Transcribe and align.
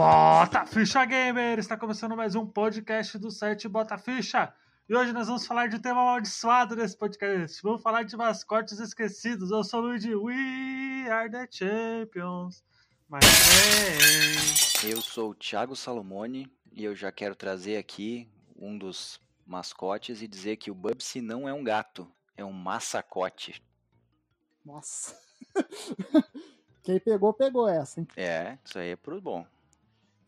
Bota 0.00 0.64
Ficha 0.64 1.04
Gamer! 1.04 1.58
Está 1.58 1.76
começando 1.76 2.16
mais 2.16 2.34
um 2.34 2.46
podcast 2.46 3.18
do 3.18 3.30
site 3.30 3.68
Bota 3.68 3.98
Ficha. 3.98 4.50
E 4.88 4.96
hoje 4.96 5.12
nós 5.12 5.26
vamos 5.26 5.46
falar 5.46 5.66
de 5.66 5.76
um 5.76 5.78
tema 5.78 6.00
amaldiçoado 6.00 6.74
nesse 6.74 6.96
podcast. 6.96 7.62
Vamos 7.62 7.82
falar 7.82 8.04
de 8.04 8.16
mascotes 8.16 8.80
esquecidos. 8.80 9.50
Eu 9.50 9.62
sou 9.62 9.80
o 9.80 9.88
Luigi. 9.88 10.14
We 10.14 11.06
are 11.10 11.30
the 11.30 11.46
champions. 11.50 12.64
Mas 13.10 13.22
é. 14.82 14.90
Eu 14.90 15.02
sou 15.02 15.32
o 15.32 15.34
Thiago 15.34 15.76
Salomone 15.76 16.50
e 16.72 16.82
eu 16.82 16.96
já 16.96 17.12
quero 17.12 17.34
trazer 17.34 17.76
aqui 17.76 18.26
um 18.56 18.78
dos 18.78 19.20
mascotes 19.46 20.22
e 20.22 20.26
dizer 20.26 20.56
que 20.56 20.70
o 20.70 20.74
Bubsy 20.74 21.20
não 21.20 21.46
é 21.46 21.52
um 21.52 21.62
gato, 21.62 22.10
é 22.38 22.42
um 22.44 22.54
massacote. 22.54 23.62
Nossa. 24.64 25.14
Quem 26.82 26.98
pegou, 26.98 27.34
pegou 27.34 27.68
essa, 27.68 28.00
hein? 28.00 28.08
É, 28.16 28.56
isso 28.64 28.78
aí 28.78 28.92
é 28.92 28.96
pro 28.96 29.20
bom. 29.20 29.46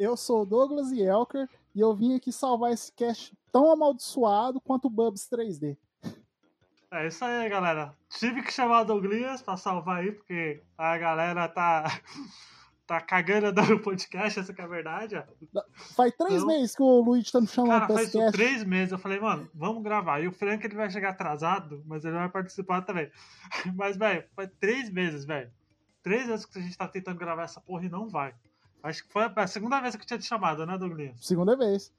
Eu 0.03 0.17
sou 0.17 0.43
o 0.43 0.47
Douglas 0.47 0.91
Yelker 0.91 1.49
e 1.75 1.81
eu 1.81 1.95
vim 1.95 2.17
aqui 2.17 2.33
salvar 2.33 2.73
esse 2.73 2.93
cast 2.93 3.33
tão 3.53 3.71
amaldiçoado 3.71 4.61
quanto 4.61 4.87
o 4.87 4.91
Bubs 4.91 5.29
3D. 5.31 5.77
É 6.91 7.07
isso 7.07 7.25
aí, 7.25 7.49
galera. 7.49 7.95
Tive 8.09 8.43
que 8.43 8.53
chamar 8.53 8.81
o 8.81 8.85
Douglas 8.85 9.41
pra 9.43 9.57
salvar 9.57 9.99
aí, 10.01 10.11
porque 10.11 10.61
a 10.77 10.99
galera 10.99 11.49
tá. 11.49 11.85
tá 12.85 13.01
cagando 13.01 13.53
no 13.63 13.81
podcast, 13.81 14.41
essa 14.41 14.53
que 14.53 14.61
é 14.61 14.65
a 14.65 14.69
verdade. 14.69 15.15
Ó. 15.17 15.63
Faz 15.95 16.13
três 16.19 16.35
Então- 16.43 16.47
meses 16.49 16.75
que 16.75 16.83
o 16.83 17.01
Luigi 17.01 17.31
tá 17.31 17.41
me 17.41 17.47
chamando 17.47 17.71
Cara, 17.71 17.87
pra 17.87 17.95
faz 17.95 18.09
esse 18.09 18.19
cast. 18.19 18.33
três 18.33 18.65
meses. 18.65 18.91
Eu 18.91 18.99
falei, 18.99 19.21
mano, 19.21 19.49
vamos 19.55 19.85
gravar. 19.85 20.21
E 20.21 20.27
o 20.27 20.33
Frank 20.33 20.67
ele 20.67 20.75
vai 20.75 20.91
chegar 20.91 21.11
atrasado, 21.11 21.81
mas 21.87 22.05
ele 22.05 22.15
vai 22.17 22.29
participar 22.29 22.83
também. 22.83 23.09
Mas, 23.77 23.97
velho, 23.97 24.25
faz 24.35 24.51
três 24.59 24.91
meses, 24.91 25.25
velho. 25.25 25.49
Três 26.03 26.27
vezes 26.27 26.45
que 26.45 26.59
a 26.59 26.63
gente 26.63 26.77
tá 26.77 26.89
tentando 26.89 27.19
gravar 27.19 27.45
essa 27.45 27.61
porra 27.61 27.87
e 27.87 27.89
não 27.89 28.09
vai. 28.09 28.35
Acho 28.83 29.05
que 29.05 29.13
foi 29.13 29.23
a 29.35 29.47
segunda 29.47 29.81
vez 29.81 29.95
que 29.95 30.03
eu 30.03 30.07
tinha 30.07 30.19
te 30.19 30.25
chamado, 30.27 30.67
né, 30.67 30.77
Douglas? 30.77 31.13
Segunda 31.21 31.57
vez. 31.57 31.93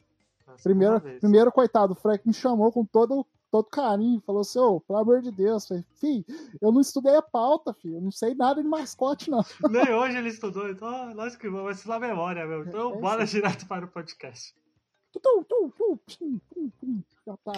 Segunda 0.57 0.61
Primeiro, 0.63 0.99
vez. 0.99 1.19
primeiro, 1.19 1.51
coitado, 1.51 1.93
o 1.93 1.95
Frank 1.95 2.27
me 2.27 2.33
chamou 2.33 2.71
com 2.71 2.83
todo, 2.83 3.25
todo 3.49 3.69
carinho. 3.69 4.21
Falou 4.25 4.41
assim, 4.41 4.59
ô, 4.59 4.81
pelo 4.81 4.99
amor 4.99 5.21
de 5.21 5.31
Deus. 5.31 5.65
Falei, 5.65 5.85
Fih, 5.95 6.25
eu 6.61 6.71
não 6.71 6.81
estudei 6.81 7.15
a 7.15 7.21
pauta, 7.21 7.73
filho. 7.73 7.95
Eu 7.97 8.01
não 8.01 8.11
sei 8.11 8.35
nada 8.35 8.61
de 8.61 8.67
mascote, 8.67 9.31
não. 9.31 9.43
Nem 9.71 9.93
hoje 9.93 10.17
ele 10.17 10.29
estudou, 10.29 10.69
então, 10.69 11.13
lógico 11.13 11.41
que 11.41 11.49
vamos, 11.49 11.65
vai 11.65 11.73
ser 11.73 11.87
na 11.87 11.99
memória, 11.99 12.45
meu. 12.45 12.65
Então, 12.65 12.93
É 12.95 12.97
bora 12.99 13.23
isso 13.23 13.33
direto 13.35 13.65
para 13.65 13.85
o 13.85 13.87
podcast. 13.87 14.53
Tu, 15.13 15.19
tu, 15.21 15.45
tu, 15.47 15.73
tu, 15.77 15.99
pim, 16.05 16.41
pim, 16.53 16.69
pim. 16.81 17.03
Já 17.25 17.37
tá. 17.37 17.53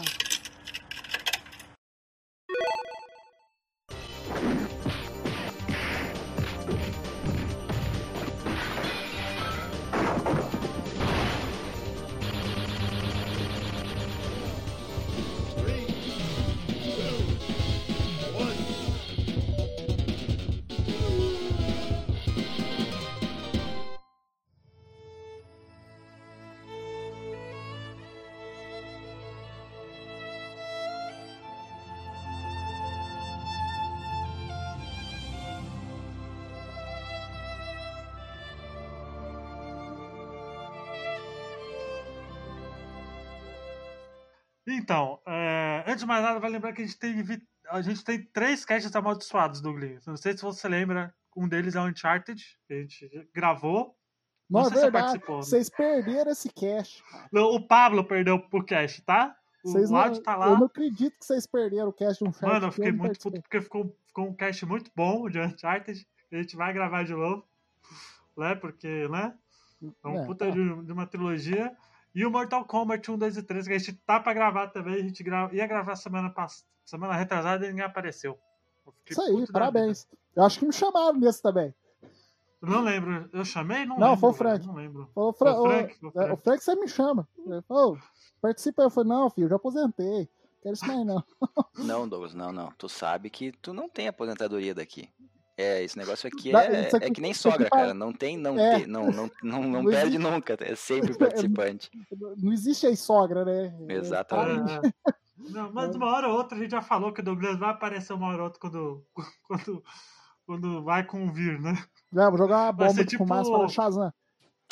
Então, 44.76 45.20
é, 45.26 45.84
antes 45.88 46.02
de 46.02 46.06
mais 46.06 46.24
nada, 46.24 46.40
vai 46.40 46.50
lembrar 46.50 46.74
que 46.74 46.82
a 46.82 46.86
gente 46.86 46.98
tem, 46.98 47.24
a 47.70 47.82
gente 47.82 48.04
tem 48.04 48.22
três 48.22 48.64
casts 48.66 48.96
amaldiçoados, 48.96 49.62
Douglas. 49.62 50.06
Não 50.06 50.18
sei 50.18 50.36
se 50.36 50.44
você 50.44 50.68
lembra, 50.68 51.14
um 51.36 51.48
deles 51.48 51.76
é 51.76 51.80
o 51.80 51.86
Uncharted, 51.88 52.44
que 52.68 52.74
a 52.74 52.78
gente 52.82 53.30
gravou. 53.34 53.96
Não 54.50 54.62
Não, 54.62 54.68
é 54.68 54.70
sei 54.70 54.74
se 54.74 54.76
você 54.76 54.82
verdade. 54.92 55.04
participou, 55.06 55.36
né? 55.38 55.42
Vocês 55.44 55.70
perderam 55.70 56.32
esse 56.32 56.50
cast. 56.50 57.04
O 57.34 57.60
Pablo 57.68 58.04
perdeu 58.04 58.36
o 58.52 58.64
cast, 58.64 59.02
tá? 59.02 59.36
O 59.64 59.72
Vocês 59.72 59.90
não- 59.90 60.22
tá 60.22 60.36
lá. 60.36 60.48
Eu 60.50 60.58
não 60.60 60.68
acredito 60.68 61.18
que 61.18 61.26
vocês 61.26 61.48
perderam 61.48 61.88
o 61.90 61.94
cast 61.94 62.24
de 62.24 62.30
um 62.30 62.34
chat. 62.34 62.44
Mano, 62.48 62.68
eu 62.68 62.72
fiquei 62.72 62.92
não 62.92 63.00
muito 63.00 63.20
puto 63.20 63.42
porque 63.42 63.62
ficou, 63.62 63.98
ficou 64.06 64.28
um 64.28 64.34
cast 64.36 64.64
muito 64.68 64.92
bom 64.96 65.28
de 65.30 65.40
Uncharted. 65.40 66.08
A 66.32 66.36
gente 66.36 66.56
vai 66.56 66.72
gravar 66.74 67.04
de 67.04 67.14
novo. 67.14 67.44
Né? 68.38 68.54
Porque, 68.56 69.08
né? 69.08 69.34
É 70.04 70.08
um 70.08 70.22
É, 70.24 70.26
puta 70.26 70.46
tá. 70.46 70.52
de, 70.52 70.84
de 70.86 70.92
uma 70.92 71.08
trilogia. 71.08 71.76
E 72.16 72.26
o 72.26 72.32
Mortal 72.32 72.64
Kombat 72.66 73.12
1, 73.12 73.18
2 73.18 73.38
e 73.38 73.44
3, 73.44 73.68
que 73.68 73.74
a 73.74 73.78
gente 73.78 73.94
tá 74.06 74.20
pra 74.20 74.34
gravar 74.34 74.68
também. 74.68 74.96
A 74.96 75.04
gente 75.04 75.22
gra... 75.22 75.50
ia 75.52 75.68
gravar 75.68 75.96
semana 75.98 76.30
passada, 76.30 76.66
semana 76.86 77.14
retrasada 77.14 77.66
e 77.66 77.70
ninguém 77.70 77.84
apareceu. 77.86 78.40
Isso 79.10 79.22
aí, 79.22 79.46
parabéns. 79.52 80.08
Eu 80.36 80.44
acho 80.44 80.60
que 80.60 80.66
me 80.66 80.72
chamaram 80.74 81.20
nesse 81.20 81.42
também. 81.42 81.74
Eu 82.62 82.70
não 82.70 82.82
lembro. 82.82 83.30
Eu 83.34 83.44
chamei? 83.44 83.86
Não, 83.86 83.98
Não, 83.98 84.08
lembro. 84.14 84.20
foi 84.22 84.30
o 84.30 84.34
Frank. 84.34 84.66
Não 84.66 84.76
lembro. 84.76 85.10
Foi 85.14 85.34
Fra- 85.34 85.60
o 85.60 85.64
Frank, 85.66 85.98
o 86.04 86.08
é, 86.08 86.12
Frank. 86.12 86.32
o 86.34 86.38
Frank 86.38 86.64
você 86.64 86.76
me 86.76 86.88
chama. 86.88 87.28
Falou, 87.68 87.98
participa. 88.42 88.84
Eu 88.84 88.90
falei, 88.90 89.10
não, 89.10 89.30
filho, 89.30 89.50
já 89.50 89.58
aposentei. 89.58 90.30
Quero 90.64 90.74
isso 90.74 90.88
mais 90.88 91.06
não. 91.06 91.24
Não, 91.78 92.08
Douglas, 92.08 92.34
não, 92.34 92.52
não. 92.52 92.72
Tu 92.78 92.88
sabe 92.90 93.30
que 93.30 93.52
tu 93.52 93.74
não 93.74 93.88
tem 93.90 94.08
aposentadoria 94.08 94.74
daqui. 94.74 95.10
É, 95.58 95.82
esse 95.84 95.98
negócio 95.98 96.28
aqui 96.28 96.54
é, 96.54 96.82
aqui- 96.90 97.06
é 97.06 97.10
que 97.10 97.22
nem 97.22 97.34
sogra, 97.34 97.70
cara. 97.70 97.94
Não 97.94 98.12
tem, 98.12 98.38
não 98.38 98.60
É. 98.60 98.80
tem, 98.80 98.88
não, 98.88 99.08
não, 99.10 99.32
não, 99.42 99.62
não 99.64 99.84
Não 99.84 99.86
perde 99.86 100.18
existe. 100.18 100.32
nunca. 100.32 100.58
É 100.60 100.76
sempre 100.76 101.18
participante. 101.18 101.90
Não 102.38 102.52
existe 102.52 102.86
aí 102.86 102.98
sogra, 102.98 103.46
né? 103.46 103.74
Exatamente. 103.88 104.72
É, 104.72 104.76
É, 104.76 105.10
é. 105.12 105.14
Não, 105.50 105.72
mas 105.72 105.96
uma 105.96 106.08
hora 106.08 106.28
ou 106.28 106.36
outra 106.38 106.58
a 106.58 106.62
gente 106.62 106.72
já 106.72 106.82
falou 106.82 107.14
que 107.14 107.22
o 107.22 107.24
Douglas 107.24 107.58
vai 107.58 107.70
aparecer 107.70 108.14
uma 108.14 108.28
hora 108.28 108.38
ou 108.40 108.44
outra 108.46 108.60
quando, 108.60 109.06
quando, 109.48 109.84
quando 110.46 110.84
vai 110.84 111.04
convir, 111.06 111.60
né? 111.62 111.82
Já, 112.12 112.30
vou 112.30 112.38
jogar 112.38 112.58
uma 112.58 112.72
Vai 112.72 112.88
bomba 112.88 112.94
ser 112.94 113.04
de 113.06 113.10
tipo- 113.12 113.26
fumaça 113.26 113.50
para 113.52 113.68
Shazam. 113.70 114.14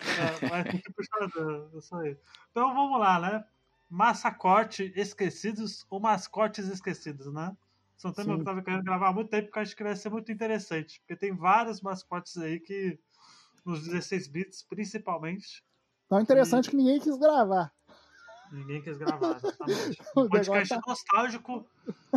É, 0.02 0.48
vai 0.50 0.64
puxar 0.64 1.28
da- 1.28 1.78
isso 1.80 1.96
aí. 1.96 2.18
Então 2.52 2.74
vamos 2.74 3.00
lá, 3.00 3.20
né? 3.20 3.44
Massacote 3.90 4.92
esquecidos 4.96 5.86
ou 5.90 6.00
mascotes 6.00 6.68
esquecidos, 6.68 7.32
né? 7.32 7.56
Sim. 7.98 8.12
que 8.14 8.22
eu 8.30 8.44
tava 8.44 8.62
querendo 8.62 8.84
gravar 8.84 9.10
há 9.10 9.14
muito 9.14 9.30
tempo, 9.30 9.46
porque 9.46 9.60
eu 9.60 9.64
acho 9.64 9.76
que 9.76 9.84
vai 9.84 9.96
ser 9.96 10.10
muito 10.10 10.32
interessante. 10.32 11.00
Porque 11.02 11.16
tem 11.16 11.34
vários 11.36 11.82
mascotes 11.82 12.38
aí 12.38 12.60
que, 12.60 13.00
nos 13.66 13.86
16 13.86 14.28
bits, 14.28 14.64
principalmente, 14.64 15.64
Tão 16.10 16.20
interessante 16.20 16.70
que 16.70 16.76
ninguém 16.76 17.00
quis 17.00 17.18
gravar. 17.18 17.74
ninguém 18.52 18.82
quis 18.82 18.98
gravar. 18.98 19.38
Exatamente. 19.38 20.02
Um 20.18 20.28
podcast 20.30 20.70
tá- 20.76 20.82
nostálgico, 20.86 21.66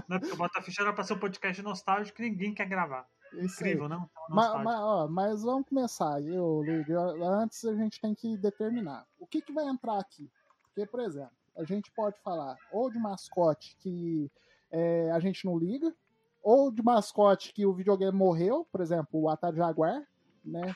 né? 0.09 0.19
Porque 0.19 0.35
o 0.35 0.37
Bota 0.37 0.61
Ficha 0.61 0.83
era 0.83 0.93
pra 0.93 1.05
ser 1.05 1.15
um 1.15 1.19
podcast 1.19 1.63
nostálgico 1.63 2.17
que 2.17 2.23
ninguém 2.23 2.53
quer 2.53 2.67
gravar. 2.69 3.09
Isso 3.33 3.65
aí. 3.65 3.71
Incrível, 3.71 3.89
não? 3.89 4.11
Mas, 4.29 4.51
ó, 4.51 5.09
mas 5.09 5.43
vamos 5.43 5.69
começar. 5.69 6.21
Eu, 6.23 6.63
Luigi, 6.67 6.95
ó, 6.95 7.15
antes 7.41 7.65
a 7.65 7.75
gente 7.75 8.01
tem 8.01 8.15
que 8.15 8.37
determinar 8.37 9.07
o 9.19 9.27
que, 9.27 9.41
que 9.41 9.53
vai 9.53 9.67
entrar 9.67 9.99
aqui. 9.99 10.31
Porque, 10.75 10.85
por 10.87 11.01
exemplo, 11.01 11.33
a 11.57 11.65
gente 11.65 11.91
pode 11.93 12.19
falar 12.21 12.57
ou 12.71 12.91
de 12.91 12.99
mascote 12.99 13.77
que 13.81 14.31
é, 14.71 15.11
a 15.13 15.19
gente 15.21 15.45
não 15.45 15.59
liga, 15.59 15.95
ou 16.43 16.71
de 16.71 16.83
mascote 16.83 17.53
que 17.53 17.67
o 17.67 17.73
videogame 17.75 18.17
morreu, 18.17 18.67
por 18.71 18.81
exemplo, 18.81 19.21
o 19.23 19.29
Atari 19.29 19.57
Jaguar, 19.57 20.03
né? 20.45 20.75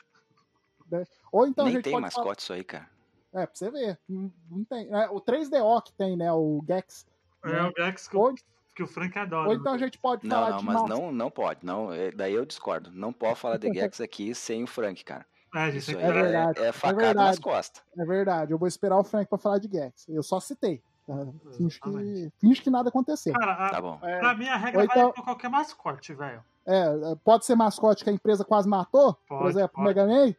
Né? 0.91 1.05
Ou 1.31 1.47
então 1.47 1.63
a 1.65 1.67
Nem 1.67 1.75
gente 1.75 1.83
tem 1.85 1.93
pode 1.93 2.01
mascote 2.03 2.41
isso 2.43 2.51
aí, 2.53 2.63
cara. 2.63 2.89
falar. 3.31 3.43
É, 3.43 3.45
pra 3.47 3.55
você 3.55 3.71
ver. 3.71 3.97
Não, 4.09 4.31
não 4.49 4.63
tem. 4.65 4.93
É, 4.93 5.09
o 5.09 5.21
3DO 5.21 5.81
que 5.83 5.93
tem, 5.93 6.17
né? 6.17 6.31
O 6.33 6.61
Gex. 6.67 7.05
É 7.45 7.63
o 7.63 7.71
Gex 7.77 8.07
que, 8.09 8.17
Ou, 8.17 8.31
o- 8.31 8.35
que 8.75 8.83
o 8.83 8.87
Frank 8.87 9.17
adora. 9.17 9.47
ou 9.47 9.55
então 9.55 9.73
a 9.73 9.77
gente 9.77 9.97
pode 9.97 10.27
Não, 10.27 10.35
falar 10.35 10.49
não, 10.51 10.57
de 10.57 10.65
mas 10.65 10.89
não, 10.89 11.11
não 11.13 11.31
pode. 11.31 11.65
Não, 11.65 11.93
é- 11.93 12.11
daí 12.11 12.33
eu 12.33 12.45
discordo. 12.45 12.91
Não 12.91 13.13
pode 13.13 13.39
falar 13.39 13.57
de 13.57 13.67
Gex 13.73 14.01
aqui 14.01 14.35
sem 14.35 14.63
o 14.65 14.67
Frank, 14.67 15.01
cara. 15.05 15.25
É, 15.55 15.65
gente, 15.71 15.77
Isso 15.77 15.95
que- 15.95 16.01
É 16.03 16.11
verdade, 16.11 16.59
é, 16.59 16.63
é 16.63 16.67
é 16.67 16.71
facada 16.73 17.05
verdade. 17.05 17.27
nas 17.29 17.39
costas. 17.39 17.81
É 17.97 18.05
verdade, 18.05 18.51
eu 18.51 18.57
vou 18.57 18.67
esperar 18.67 18.97
o 18.99 19.03
Frank 19.05 19.29
pra 19.29 19.37
falar 19.37 19.59
de 19.59 19.69
Gex. 19.71 20.09
Eu 20.09 20.23
só 20.23 20.39
citei. 20.41 20.83
Tá? 21.07 21.13
Finge, 21.57 21.79
que, 21.79 22.31
finge 22.39 22.61
que 22.61 22.69
nada 22.69 22.89
aconteceu. 22.89 23.33
Cara, 23.33 23.53
a- 23.53 23.69
Tá 23.69 23.81
bom. 23.81 23.99
É, 24.03 24.19
pra 24.19 24.35
mim 24.35 24.47
a 24.47 24.55
regra 24.57 24.83
então- 24.85 25.01
vale 25.01 25.13
pra 25.13 25.23
qualquer 25.23 25.49
mascote, 25.49 26.13
velho. 26.13 26.43
é, 26.65 27.15
pode 27.23 27.45
ser 27.45 27.55
mascote 27.55 28.03
que 28.03 28.09
a 28.09 28.13
empresa 28.13 28.45
quase 28.45 28.69
matou? 28.69 29.13
por 29.27 29.39
Pode, 29.39 29.49
exemplo, 29.49 29.81
o 29.81 29.83
pode. 29.83 29.87
Mega 29.87 30.05
Man? 30.07 30.35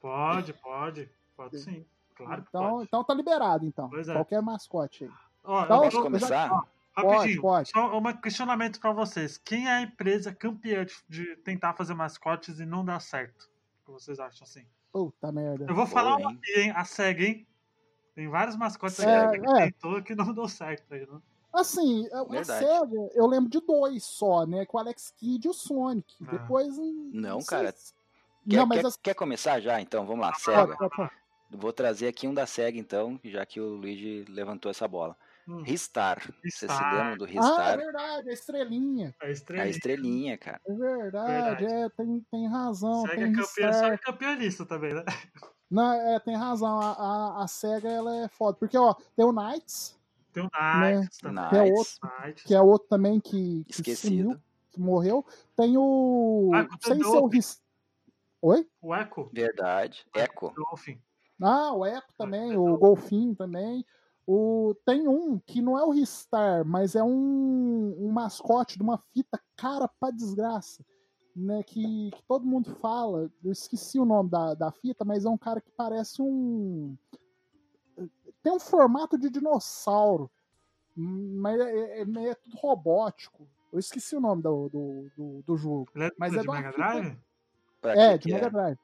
Pode, 0.00 0.52
pode. 0.54 1.10
Pode 1.36 1.58
sim. 1.58 1.84
Claro 2.14 2.44
Então, 2.48 2.70
pode. 2.70 2.84
então 2.84 3.04
tá 3.04 3.14
liberado, 3.14 3.64
então. 3.66 3.88
Pois 3.88 4.08
é. 4.08 4.12
Qualquer 4.12 4.42
mascote 4.42 5.04
aí. 5.04 5.10
Ó, 5.44 5.64
então, 5.64 5.80
Posso 5.80 6.02
começar? 6.02 6.52
ó, 6.52 6.62
rapidinho, 6.94 7.40
pode. 7.42 7.70
só 7.70 7.98
um 7.98 8.12
questionamento 8.12 8.78
pra 8.78 8.92
vocês. 8.92 9.38
Quem 9.38 9.66
é 9.66 9.72
a 9.72 9.82
empresa 9.82 10.32
campeã 10.32 10.84
de, 10.84 10.94
de 11.08 11.36
tentar 11.36 11.72
fazer 11.74 11.94
mascotes 11.94 12.60
e 12.60 12.66
não 12.66 12.84
dar 12.84 13.00
certo? 13.00 13.48
O 13.82 13.86
que 13.86 13.92
vocês 13.92 14.20
acham 14.20 14.44
assim? 14.44 14.64
Puta 14.92 15.32
merda. 15.32 15.64
Eu 15.68 15.74
vou 15.74 15.86
falar 15.86 16.16
Boa, 16.18 16.28
uma 16.28 16.32
aqui, 16.38 16.52
hein? 16.60 16.70
A 16.76 16.84
SEG, 16.84 17.24
hein? 17.24 17.46
Tem 18.14 18.28
vários 18.28 18.56
mascotes 18.56 19.00
aí 19.00 19.40
que 19.40 19.46
É, 19.46 19.50
é. 19.62 19.70
tentou 19.70 20.02
que 20.02 20.14
não 20.14 20.32
deu 20.34 20.46
certo 20.48 20.92
aí, 20.92 21.00
né? 21.00 21.18
Assim, 21.52 22.08
a- 22.12 22.40
a. 22.40 22.44
SEGA, 22.44 23.10
eu 23.14 23.26
lembro 23.26 23.50
de 23.50 23.60
dois 23.60 24.04
só, 24.04 24.46
né? 24.46 24.64
Com 24.64 24.76
o 24.78 24.80
Alex 24.80 25.12
Kidd 25.18 25.46
e 25.46 25.50
o 25.50 25.54
Sonic. 25.54 26.14
Ah. 26.26 26.32
Depois. 26.32 26.78
hum, 26.78 27.10
Não, 27.12 27.40
sei 27.40 27.46
cara. 27.58 27.72
se- 27.72 27.92
Quer, 28.48 28.56
Não, 28.56 28.66
mas 28.66 28.80
quer, 28.80 28.86
assim, 28.86 28.98
quer 29.02 29.14
começar 29.14 29.60
já? 29.60 29.80
Então, 29.80 30.04
vamos 30.04 30.20
lá, 30.22 30.32
pode, 30.32 30.42
SEGA. 30.42 30.76
pode, 30.76 30.96
pode. 30.96 31.10
Vou 31.50 31.72
trazer 31.72 32.08
aqui 32.08 32.26
um 32.26 32.34
da 32.34 32.46
SEGA, 32.46 32.78
então, 32.78 33.20
já 33.22 33.44
que 33.46 33.60
o 33.60 33.74
Luigi 33.76 34.24
levantou 34.28 34.70
essa 34.70 34.88
bola. 34.88 35.16
Hum. 35.46 35.62
Ristar. 35.62 36.22
Você 36.44 36.68
se 36.68 36.84
lembra 36.94 37.16
do 37.16 37.24
Ristar? 37.24 37.60
Ah, 37.60 37.72
é 37.72 37.76
verdade, 37.76 38.30
a 38.30 38.32
estrelinha. 38.32 39.14
A 39.20 39.30
estrelinha, 39.30 39.64
a 39.64 39.68
estrelinha 39.68 40.38
cara. 40.38 40.60
É 40.66 40.72
verdade, 40.72 41.64
verdade. 41.64 41.64
é, 41.64 41.88
tem, 41.90 42.26
tem 42.30 42.48
razão. 42.48 43.02
SEGA 43.02 43.14
tem 43.14 43.24
é 43.24 43.32
campeã, 43.32 43.72
só 43.72 43.86
é 43.86 43.98
campeonista 43.98 44.64
também, 44.66 44.94
né? 44.94 45.04
Não, 45.70 45.92
é, 45.92 46.20
tem 46.20 46.36
razão. 46.36 46.78
A, 46.80 46.92
a, 46.92 47.44
a, 47.44 47.48
SEGA 47.48 47.88
ela 47.88 48.24
é 48.24 48.28
foda. 48.28 48.58
Porque, 48.58 48.76
ó, 48.76 48.94
tem 49.16 49.24
o 49.24 49.32
Knights. 49.32 49.98
Tem 50.32 50.42
o 50.42 50.50
Knights, 50.50 51.22
né, 51.22 51.48
que, 51.48 51.56
é 51.56 51.62
outro, 51.62 51.92
Knights. 52.02 52.44
que 52.44 52.54
é 52.54 52.60
outro 52.60 52.88
também 52.88 53.18
que, 53.18 53.64
que 53.64 53.70
Esquecido. 53.70 54.22
Sumiu, 54.22 54.40
que 54.70 54.80
morreu. 54.80 55.26
Tem 55.56 55.76
o. 55.76 56.50
Sem 56.82 57.02
ser 57.02 57.16
o 57.16 57.26
Ris... 57.26 57.62
Oi? 58.42 58.68
O 58.80 58.94
Echo. 58.94 59.30
Verdade. 59.32 60.04
Echo. 60.14 60.52
Ah, 61.40 61.72
o 61.72 61.86
Echo 61.86 62.08
também, 62.18 62.56
o 62.56 62.76
Golfinho 62.76 63.34
também. 63.34 63.84
O, 64.26 64.74
tem 64.84 65.08
um 65.08 65.38
que 65.38 65.60
não 65.60 65.76
é 65.76 65.84
o 65.84 65.90
Ristar, 65.90 66.64
mas 66.64 66.94
é 66.94 67.02
um, 67.02 67.96
um 67.98 68.10
mascote 68.12 68.76
de 68.76 68.82
uma 68.82 68.98
fita 68.98 69.40
cara 69.56 69.88
pra 69.88 70.10
desgraça. 70.10 70.84
Né, 71.34 71.62
que, 71.62 72.10
que, 72.10 72.22
todo 72.28 72.44
mundo 72.44 72.74
fala, 72.74 73.32
eu 73.42 73.52
esqueci 73.52 73.98
o 73.98 74.04
nome 74.04 74.28
da, 74.28 74.52
da 74.52 74.70
fita, 74.70 75.02
mas 75.02 75.24
é 75.24 75.30
um 75.30 75.38
cara 75.38 75.62
que 75.62 75.70
parece 75.70 76.20
um. 76.20 76.94
Tem 78.42 78.52
um 78.52 78.60
formato 78.60 79.16
de 79.16 79.30
dinossauro, 79.30 80.30
mas 80.94 81.58
é, 81.58 82.02
é, 82.02 82.28
é 82.28 82.34
tudo 82.34 82.56
robótico. 82.58 83.48
Eu 83.72 83.78
esqueci 83.78 84.14
o 84.14 84.20
nome 84.20 84.42
do, 84.42 84.68
do, 84.68 85.10
do, 85.16 85.42
do 85.42 85.56
jogo. 85.56 85.88
Ele 85.94 86.04
é 86.04 86.10
mas 86.18 86.34
é 86.34 86.40
de 86.42 86.46
Mega 86.46 86.70
Drive? 86.70 87.18
É, 87.82 88.18
de 88.18 88.32
Mega 88.32 88.50
Drive. 88.50 88.78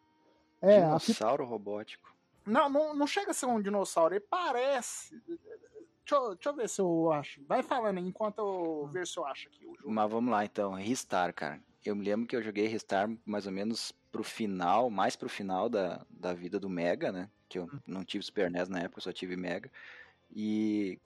É, 0.63 0.81
dinossauro 0.81 1.45
fita... 1.45 1.51
robótico. 1.51 2.18
Não, 2.49 2.69
não, 2.69 2.95
não 2.95 3.07
chega 3.07 3.31
a 3.31 3.35
ser 3.35 3.47
um 3.47 3.61
dinossauro, 3.61 4.15
ele 4.15 4.25
parece. 4.29 5.15
Deixa 5.27 6.15
eu, 6.15 6.35
deixa 6.35 6.49
eu 6.49 6.55
ver 6.55 6.69
se 6.69 6.81
eu 6.81 7.13
acho. 7.13 7.43
Vai 7.45 7.63
falando 7.63 7.99
enquanto 7.99 8.39
eu 8.39 8.89
ver 8.91 9.07
se 9.07 9.19
eu 9.19 9.27
acho 9.27 9.49
aqui 9.49 9.67
o 9.67 9.75
jogo. 9.75 9.91
Mas 9.91 10.11
vamos 10.11 10.31
lá 10.31 10.45
então, 10.45 10.73
Ristar, 10.75 11.35
cara. 11.35 11.61
Eu 11.85 11.95
me 11.95 12.05
lembro 12.05 12.27
que 12.27 12.35
eu 12.35 12.43
joguei 12.43 12.67
Ristar 12.67 13.11
mais 13.25 13.47
ou 13.47 13.53
menos 13.53 13.93
pro 14.11 14.25
final, 14.25 14.91
mais 14.91 15.17
pro 15.17 15.29
final 15.29 15.69
da, 15.69 16.05
da 16.11 16.33
vida 16.33 16.59
do 16.59 16.69
Mega, 16.69 17.13
né? 17.13 17.31
Que 17.49 17.59
eu 17.59 17.65
hum. 17.65 17.79
não 17.87 18.05
tive 18.05 18.25
Super 18.25 18.51
NES 18.51 18.69
na 18.69 18.81
época, 18.81 19.01
só 19.01 19.13
tive 19.13 19.37
Mega. 19.37 19.71
E 20.35 20.99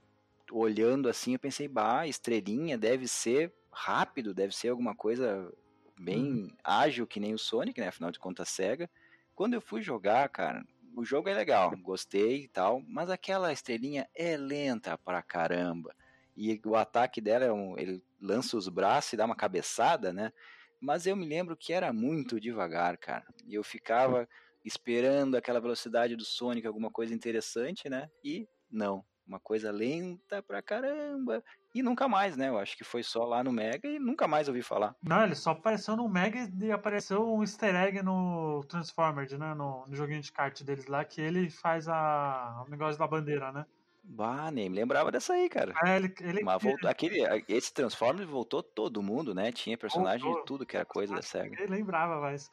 olhando 0.50 1.08
assim, 1.08 1.32
eu 1.32 1.38
pensei, 1.38 1.66
bah, 1.66 2.06
estrelinha 2.06 2.78
deve 2.78 3.08
ser 3.08 3.52
rápido, 3.70 4.34
deve 4.34 4.54
ser 4.54 4.68
alguma 4.68 4.94
coisa 4.94 5.52
bem 5.98 6.24
uhum. 6.24 6.50
ágil 6.62 7.06
que 7.06 7.20
nem 7.20 7.34
o 7.34 7.38
Sonic, 7.38 7.80
né? 7.80 7.88
Afinal 7.88 8.10
de 8.10 8.18
contas, 8.18 8.48
Sega. 8.48 8.88
Quando 9.34 9.54
eu 9.54 9.60
fui 9.60 9.82
jogar, 9.82 10.28
cara, 10.28 10.64
o 10.94 11.04
jogo 11.04 11.28
é 11.28 11.34
legal, 11.34 11.70
gostei 11.82 12.44
e 12.44 12.48
tal, 12.48 12.82
mas 12.86 13.10
aquela 13.10 13.52
estrelinha 13.52 14.08
é 14.14 14.36
lenta 14.36 14.96
pra 14.98 15.22
caramba. 15.22 15.94
E 16.36 16.60
o 16.64 16.76
ataque 16.76 17.20
dela 17.20 17.44
é 17.44 17.52
um. 17.52 17.78
Ele 17.78 18.02
lança 18.20 18.56
os 18.56 18.68
braços 18.68 19.12
e 19.12 19.16
dá 19.16 19.24
uma 19.24 19.36
cabeçada, 19.36 20.12
né? 20.12 20.32
Mas 20.80 21.06
eu 21.06 21.14
me 21.14 21.26
lembro 21.26 21.56
que 21.56 21.72
era 21.72 21.92
muito 21.92 22.40
devagar, 22.40 22.96
cara. 22.96 23.24
E 23.46 23.54
eu 23.54 23.62
ficava 23.62 24.28
esperando 24.64 25.36
aquela 25.36 25.60
velocidade 25.60 26.16
do 26.16 26.24
Sonic, 26.24 26.66
alguma 26.66 26.90
coisa 26.90 27.14
interessante, 27.14 27.88
né? 27.88 28.08
E 28.24 28.48
não. 28.70 29.04
Uma 29.26 29.38
coisa 29.38 29.70
lenta 29.70 30.42
pra 30.42 30.60
caramba. 30.60 31.42
E 31.74 31.82
nunca 31.82 32.08
mais, 32.08 32.36
né? 32.36 32.48
Eu 32.48 32.58
acho 32.58 32.76
que 32.76 32.84
foi 32.84 33.02
só 33.02 33.24
lá 33.24 33.42
no 33.42 33.52
Mega 33.52 33.88
e 33.88 33.98
nunca 33.98 34.28
mais 34.28 34.48
ouvi 34.48 34.62
falar. 34.62 34.94
Não, 35.02 35.22
ele 35.22 35.34
só 35.34 35.52
apareceu 35.52 35.96
no 35.96 36.08
Mega 36.08 36.50
e 36.60 36.70
apareceu 36.70 37.26
um 37.26 37.42
easter 37.42 37.74
egg 37.74 38.02
no 38.02 38.62
Transformers, 38.68 39.32
né? 39.32 39.54
No, 39.54 39.86
no 39.86 39.94
joguinho 39.94 40.20
de 40.20 40.32
kart 40.32 40.60
deles 40.62 40.86
lá, 40.86 41.04
que 41.04 41.20
ele 41.20 41.48
faz 41.48 41.88
a, 41.88 42.64
o 42.66 42.70
negócio 42.70 42.98
da 42.98 43.06
bandeira, 43.06 43.52
né? 43.52 43.64
Bah, 44.04 44.50
nem 44.50 44.68
me 44.68 44.76
lembrava 44.76 45.12
dessa 45.12 45.32
aí, 45.34 45.48
cara. 45.48 45.72
É, 45.84 45.96
ele, 45.96 46.12
ele... 46.20 46.42
Mas 46.42 46.60
voltou, 46.60 46.90
aquele, 46.90 47.20
esse 47.48 47.72
Transformers 47.72 48.28
voltou 48.28 48.62
todo 48.62 49.02
mundo, 49.02 49.32
né? 49.32 49.52
Tinha 49.52 49.78
personagem 49.78 50.24
voltou. 50.24 50.40
de 50.40 50.46
tudo 50.46 50.66
que 50.66 50.76
era 50.76 50.84
coisa 50.84 51.14
da 51.14 51.22
SEGA. 51.22 51.62
Eu 51.62 51.70
lembrava, 51.70 52.20
mas. 52.20 52.50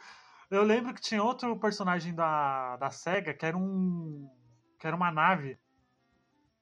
Eu 0.52 0.64
lembro 0.64 0.94
que 0.94 1.02
tinha 1.02 1.24
outro 1.24 1.58
personagem 1.58 2.14
da, 2.14 2.78
da 2.78 2.92
SEGA 2.92 3.34
que 3.34 3.46
era 3.46 3.58
um. 3.58 4.30
que 4.80 4.86
era 4.86 4.96
uma 4.96 5.12
nave 5.12 5.58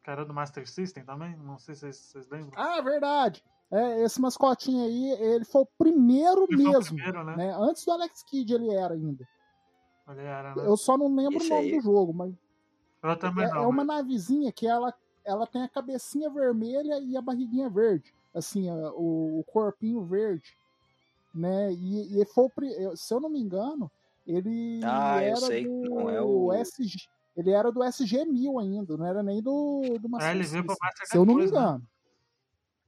que 0.08 0.12
era 0.12 0.24
do 0.24 0.34
Master 0.34 0.66
System 0.66 1.04
também, 1.04 1.36
não 1.36 1.60
sei 1.60 1.76
se 1.76 1.82
vocês, 1.82 1.98
vocês 1.98 2.30
lembram. 2.30 2.54
Ah, 2.56 2.82
verdade. 2.82 3.44
É, 3.70 4.04
esse 4.04 4.22
mascotinho 4.22 4.86
aí, 4.86 5.12
ele 5.22 5.44
foi 5.44 5.64
o 5.64 5.70
primeiro 5.78 6.48
ele 6.50 6.64
mesmo. 6.64 6.94
O 6.94 6.96
primeiro, 6.96 7.26
né? 7.26 7.36
né? 7.36 7.56
Antes 7.60 7.84
do 7.84 7.92
Alex 7.92 8.24
Kidd 8.24 8.54
ele 8.54 8.74
era 8.74 8.94
ainda. 8.94 9.28
Ele 10.08 10.22
era, 10.22 10.56
né? 10.56 10.66
Eu 10.66 10.78
só 10.78 10.98
não 10.98 11.14
lembro 11.14 11.40
esse 11.40 11.48
o 11.48 11.56
nome 11.56 11.68
aí. 11.68 11.76
do 11.76 11.82
jogo, 11.82 12.14
mas. 12.14 12.34
Eu 13.04 13.20
também 13.20 13.44
é, 13.44 13.50
não. 13.50 13.64
É 13.64 13.68
uma 13.68 13.84
mas... 13.84 13.98
navezinha 13.98 14.50
que 14.50 14.66
ela, 14.66 14.94
ela 15.26 15.46
tem 15.46 15.62
a 15.62 15.68
cabecinha 15.68 16.30
vermelha 16.30 17.02
e 17.02 17.18
a 17.18 17.22
barriguinha 17.22 17.70
verde. 17.70 18.16
Assim, 18.34 18.72
o, 18.72 19.40
o, 19.40 19.44
corpinho 19.44 20.06
verde. 20.06 20.58
Né? 21.36 21.74
E, 21.74 22.22
e 22.22 22.26
foi 22.28 22.46
o, 22.46 22.96
se 22.96 23.14
eu 23.14 23.20
não 23.20 23.30
me 23.30 23.42
engano, 23.42 23.92
ele 24.26 24.80
ah, 24.86 25.22
era 25.22 25.32
eu 25.32 25.36
sei. 25.36 25.66
do 25.66 25.90
não 25.90 26.10
é 26.10 26.22
o 26.22 26.54
SG. 26.54 27.10
Ele 27.38 27.52
era 27.52 27.72
do 27.72 27.82
SG-1000 27.82 28.60
ainda, 28.60 28.98
não 28.98 29.06
era 29.06 29.22
nem 29.22 29.44
do, 29.44 30.00
do 30.02 30.10
Master 30.10 30.32
é, 30.32 30.36
ele 30.36 30.44
veio 30.44 30.66
Master 30.66 31.08
Se 31.08 31.16
eu 31.16 31.24
não 31.24 31.36
me 31.36 31.44
né? 31.44 31.48
engano. 31.48 31.78
Né? 31.78 31.86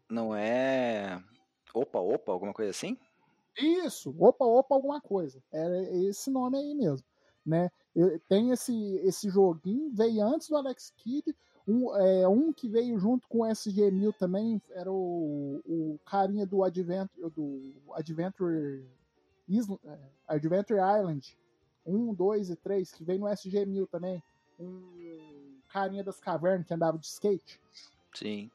Não 0.10 0.36
é. 0.36 1.24
Opa, 1.72 2.00
opa, 2.00 2.32
alguma 2.32 2.52
coisa 2.52 2.72
assim? 2.72 2.98
Isso, 3.56 4.16
opa, 4.18 4.44
opa, 4.44 4.74
alguma 4.74 5.00
coisa. 5.00 5.40
Era 5.52 5.84
esse 6.08 6.32
nome 6.32 6.58
aí 6.58 6.74
mesmo. 6.74 7.06
Né? 7.46 7.70
Tem 8.28 8.50
esse, 8.50 8.96
esse 9.04 9.30
joguinho, 9.30 9.92
veio 9.94 10.24
antes 10.24 10.50
do 10.50 10.58
Alex 10.58 10.92
Kidd. 10.98 11.36
Um, 11.68 11.96
é, 11.96 12.28
um 12.28 12.52
que 12.52 12.68
veio 12.68 12.98
junto 12.98 13.28
com 13.28 13.42
o 13.42 13.46
SG-1000 13.46 14.16
também 14.18 14.60
era 14.72 14.92
o, 14.92 15.62
o 15.64 16.00
carinha 16.04 16.48
do 16.48 16.64
Adventure, 16.64 17.30
do 17.30 17.76
Adventure, 17.94 18.84
Island, 19.48 19.80
é, 19.86 20.00
Adventure 20.28 20.80
Island 20.80 21.38
1, 21.86 22.16
2 22.16 22.50
e 22.50 22.56
3, 22.56 22.92
que 22.92 23.04
veio 23.04 23.20
no 23.20 23.28
SG-1000 23.28 23.88
também 23.88 24.24
um 24.60 25.60
carinha 25.70 26.04
das 26.04 26.20
cavernas 26.20 26.68
que 26.68 26.74
andava 26.74 26.98
de 26.98 27.06
skate. 27.06 27.60
Sim. 28.14 28.52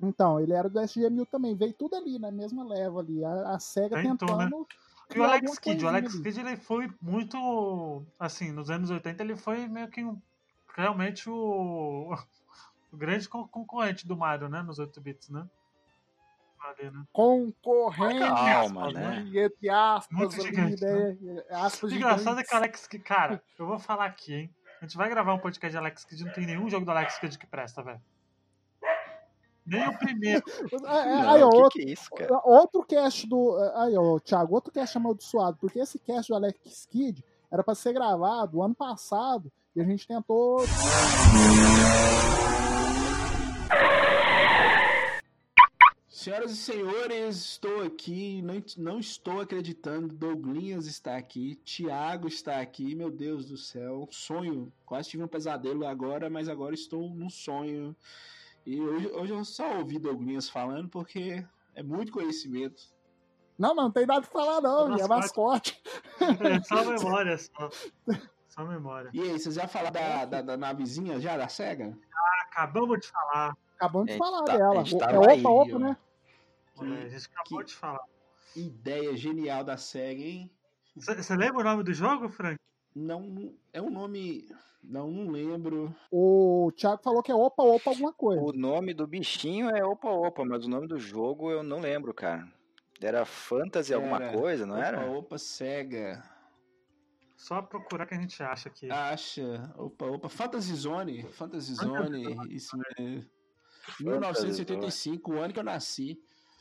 Então, 0.00 0.38
ele 0.38 0.52
era 0.52 0.68
do 0.68 0.78
SG-1000 0.78 1.26
também. 1.26 1.56
Veio 1.56 1.72
tudo 1.72 1.96
ali, 1.96 2.18
na 2.18 2.30
mesma 2.30 2.64
leva 2.64 3.00
ali. 3.00 3.24
A, 3.24 3.54
a 3.54 3.58
SEGA 3.58 4.00
Tentou, 4.00 4.36
né? 4.36 4.44
tentando... 4.44 4.60
Né? 4.60 4.66
E 5.14 5.18
o 5.18 5.24
Alex 5.24 5.58
Kidd, 5.58 5.84
o 5.84 5.88
Alex 5.88 6.18
Kidd 6.20 6.40
ele 6.40 6.56
foi 6.56 6.92
muito, 7.00 8.04
assim, 8.20 8.52
nos 8.52 8.68
anos 8.68 8.90
80 8.90 9.22
ele 9.22 9.36
foi 9.36 9.66
meio 9.66 9.88
que 9.88 10.04
um, 10.04 10.20
realmente 10.76 11.30
o, 11.30 12.14
o 12.92 12.96
grande 12.96 13.26
concorrente 13.26 14.06
do 14.06 14.14
Mario, 14.14 14.50
né, 14.50 14.62
nos 14.62 14.78
8 14.78 15.00
bits, 15.00 15.30
né? 15.30 15.48
Ali, 16.60 16.90
né? 16.90 17.04
Concorrente, 17.10 18.18
Calma, 18.18 18.92
né? 18.92 19.24
entre 19.32 19.70
aspas, 19.70 20.18
Muito 20.18 20.42
gigante, 20.42 20.84
né? 20.84 21.16
aspas 21.52 21.90
Engraçado 21.90 22.40
é 22.40 22.44
que 22.44 22.52
o 22.52 22.58
Alex 22.58 22.86
Kidd, 22.86 23.02
cara, 23.02 23.42
eu 23.58 23.66
vou 23.66 23.78
falar 23.78 24.04
aqui, 24.04 24.34
hein? 24.34 24.54
A 24.80 24.84
gente 24.84 24.96
vai 24.96 25.08
gravar 25.08 25.34
um 25.34 25.38
podcast 25.38 25.72
de 25.72 25.76
Alex 25.76 26.04
Kidd, 26.04 26.24
não 26.24 26.32
tem 26.32 26.46
nenhum 26.46 26.70
jogo 26.70 26.84
do 26.84 26.90
Alex 26.90 27.18
Kidd 27.18 27.36
que 27.36 27.46
presta, 27.46 27.82
velho. 27.82 28.00
Nem 29.66 29.86
o 29.86 29.98
primeiro. 29.98 30.42
Não, 30.80 30.88
aí, 30.88 31.42
ó, 31.42 31.50
que 31.50 31.56
outro, 31.56 31.70
que 31.70 31.82
é 31.82 31.92
isso, 31.92 32.10
cara? 32.10 32.40
outro 32.42 32.82
cast 32.84 33.28
do. 33.28 33.54
Aí, 33.74 33.94
ó, 33.98 34.18
Thiago, 34.18 34.54
outro 34.54 34.72
cast 34.72 34.96
amaldiçoado, 34.96 35.58
porque 35.60 35.78
esse 35.78 35.98
cast 35.98 36.32
do 36.32 36.36
Alex 36.36 36.86
Kidd 36.90 37.22
era 37.52 37.62
para 37.62 37.74
ser 37.74 37.92
gravado 37.92 38.62
ano 38.62 38.74
passado 38.74 39.52
e 39.76 39.80
a 39.80 39.84
gente 39.84 40.06
tentou. 40.06 40.64
Senhoras 46.28 46.50
e 46.50 46.56
senhores, 46.56 47.36
estou 47.36 47.82
aqui, 47.82 48.42
não, 48.42 48.62
não 48.76 49.00
estou 49.00 49.40
acreditando. 49.40 50.14
Douglinhas 50.14 50.86
está 50.86 51.16
aqui, 51.16 51.54
Tiago 51.64 52.28
está 52.28 52.60
aqui, 52.60 52.94
meu 52.94 53.10
Deus 53.10 53.46
do 53.46 53.56
céu, 53.56 54.06
sonho. 54.10 54.70
Quase 54.84 55.08
tive 55.08 55.22
um 55.22 55.26
pesadelo 55.26 55.86
agora, 55.86 56.28
mas 56.28 56.46
agora 56.46 56.74
estou 56.74 57.08
num 57.08 57.30
sonho. 57.30 57.96
E 58.66 58.78
hoje, 58.78 59.06
hoje 59.06 59.32
eu 59.32 59.42
só 59.42 59.78
ouvi 59.78 59.98
Douglinhas 59.98 60.50
falando 60.50 60.90
porque 60.90 61.42
é 61.74 61.82
muito 61.82 62.12
conhecimento. 62.12 62.82
Não, 63.58 63.74
não, 63.74 63.84
não 63.84 63.90
tem 63.90 64.04
nada 64.04 64.20
pra 64.20 64.30
falar, 64.30 64.60
não, 64.60 64.98
é 64.98 65.08
mascote. 65.08 65.82
É 66.20 66.62
só 66.62 66.84
memória, 66.84 67.38
só. 67.38 67.70
Só 68.50 68.66
memória. 68.66 69.08
E 69.14 69.22
aí, 69.22 69.38
vocês 69.38 69.54
já 69.54 69.66
falaram 69.66 69.92
da, 69.92 70.24
da, 70.26 70.42
da 70.42 70.56
navezinha 70.58 71.18
já, 71.18 71.38
da 71.38 71.48
SEGA? 71.48 71.96
Ah, 72.14 72.42
acabamos 72.42 73.00
de 73.00 73.06
falar. 73.08 73.56
Acabamos 73.76 74.12
de 74.12 74.18
falar 74.18 74.42
tá, 74.42 74.56
dela. 74.58 74.82
É 74.82 75.18
opa, 75.18 75.30
aí, 75.30 75.44
opa, 75.46 75.78
né? 75.78 75.96
Que, 76.78 77.06
a 77.06 77.08
gente 77.08 77.26
acabou 77.26 77.62
de 77.62 77.74
falar. 77.74 78.04
Ideia 78.56 79.16
genial 79.16 79.62
da 79.62 79.76
série, 79.76 80.24
hein? 80.24 80.50
Você 80.96 81.36
lembra 81.36 81.60
o 81.60 81.64
nome 81.64 81.84
do 81.84 81.92
jogo, 81.92 82.28
Frank? 82.28 82.58
Não, 82.94 83.54
é 83.72 83.80
um 83.80 83.90
nome. 83.90 84.48
Não, 84.82 85.08
não 85.10 85.30
lembro. 85.30 85.94
O 86.10 86.72
Thiago 86.76 87.02
falou 87.02 87.22
que 87.22 87.30
é 87.30 87.34
Opa 87.34 87.62
Opa 87.62 87.90
alguma 87.90 88.12
coisa. 88.12 88.42
O 88.42 88.52
nome 88.52 88.94
do 88.94 89.06
bichinho 89.06 89.68
é 89.70 89.84
Opa 89.84 90.10
Opa, 90.10 90.44
mas 90.44 90.64
o 90.64 90.68
nome 90.68 90.88
do 90.88 90.98
jogo 90.98 91.50
eu 91.50 91.62
não 91.62 91.80
lembro, 91.80 92.12
cara. 92.14 92.48
Era 93.00 93.24
Fantasy 93.24 93.92
era, 93.92 94.02
alguma 94.02 94.32
coisa, 94.32 94.66
não 94.66 94.76
opa, 94.76 94.84
era? 94.84 95.06
Opa 95.06 95.18
Opa 95.18 95.38
Sega. 95.38 96.22
Só 97.36 97.62
procurar 97.62 98.04
que 98.06 98.14
a 98.14 98.20
gente 98.20 98.42
acha 98.42 98.68
aqui. 98.68 98.90
Acha. 98.90 99.72
Opa, 99.76 100.06
opa. 100.06 100.28
Fantasy 100.28 100.74
Zone. 100.74 101.22
Fantasy 101.30 101.74
Zone. 101.74 102.36
Isso 102.50 102.76
mesmo. 102.98 103.24
1985, 104.00 105.32
o 105.32 105.38
ano 105.38 105.52
que 105.54 105.60
eu 105.60 105.64
nasci. 105.64 106.20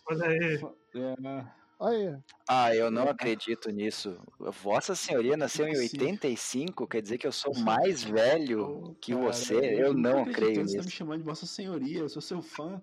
Olha 0.10 0.28
aí. 0.28 0.56
É, 0.96 1.46
Olha. 1.80 2.24
Ah, 2.50 2.74
eu 2.76 2.90
não 2.90 3.08
acredito 3.08 3.70
nisso. 3.70 4.20
Vossa 4.40 4.96
Senhoria 4.96 5.38
nasceu 5.38 5.68
em 5.68 5.78
85, 5.78 6.88
quer 6.88 7.02
dizer 7.04 7.18
que 7.20 7.28
eu 7.28 7.32
sou 7.32 7.54
mais 7.56 8.04
velho 8.04 8.96
que 9.00 9.14
cara, 9.14 9.26
você? 9.26 9.54
Eu 9.80 9.94
não 9.94 10.26
creio 10.26 10.64
que 10.64 10.64
Você 10.64 10.78
tá 10.78 10.80
me 10.82 10.86
nisso. 10.86 10.90
chamando 10.90 11.20
de 11.20 11.26
Vossa 11.26 11.46
Senhoria, 11.46 12.00
eu 12.00 12.10
sou 12.10 12.22
seu 12.22 12.42
fã. 12.42 12.82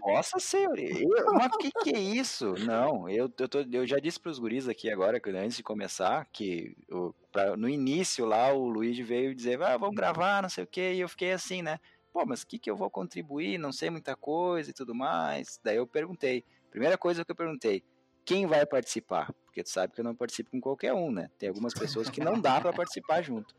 Vossa 0.00 0.40
Senhoria, 0.40 1.02
eu- 1.02 1.34
mas 1.34 1.56
que 1.58 1.70
que 1.70 1.90
é 1.94 2.00
isso? 2.00 2.54
Não, 2.64 3.08
eu, 3.08 3.30
eu, 3.38 3.48
tô- 3.48 3.60
eu 3.70 3.86
já 3.86 3.98
disse 3.98 4.18
pros 4.18 4.38
guris 4.38 4.66
aqui 4.66 4.90
agora, 4.90 5.20
que 5.20 5.30
antes 5.30 5.56
de 5.56 5.62
começar, 5.62 6.26
que 6.32 6.74
eu- 6.88 7.14
pra- 7.30 7.56
no 7.56 7.68
início 7.68 8.24
lá 8.24 8.52
o 8.52 8.68
Luigi 8.68 9.02
veio 9.02 9.34
dizer, 9.34 9.62
ah, 9.62 9.76
vamos 9.76 9.94
gravar, 9.94 10.42
não 10.42 10.48
sei 10.48 10.64
o 10.64 10.66
que, 10.66 10.94
e 10.94 11.00
eu 11.00 11.08
fiquei 11.08 11.32
assim, 11.32 11.62
né? 11.62 11.78
Pô, 12.12 12.26
mas 12.26 12.42
o 12.42 12.46
que 12.46 12.58
que 12.58 12.70
eu 12.70 12.76
vou 12.76 12.90
contribuir? 12.90 13.58
Não 13.58 13.72
sei 13.72 13.88
muita 13.88 14.14
coisa 14.14 14.70
e 14.70 14.72
tudo 14.74 14.94
mais. 14.94 15.58
Daí 15.64 15.76
eu 15.76 15.86
perguntei, 15.86 16.44
primeira 16.70 16.98
coisa 16.98 17.24
que 17.24 17.30
eu 17.30 17.36
perguntei, 17.36 17.82
quem 18.24 18.46
vai 18.46 18.66
participar? 18.66 19.32
Porque 19.44 19.62
tu 19.62 19.70
sabe 19.70 19.94
que 19.94 20.00
eu 20.00 20.04
não 20.04 20.14
participo 20.14 20.50
com 20.50 20.60
qualquer 20.60 20.92
um, 20.92 21.10
né? 21.10 21.30
Tem 21.38 21.48
algumas 21.48 21.74
pessoas 21.74 22.10
que 22.10 22.20
não 22.20 22.40
dá 22.40 22.60
pra 22.60 22.72
participar 22.72 23.22
junto. 23.22 23.54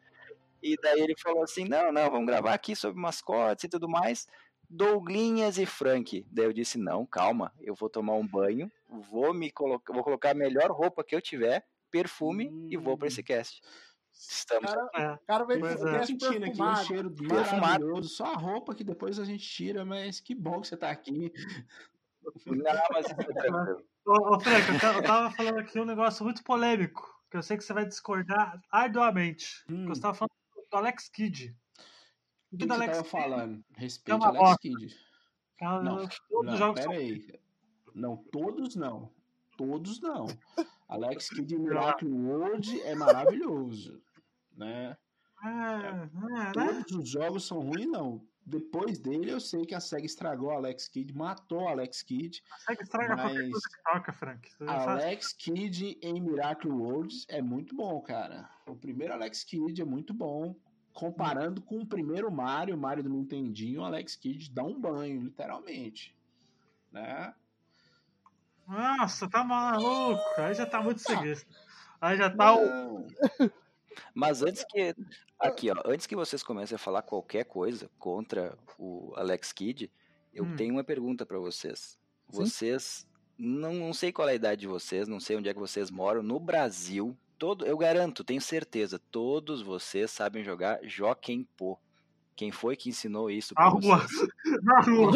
E 0.61 0.77
daí 0.81 1.01
ele 1.01 1.15
falou 1.17 1.43
assim, 1.43 1.65
não, 1.65 1.91
não, 1.91 2.09
vamos 2.09 2.27
gravar 2.27 2.53
aqui 2.53 2.75
sobre 2.75 3.01
mascotes 3.01 3.65
e 3.65 3.69
tudo 3.69 3.89
mais. 3.89 4.27
Douglinhas 4.69 5.57
e 5.57 5.65
Frank. 5.65 6.25
Daí 6.31 6.45
eu 6.45 6.53
disse, 6.53 6.77
não, 6.77 7.05
calma, 7.05 7.51
eu 7.59 7.75
vou 7.75 7.89
tomar 7.89 8.13
um 8.13 8.25
banho, 8.25 8.71
vou 8.89 9.33
me 9.33 9.51
colocar, 9.51 9.93
vou 9.93 10.03
colocar 10.03 10.31
a 10.31 10.35
melhor 10.35 10.71
roupa 10.71 11.03
que 11.03 11.15
eu 11.15 11.21
tiver, 11.21 11.65
perfume 11.91 12.51
e 12.69 12.77
vou 12.77 12.97
para 12.97 13.07
esse 13.07 13.21
cast. 13.21 13.61
Estamos 14.13 14.71
Cara, 14.71 14.89
É. 14.95 15.11
o 15.13 15.17
cara 15.25 15.43
veio 15.45 15.59
Pois 15.59 15.75
com 15.81 15.87
é. 15.87 16.01
O 16.01 16.05
sentindo 16.05 16.45
aqui 16.45 16.61
um 16.61 16.75
cheiro 16.77 17.11
Perfumado. 17.11 17.61
maravilhoso. 17.61 18.09
Só 18.09 18.25
a 18.33 18.35
roupa 18.37 18.73
que 18.75 18.83
depois 18.83 19.19
a 19.19 19.25
gente 19.25 19.45
tira, 19.47 19.83
mas 19.83 20.19
que 20.19 20.33
bom 20.35 20.61
que 20.61 20.67
você 20.67 20.77
tá 20.77 20.89
aqui. 20.91 21.31
Não, 22.45 22.63
mas 22.91 23.05
é. 23.07 23.13
Ô, 24.05 24.35
ô 24.35 24.39
Frank, 24.39 24.69
eu 24.73 24.79
ta- 24.79 24.93
eu 24.95 25.03
tava 25.03 25.31
falando 25.31 25.59
aqui 25.59 25.79
um 25.79 25.85
negócio 25.85 26.25
muito 26.25 26.43
polêmico, 26.43 27.09
que 27.31 27.37
eu 27.37 27.41
sei 27.43 27.55
que 27.57 27.63
você 27.63 27.71
vai 27.73 27.85
discordar 27.85 28.61
arduamente. 28.69 29.63
Hum. 29.69 29.83
Que 29.83 29.89
você 29.89 30.01
tava 30.01 30.13
falando 30.13 30.31
do 30.69 30.77
Alex 30.77 31.07
Kidd. 31.09 31.55
O 32.51 32.55
O 32.55 32.57
que 32.59 32.65
do 32.65 32.67
você 32.67 32.73
Alex 32.73 32.97
tava 32.97 33.03
Kidd 33.03 33.09
falando? 33.23 33.65
é 33.75 33.79
Respeite 33.79 34.17
uma 34.17 34.27
Alex 34.27 34.43
bosta. 34.43 34.57
Kidd. 34.61 34.95
Cara, 35.57 35.83
Não, 35.83 35.95
todos 35.97 36.19
os 36.31 36.45
Não, 36.45 36.57
jogos 36.57 36.81
são 36.83 36.91
pera 36.91 37.01
aí. 37.03 37.39
Não, 37.95 38.17
todos 38.17 38.75
não. 38.75 39.09
Todos 39.55 40.01
não. 40.01 40.25
Alex 40.89 41.29
Kidd 41.29 41.55
em 41.55 41.59
Miracle 41.59 42.11
World 42.11 42.81
é 42.81 42.95
maravilhoso. 42.95 44.02
Né? 44.55 44.95
É, 45.43 45.47
é, 45.47 45.91
né? 45.91 46.51
Todos 46.53 46.91
os 46.91 47.09
jogos 47.09 47.45
são 47.45 47.59
ruins, 47.59 47.87
não. 47.87 48.25
Depois 48.45 48.99
dele, 48.99 49.31
eu 49.31 49.39
sei 49.39 49.65
que 49.65 49.73
a 49.73 49.79
SEGA 49.79 50.05
estragou 50.05 50.49
o 50.49 50.51
Alex 50.51 50.87
Kidd, 50.89 51.15
matou 51.15 51.61
o 51.63 51.67
Alex 51.67 52.01
Kidd. 52.01 52.43
Consegue 52.49 52.83
estragar 52.83 53.17
qualquer 53.17 53.41
Mas- 53.41 53.51
coisa 53.51 53.69
que 53.69 53.83
toca, 53.93 54.13
Frank. 54.13 54.51
Sabe. 54.51 54.71
Alex 54.71 55.33
Kidd 55.33 55.97
em 56.01 56.21
Miracle 56.21 56.69
Worlds 56.71 57.25
é 57.29 57.41
muito 57.41 57.73
bom, 57.75 58.01
cara. 58.01 58.49
O 58.67 58.75
primeiro 58.75 59.13
Alex 59.13 59.43
Kidd 59.45 59.81
é 59.81 59.85
muito 59.85 60.13
bom. 60.13 60.55
Comparando 60.93 61.61
com 61.61 61.79
o 61.79 61.85
primeiro 61.87 62.29
Mario, 62.31 62.77
Mario 62.77 63.03
do 63.03 63.09
Nintendinho, 63.09 63.81
o 63.81 63.85
Alex 63.85 64.15
Kidd 64.15 64.51
dá 64.51 64.63
um 64.63 64.79
banho, 64.79 65.21
literalmente. 65.23 66.15
Né? 66.91 67.33
Nossa, 68.67 69.27
tá 69.29 69.43
maluco. 69.43 70.21
Aí 70.37 70.53
já 70.53 70.65
tá 70.65 70.81
muito 70.81 70.99
seguido. 71.01 71.41
Aí 71.99 72.17
já 72.17 72.29
tá 72.29 72.55
o. 72.55 73.07
Mas 74.13 74.41
antes 74.41 74.63
que. 74.69 74.95
Aqui, 75.39 75.69
ó. 75.71 75.75
Antes 75.85 76.07
que 76.07 76.15
vocês 76.15 76.41
comecem 76.43 76.75
a 76.75 76.79
falar 76.79 77.01
qualquer 77.01 77.45
coisa 77.45 77.89
contra 77.99 78.57
o 78.77 79.13
Alex 79.15 79.51
Kidd, 79.51 79.91
eu 80.33 80.45
Hum. 80.45 80.55
tenho 80.55 80.73
uma 80.73 80.83
pergunta 80.83 81.25
pra 81.25 81.37
vocês. 81.39 81.97
Sim. 82.29 82.37
Vocês. 82.39 83.07
Não, 83.37 83.73
não 83.73 83.93
sei 83.93 84.11
qual 84.11 84.27
é 84.29 84.31
a 84.33 84.35
idade 84.35 84.61
de 84.61 84.67
vocês, 84.67 85.07
não 85.07 85.19
sei 85.19 85.35
onde 85.35 85.49
é 85.49 85.53
que 85.53 85.59
vocês 85.59 85.89
moram. 85.89 86.21
No 86.21 86.39
Brasil, 86.39 87.17
todo, 87.37 87.65
eu 87.65 87.77
garanto, 87.77 88.23
tenho 88.23 88.39
certeza, 88.41 88.99
todos 89.11 89.61
vocês 89.61 90.11
sabem 90.11 90.43
jogar 90.43 90.79
Joaquim 90.83 91.47
Pô. 91.57 91.77
Quem 92.35 92.51
foi 92.51 92.75
que 92.75 92.89
ensinou 92.89 93.29
isso 93.29 93.53
pra 93.53 93.65
Na 93.65 93.69
rua. 93.69 94.05
Na 94.63 94.79
rua. 94.81 95.11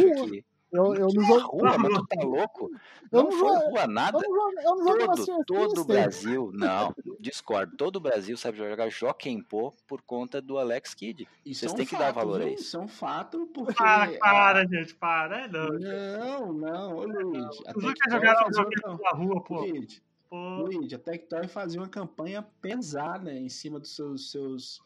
Eu, 0.71 0.93
eu 0.95 1.07
não 1.07 1.21
na 1.21 1.27
jogo. 1.27 1.47
rua, 1.57 1.77
mas 1.77 1.93
tu 1.93 2.07
tá 2.07 2.23
louco? 2.25 2.71
Eu 3.09 3.23
Não 3.23 3.23
não 3.23 3.31
foi 3.31 3.39
jogo- 3.53 3.69
rua 3.69 3.87
nada. 3.87 4.17
Eu 4.17 4.29
não 4.29 4.35
jogo, 4.35 4.59
eu 4.59 4.75
não 4.75 4.85
jogo 4.99 5.25
Todo, 5.25 5.45
todo 5.45 5.81
o. 5.81 5.85
Brasil, 5.85 6.51
não, 6.53 6.93
discordo. 7.19 7.77
Todo 7.77 7.95
o 7.95 7.99
Brasil 8.01 8.35
sabe 8.35 8.57
jogar 8.57 8.89
Joaquim 8.89 9.41
Pô 9.41 9.73
por 9.87 10.01
conta 10.01 10.41
do 10.41 10.57
Alex 10.57 10.93
Kidd. 10.93 11.25
Isso 11.45 11.61
Vocês 11.61 11.71
é 11.71 11.73
um 11.73 11.77
têm 11.77 11.85
que 11.85 11.95
dar 11.95 12.11
valor 12.11 12.41
a 12.41 12.49
isso. 12.49 12.63
Isso 12.63 12.77
é 12.77 12.79
um 12.81 12.87
fato, 12.87 13.47
porque. 13.53 13.73
Para, 13.75 14.17
para, 14.19 14.67
gente, 14.67 14.93
para. 14.95 15.45
É 15.45 15.47
não. 15.47 15.67
Não, 15.69 16.53
não, 16.53 16.97
ô 16.97 17.31
Tectoy 17.31 17.93
jogaram 18.09 18.39
fazia 18.43 18.61
uma 18.61 18.71
joguinho 18.71 18.99
na 19.01 19.09
rua, 19.11 19.43
pô. 19.43 19.59
Luigi, 19.61 20.01
Pô, 20.29 20.35
Luigi, 20.35 20.95
a 20.95 20.99
Tectoy 20.99 21.47
fazia 21.47 21.79
uma 21.79 21.87
campanha 21.87 22.45
pesada 22.61 23.31
em 23.33 23.47
cima 23.47 23.79
dos 23.79 23.95
seus, 23.95 24.29
seus, 24.31 24.81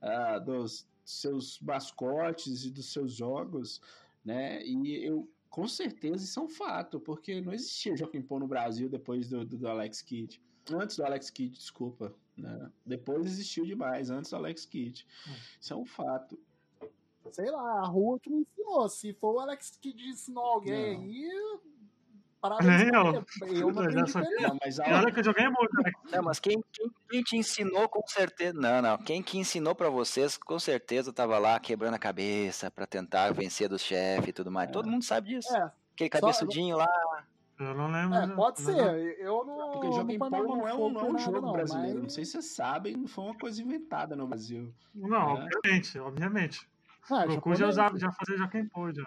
ah, 0.00 0.38
dos 0.38 0.86
seus 1.04 1.58
mascotes 1.60 2.64
e 2.64 2.70
dos 2.70 2.92
seus 2.92 3.12
jogos, 3.12 3.80
né? 4.24 4.64
E 4.64 5.04
eu, 5.04 5.28
com 5.50 5.68
certeza, 5.68 6.24
isso 6.24 6.40
é 6.40 6.42
um 6.42 6.48
fato, 6.48 6.98
porque 6.98 7.40
não 7.40 7.52
existia 7.52 7.94
Joaquim 7.96 8.22
Pô 8.22 8.38
no 8.38 8.46
Brasil 8.46 8.88
depois 8.88 9.28
do, 9.28 9.44
do, 9.44 9.58
do 9.58 9.68
Alex 9.68 10.02
Kidd. 10.02 10.40
Antes 10.72 10.96
do 10.96 11.04
Alex 11.04 11.30
Kidd, 11.30 11.56
desculpa. 11.56 12.14
Né? 12.36 12.70
Depois 12.84 13.26
existiu 13.26 13.64
demais, 13.64 14.10
antes 14.10 14.30
do 14.30 14.36
Alex 14.36 14.64
Kidd. 14.64 15.06
Isso 15.60 15.72
é 15.72 15.76
um 15.76 15.84
fato. 15.84 16.38
Sei 17.30 17.50
lá, 17.50 17.80
a 17.80 17.86
rua 17.86 18.18
que 18.18 18.30
me 18.30 18.42
ensinou. 18.42 18.88
Se 18.88 19.12
for 19.12 19.34
o 19.34 19.38
Alex 19.40 19.78
que 19.80 19.90
ensinou 19.90 20.44
alguém 20.44 20.96
aí. 20.96 21.30
Nem 22.62 22.90
pra 22.90 22.98
eu. 22.98 23.04
Eu 23.04 23.72
não 23.72 23.82
Eu 23.84 23.90
ele. 23.90 24.40
Não, 24.46 24.58
mas 24.62 24.78
e 24.78 24.82
a, 24.82 24.98
olha 24.98 25.12
que 25.12 25.20
eu 25.20 25.24
joguei 25.24 25.48
muito, 25.48 25.82
né? 25.82 25.92
Não, 26.12 26.22
mas 26.22 26.38
quem, 26.38 26.62
quem, 26.72 26.90
quem 27.10 27.22
te 27.22 27.36
ensinou 27.36 27.88
com 27.88 28.06
certeza. 28.06 28.52
Não, 28.58 28.82
não. 28.82 28.98
Quem 28.98 29.22
que 29.22 29.38
ensinou 29.38 29.74
pra 29.74 29.88
vocês, 29.88 30.36
com 30.36 30.58
certeza 30.58 31.12
tava 31.12 31.38
lá 31.38 31.58
quebrando 31.58 31.94
a 31.94 31.98
cabeça 31.98 32.70
pra 32.70 32.86
tentar 32.86 33.32
vencer 33.32 33.68
dos 33.68 33.82
chefes 33.82 34.28
e 34.28 34.32
tudo 34.32 34.50
mais. 34.50 34.70
Todo 34.70 34.88
mundo 34.88 35.04
sabe 35.04 35.28
disso. 35.30 35.54
É, 35.56 35.70
Aquele 35.94 36.10
só- 36.12 36.20
cabeçudinho 36.20 36.76
lá. 36.76 36.88
Eu 37.58 37.72
não 37.72 37.86
lembro. 37.86 38.16
é, 38.18 38.26
pode 38.34 38.62
mas- 38.64 38.74
ser. 38.76 39.16
Eu 39.20 39.44
não. 39.44 39.70
Porque 39.72 39.86
não 39.86 39.92
Joaquim 39.94 40.18
Pô 40.18 40.18
ponho 40.18 40.30
minha 40.32 40.42
mão 40.44 40.56
não 40.58 40.68
é 40.68 40.74
um, 40.74 40.90
não 40.90 41.00
é 41.00 41.04
um 41.12 41.18
jogo 41.18 41.40
não, 41.40 41.52
brasileiro. 41.52 41.94
Não 41.98 42.02
mas- 42.04 42.14
sei 42.14 42.24
se 42.24 42.32
vocês 42.32 42.46
sabem, 42.46 42.96
não 42.96 43.06
foi 43.06 43.24
uma 43.26 43.38
coisa 43.38 43.62
inventada 43.62 44.16
no 44.16 44.26
Brasil. 44.26 44.74
Não, 44.94 45.36
É. 45.38 45.44
obviamente, 45.44 45.98
obviamente. 46.00 46.68
Ah, 47.08 47.24
o 47.24 47.34
Goku 47.36 47.54
já, 47.54 47.68
usava, 47.68 47.98
já 47.98 48.10
fazia 48.10 48.36
Joaquim 48.38 48.66
Pô, 48.66 48.90
já. 48.92 49.04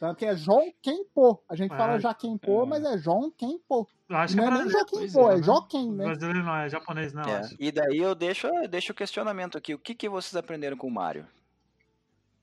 Tanto 0.00 0.18
que 0.18 0.26
é 0.26 0.36
João 0.36 0.72
Kenpo. 0.82 1.42
A 1.48 1.54
gente 1.56 1.72
É, 1.72 1.76
fala 1.76 1.98
Jaquim 1.98 2.36
Po, 2.36 2.62
é. 2.62 2.66
mas 2.66 2.84
é 2.84 2.98
João 2.98 3.30
Kenpo. 3.30 3.88
Eu 4.08 4.16
acho 4.16 4.34
que 4.34 4.40
Não 4.40 4.44
é 4.52 4.60
é 4.60 4.62
nem. 4.62 4.70
Joaquim 4.70 5.12
Po, 5.12 5.20
é, 5.30 5.32
é 5.32 5.36
né? 5.36 5.42
Joaquim, 5.42 5.90
né? 5.92 6.04
Brasileiro 6.04 6.42
não, 6.44 6.56
é 6.56 6.68
japonês, 6.68 7.12
não. 7.12 7.22
É, 7.22 7.36
acho. 7.38 7.56
E 7.58 7.72
daí 7.72 7.98
eu 7.98 8.14
deixo, 8.14 8.46
eu 8.46 8.68
deixo 8.68 8.92
o 8.92 8.94
questionamento 8.94 9.56
aqui. 9.56 9.72
O 9.74 9.78
que, 9.78 9.94
que 9.94 10.08
vocês 10.08 10.34
aprenderam 10.36 10.76
com 10.76 10.86
o 10.86 10.90
Mario? 10.90 11.26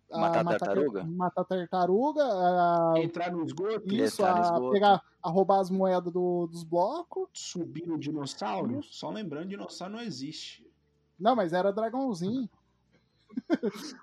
Matar 0.09 0.41
Ah, 0.41 0.57
tartaruga? 0.57 1.03
Matar 1.05 1.45
tartaruga. 1.45 2.21
ah, 2.23 2.93
Entrar 2.97 3.31
no 3.31 3.45
esgoto, 3.45 3.93
isso, 3.93 4.21
Entrar 4.21 4.35
no 4.35 4.41
a 4.41 4.43
esgoto. 4.43 4.71
pegar, 4.71 5.01
a 5.23 5.29
roubar 5.29 5.59
as 5.61 5.69
moedas 5.69 6.11
do- 6.11 6.47
dos 6.47 6.63
blocos. 6.65 7.29
subir 7.33 7.87
no 7.87 7.97
dinossauro. 7.97 8.81
Só 8.83 9.09
lembrando, 9.09 9.47
dinossauro 9.49 9.93
não 9.93 10.01
existe. 10.01 10.69
Não, 11.17 11.33
mas 11.35 11.53
era 11.53 11.71
dragãozinho. 11.71 12.49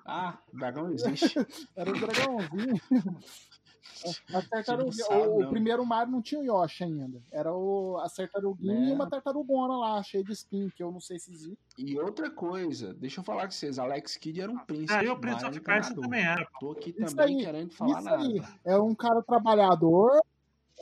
Ah, 0.04 0.38
dragão 0.52 0.90
existe. 0.92 1.34
Era 1.76 1.90
o 1.90 1.98
dragãozinho. 2.00 2.80
A 4.32 4.42
tartaruga, 4.42 4.92
o, 5.12 5.42
o 5.42 5.48
primeiro 5.50 5.84
Mario 5.84 6.12
não 6.12 6.22
tinha 6.22 6.40
o 6.40 6.44
Yoshi 6.44 6.84
ainda. 6.84 7.20
Era 7.32 7.52
o, 7.52 7.98
a 7.98 8.08
tartaruguinha 8.08 8.74
Né? 8.74 8.88
e 8.90 8.92
uma 8.92 9.08
tartarugona 9.10 9.76
lá, 9.76 10.02
cheia 10.04 10.22
de 10.22 10.32
spin, 10.32 10.68
que 10.70 10.82
eu 10.82 10.92
não 10.92 11.00
sei 11.00 11.18
se 11.18 11.32
existe. 11.32 11.58
E 11.76 11.98
outra 11.98 12.30
coisa, 12.30 12.94
deixa 12.94 13.20
eu 13.20 13.24
falar 13.24 13.46
com 13.46 13.50
vocês, 13.50 13.76
Alex 13.78 14.16
Kidd 14.16 14.40
era 14.40 14.52
um 14.52 14.58
príncipe. 14.58 14.92
É, 14.92 15.04
e 15.04 15.08
o 15.08 15.18
Mario 15.20 15.48
of 15.48 15.60
Persia 15.60 15.96
também 15.96 16.24
era. 16.24 16.46
Tô 16.60 16.70
aqui 16.72 16.94
Isso 16.96 17.16
também 17.16 17.38
aí, 17.38 17.44
querendo 17.44 17.74
falar 17.74 17.98
Isso 17.98 18.08
aí. 18.08 18.34
nada. 18.40 18.54
É 18.64 18.78
um 18.78 18.94
cara 18.94 19.20
trabalhador. 19.22 20.12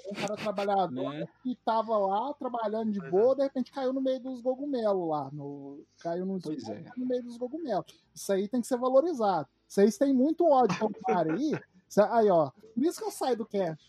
É 0.07 0.11
Um 0.11 0.15
cara 0.15 0.37
trabalhador 0.37 1.13
Né? 1.13 1.27
que 1.43 1.55
tava 1.65 1.97
lá 1.99 2.33
trabalhando 2.35 2.93
de 2.93 2.99
Pois 3.01 3.11
boa, 3.11 3.35
de 3.37 3.43
repente 3.43 3.71
caiu 3.73 3.93
no 3.93 4.01
meio 4.01 4.21
dos 4.21 4.41
cogumelos 4.41 5.09
lá. 5.09 5.31
No, 5.33 5.81
caiu 5.99 6.25
no, 6.27 6.41
Pois 6.41 6.69
é. 6.69 6.85
no 6.97 7.07
meio 7.07 7.23
dos 7.23 7.37
cogumelos. 7.39 7.85
Isso 8.15 8.33
aí 8.33 8.49
tem 8.49 8.61
que 8.61 8.67
ser 8.67 8.79
valorizado. 8.79 9.49
Vocês 9.67 9.99
têm 9.99 10.13
muito 10.15 10.45
ódio 10.47 10.87
o 10.87 10.93
cara 11.05 11.35
aí. 11.35 11.53
Cê- 11.89 12.03
Aí, 12.03 12.29
ó. 12.31 12.51
Por 12.75 12.85
isso 12.85 12.99
que 12.99 13.05
eu 13.07 13.11
saio 13.11 13.37
do 13.37 13.47
cast. 13.47 13.83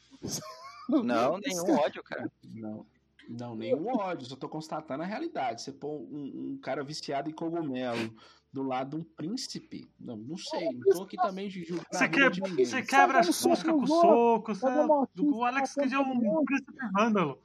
Não, 0.90 1.38
nenhum 1.40 1.76
ódio, 1.80 2.04
cara. 2.04 2.32
Não. 2.44 2.86
Não, 3.30 3.56
nenhum 3.56 3.88
ódio, 3.88 4.26
só 4.26 4.38
tô 4.38 4.48
constatando 4.48 5.04
a 5.04 5.06
realidade. 5.06 5.62
Você 5.62 5.72
pôr 5.74 5.90
um, 6.00 6.54
um 6.54 6.60
cara 6.62 6.82
viciado 6.84 7.30
em 7.30 7.34
cogumelo 7.34 8.14
do 8.52 8.64
lado 8.64 8.98
um 8.98 9.04
príncipe. 9.04 9.88
Não, 10.00 10.18
não 10.18 10.38
sei. 10.38 10.70
Não 10.72 10.98
tô 10.98 11.04
aqui 11.04 11.18
também 11.18 11.50
de 11.50 11.64
julgar 11.64 11.86
Você, 11.92 12.08
vida 12.08 12.30
de 12.30 12.42
que, 12.42 12.50
ninguém. 12.50 12.66
você 12.66 12.82
quebra 12.82 13.20
as 13.20 13.28
com 13.28 13.34
soco, 13.34 13.88
soco. 13.88 14.56
Você, 14.56 15.22
o 15.22 15.44
Alex 15.44 15.70
fusca 15.70 15.82
Kidd 15.84 15.96
é 15.96 16.00
um 16.00 16.46
príncipe 16.46 16.74
vândalo. 16.94 17.42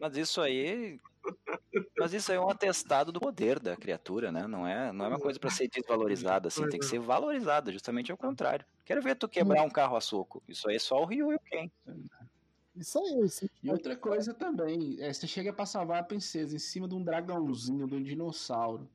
Mas 0.00 0.16
isso 0.16 0.40
aí, 0.40 0.98
Mas 1.98 2.14
isso 2.14 2.30
aí 2.32 2.38
é 2.38 2.40
um 2.40 2.48
atestado 2.48 3.12
do 3.12 3.20
poder 3.20 3.58
da 3.58 3.76
criatura, 3.76 4.32
né? 4.32 4.46
Não 4.46 4.66
é, 4.66 4.92
não 4.92 5.04
é 5.04 5.08
uma 5.08 5.18
coisa 5.18 5.38
pra 5.38 5.50
ser 5.50 5.68
desvalorizada, 5.68 6.48
assim. 6.48 6.66
Tem 6.68 6.80
que 6.80 6.86
ser 6.86 6.98
valorizada, 6.98 7.70
justamente 7.72 8.10
ao 8.10 8.18
contrário. 8.18 8.64
Quero 8.84 9.02
ver 9.02 9.16
tu 9.16 9.28
quebrar 9.28 9.62
um 9.62 9.70
carro 9.70 9.96
a 9.96 10.00
soco. 10.00 10.42
Isso 10.48 10.68
aí 10.68 10.76
é 10.76 10.78
só 10.78 11.00
o 11.00 11.04
Ryu 11.04 11.32
e 11.32 11.36
o 11.36 11.40
Ken. 11.40 11.70
Isso 12.76 12.98
aí, 12.98 13.20
isso. 13.24 13.50
E 13.62 13.70
outra 13.70 13.96
coisa 13.96 14.32
também, 14.32 14.96
é, 15.00 15.12
você 15.12 15.26
chega 15.26 15.52
pra 15.52 15.66
salvar 15.66 16.00
a 16.00 16.04
princesa 16.04 16.54
em 16.54 16.58
cima 16.58 16.88
de 16.88 16.94
um 16.94 17.02
dragãozinho, 17.02 17.86
de 17.86 17.94
um 17.94 18.02
dinossauro, 18.02 18.88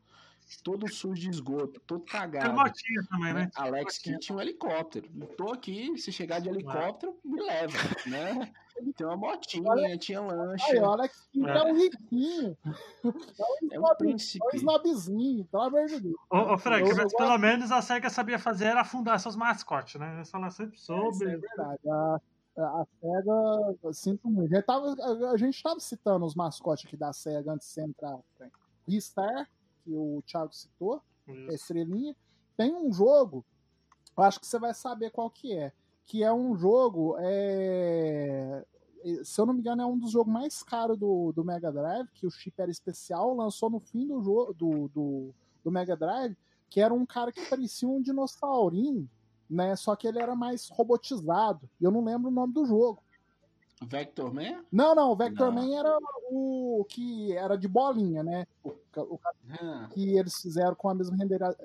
todo 0.63 0.87
sujo 0.91 1.21
de 1.21 1.29
esgoto, 1.29 1.79
todo 1.85 2.01
Tem 2.03 2.11
cagado. 2.13 2.53
motinha 2.53 3.01
também, 3.09 3.33
né? 3.33 3.49
Alex 3.55 3.97
Kidd 3.97 4.19
tinha 4.19 4.37
um 4.37 4.41
helicóptero. 4.41 5.09
Eu 5.19 5.27
tô 5.27 5.51
aqui, 5.51 5.97
se 5.97 6.11
chegar 6.11 6.39
de 6.39 6.49
helicóptero, 6.49 7.17
me 7.23 7.41
leva, 7.41 7.77
né? 8.07 8.53
Tem 8.97 9.07
uma 9.07 9.15
motinha, 9.15 9.97
tinha 9.97 10.19
lancha. 10.21 10.65
Aí, 10.71 10.79
olha 10.79 11.07
que 11.09 11.45
É. 11.45 11.57
é 11.57 11.63
um 11.63 11.73
riquinho. 11.75 12.57
É 12.63 12.69
um 13.07 13.71
É 13.71 13.79
um 13.79 13.95
príncipe. 13.97 14.39
é 14.45 14.47
um 14.53 14.57
snobzinho, 14.57 15.45
pelo 15.45 15.63
amor 15.63 15.85
de 15.85 15.99
Deus. 16.01 16.15
Ô, 16.29 16.53
ô 16.53 16.57
Frank, 16.57 16.81
Eu- 16.89 16.95
mas 16.95 17.11
eu 17.11 17.17
pelo 17.17 17.37
menos 17.37 17.71
a 17.71 17.81
SEGA 17.81 18.09
sabia 18.09 18.37
fazer 18.37 18.65
era 18.65 18.81
afundar 18.81 19.19
seus 19.19 19.35
mascotes, 19.35 19.95
né? 19.99 20.19
Essa 20.21 20.37
ela 20.37 20.49
sempre 20.49 20.75
Isso 20.77 20.91
é 20.91 20.95
soube. 20.97 21.25
verdade. 21.25 21.79
A, 21.89 22.21
a 22.57 22.85
SEGA, 22.99 23.93
sinto 23.93 24.29
muito. 24.29 24.53
A 24.53 24.55
gente, 24.55 24.65
tava, 24.65 24.95
a, 25.31 25.37
gente 25.37 25.61
tava 25.61 25.79
citando 25.79 26.25
os 26.25 26.35
mascotes 26.35 26.85
aqui 26.85 26.95
da 26.95 27.11
SEGA 27.11 27.53
antes 27.53 27.67
de 27.67 27.73
você 27.73 27.81
entrar. 27.81 28.19
Frank. 28.37 28.53
Ristar, 28.87 29.49
que 29.83 29.91
o 29.91 30.23
Thiago 30.25 30.53
citou, 30.53 31.01
a 31.27 31.53
estrelinha. 31.53 32.15
Tem 32.55 32.73
um 32.73 32.91
jogo, 32.93 33.43
eu 34.17 34.23
acho 34.23 34.39
que 34.39 34.47
você 34.47 34.59
vai 34.59 34.73
saber 34.73 35.11
qual 35.11 35.29
que 35.29 35.53
é. 35.53 35.73
Que 36.05 36.23
é 36.23 36.31
um 36.31 36.55
jogo, 36.55 37.15
é, 37.19 38.63
se 39.23 39.39
eu 39.39 39.45
não 39.45 39.53
me 39.53 39.59
engano, 39.59 39.81
é 39.81 39.85
um 39.85 39.97
dos 39.97 40.11
jogos 40.11 40.31
mais 40.31 40.63
caros 40.63 40.97
do, 40.97 41.31
do 41.31 41.43
Mega 41.43 41.71
Drive, 41.71 42.07
que 42.13 42.25
o 42.25 42.31
chip 42.31 42.59
era 42.59 42.71
especial, 42.71 43.35
lançou 43.35 43.69
no 43.69 43.79
fim 43.79 44.07
do 44.07 44.21
jogo 44.21 44.53
do, 44.53 44.87
do, 44.89 45.33
do 45.63 45.71
Mega 45.71 45.95
Drive, 45.95 46.37
que 46.69 46.79
era 46.79 46.93
um 46.93 47.05
cara 47.05 47.31
que 47.31 47.45
parecia 47.49 47.87
um 47.87 48.01
dinossaurinho, 48.01 49.09
né? 49.49 49.75
Só 49.75 49.95
que 49.95 50.07
ele 50.07 50.19
era 50.19 50.35
mais 50.35 50.67
robotizado. 50.69 51.69
E 51.79 51.83
eu 51.83 51.91
não 51.91 52.03
lembro 52.03 52.29
o 52.29 52.33
nome 52.33 52.53
do 52.53 52.65
jogo. 52.65 53.01
Vector 53.81 54.33
Man? 54.33 54.63
Não, 54.71 54.95
não, 54.95 55.11
o 55.11 55.15
Vector 55.15 55.51
Não. 55.51 55.61
Man 55.61 55.75
era 55.77 55.97
o 56.31 56.85
que 56.87 57.33
era 57.33 57.57
de 57.57 57.67
bolinha, 57.67 58.23
né? 58.23 58.47
O, 58.63 58.69
o 58.97 59.19
Ah, 59.59 59.89
que 59.93 60.17
eles 60.17 60.35
fizeram 60.41 60.73
com 60.75 60.89
a 60.89 60.95
mesma 60.95 61.15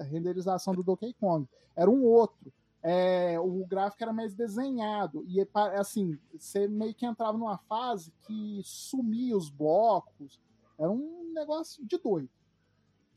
renderização 0.01 0.75
do 0.75 0.83
Donkey 0.83 1.15
Kong. 1.15 1.47
Era 1.77 1.89
um 1.91 2.05
outro. 2.05 2.53
É, 2.83 3.39
o 3.39 3.65
gráfico 3.67 4.03
era 4.03 4.13
mais 4.13 4.35
desenhado. 4.35 5.25
E 5.29 5.39
assim, 5.79 6.19
você 6.37 6.67
meio 6.67 6.95
que 6.95 7.07
entrava 7.07 7.39
numa 7.39 7.59
fase 7.59 8.13
que 8.27 8.61
sumia 8.65 9.37
os 9.37 9.49
blocos. 9.49 10.41
Era 10.79 10.91
um 10.91 11.31
negócio 11.33 11.87
de 11.87 11.97
doido. 11.99 12.29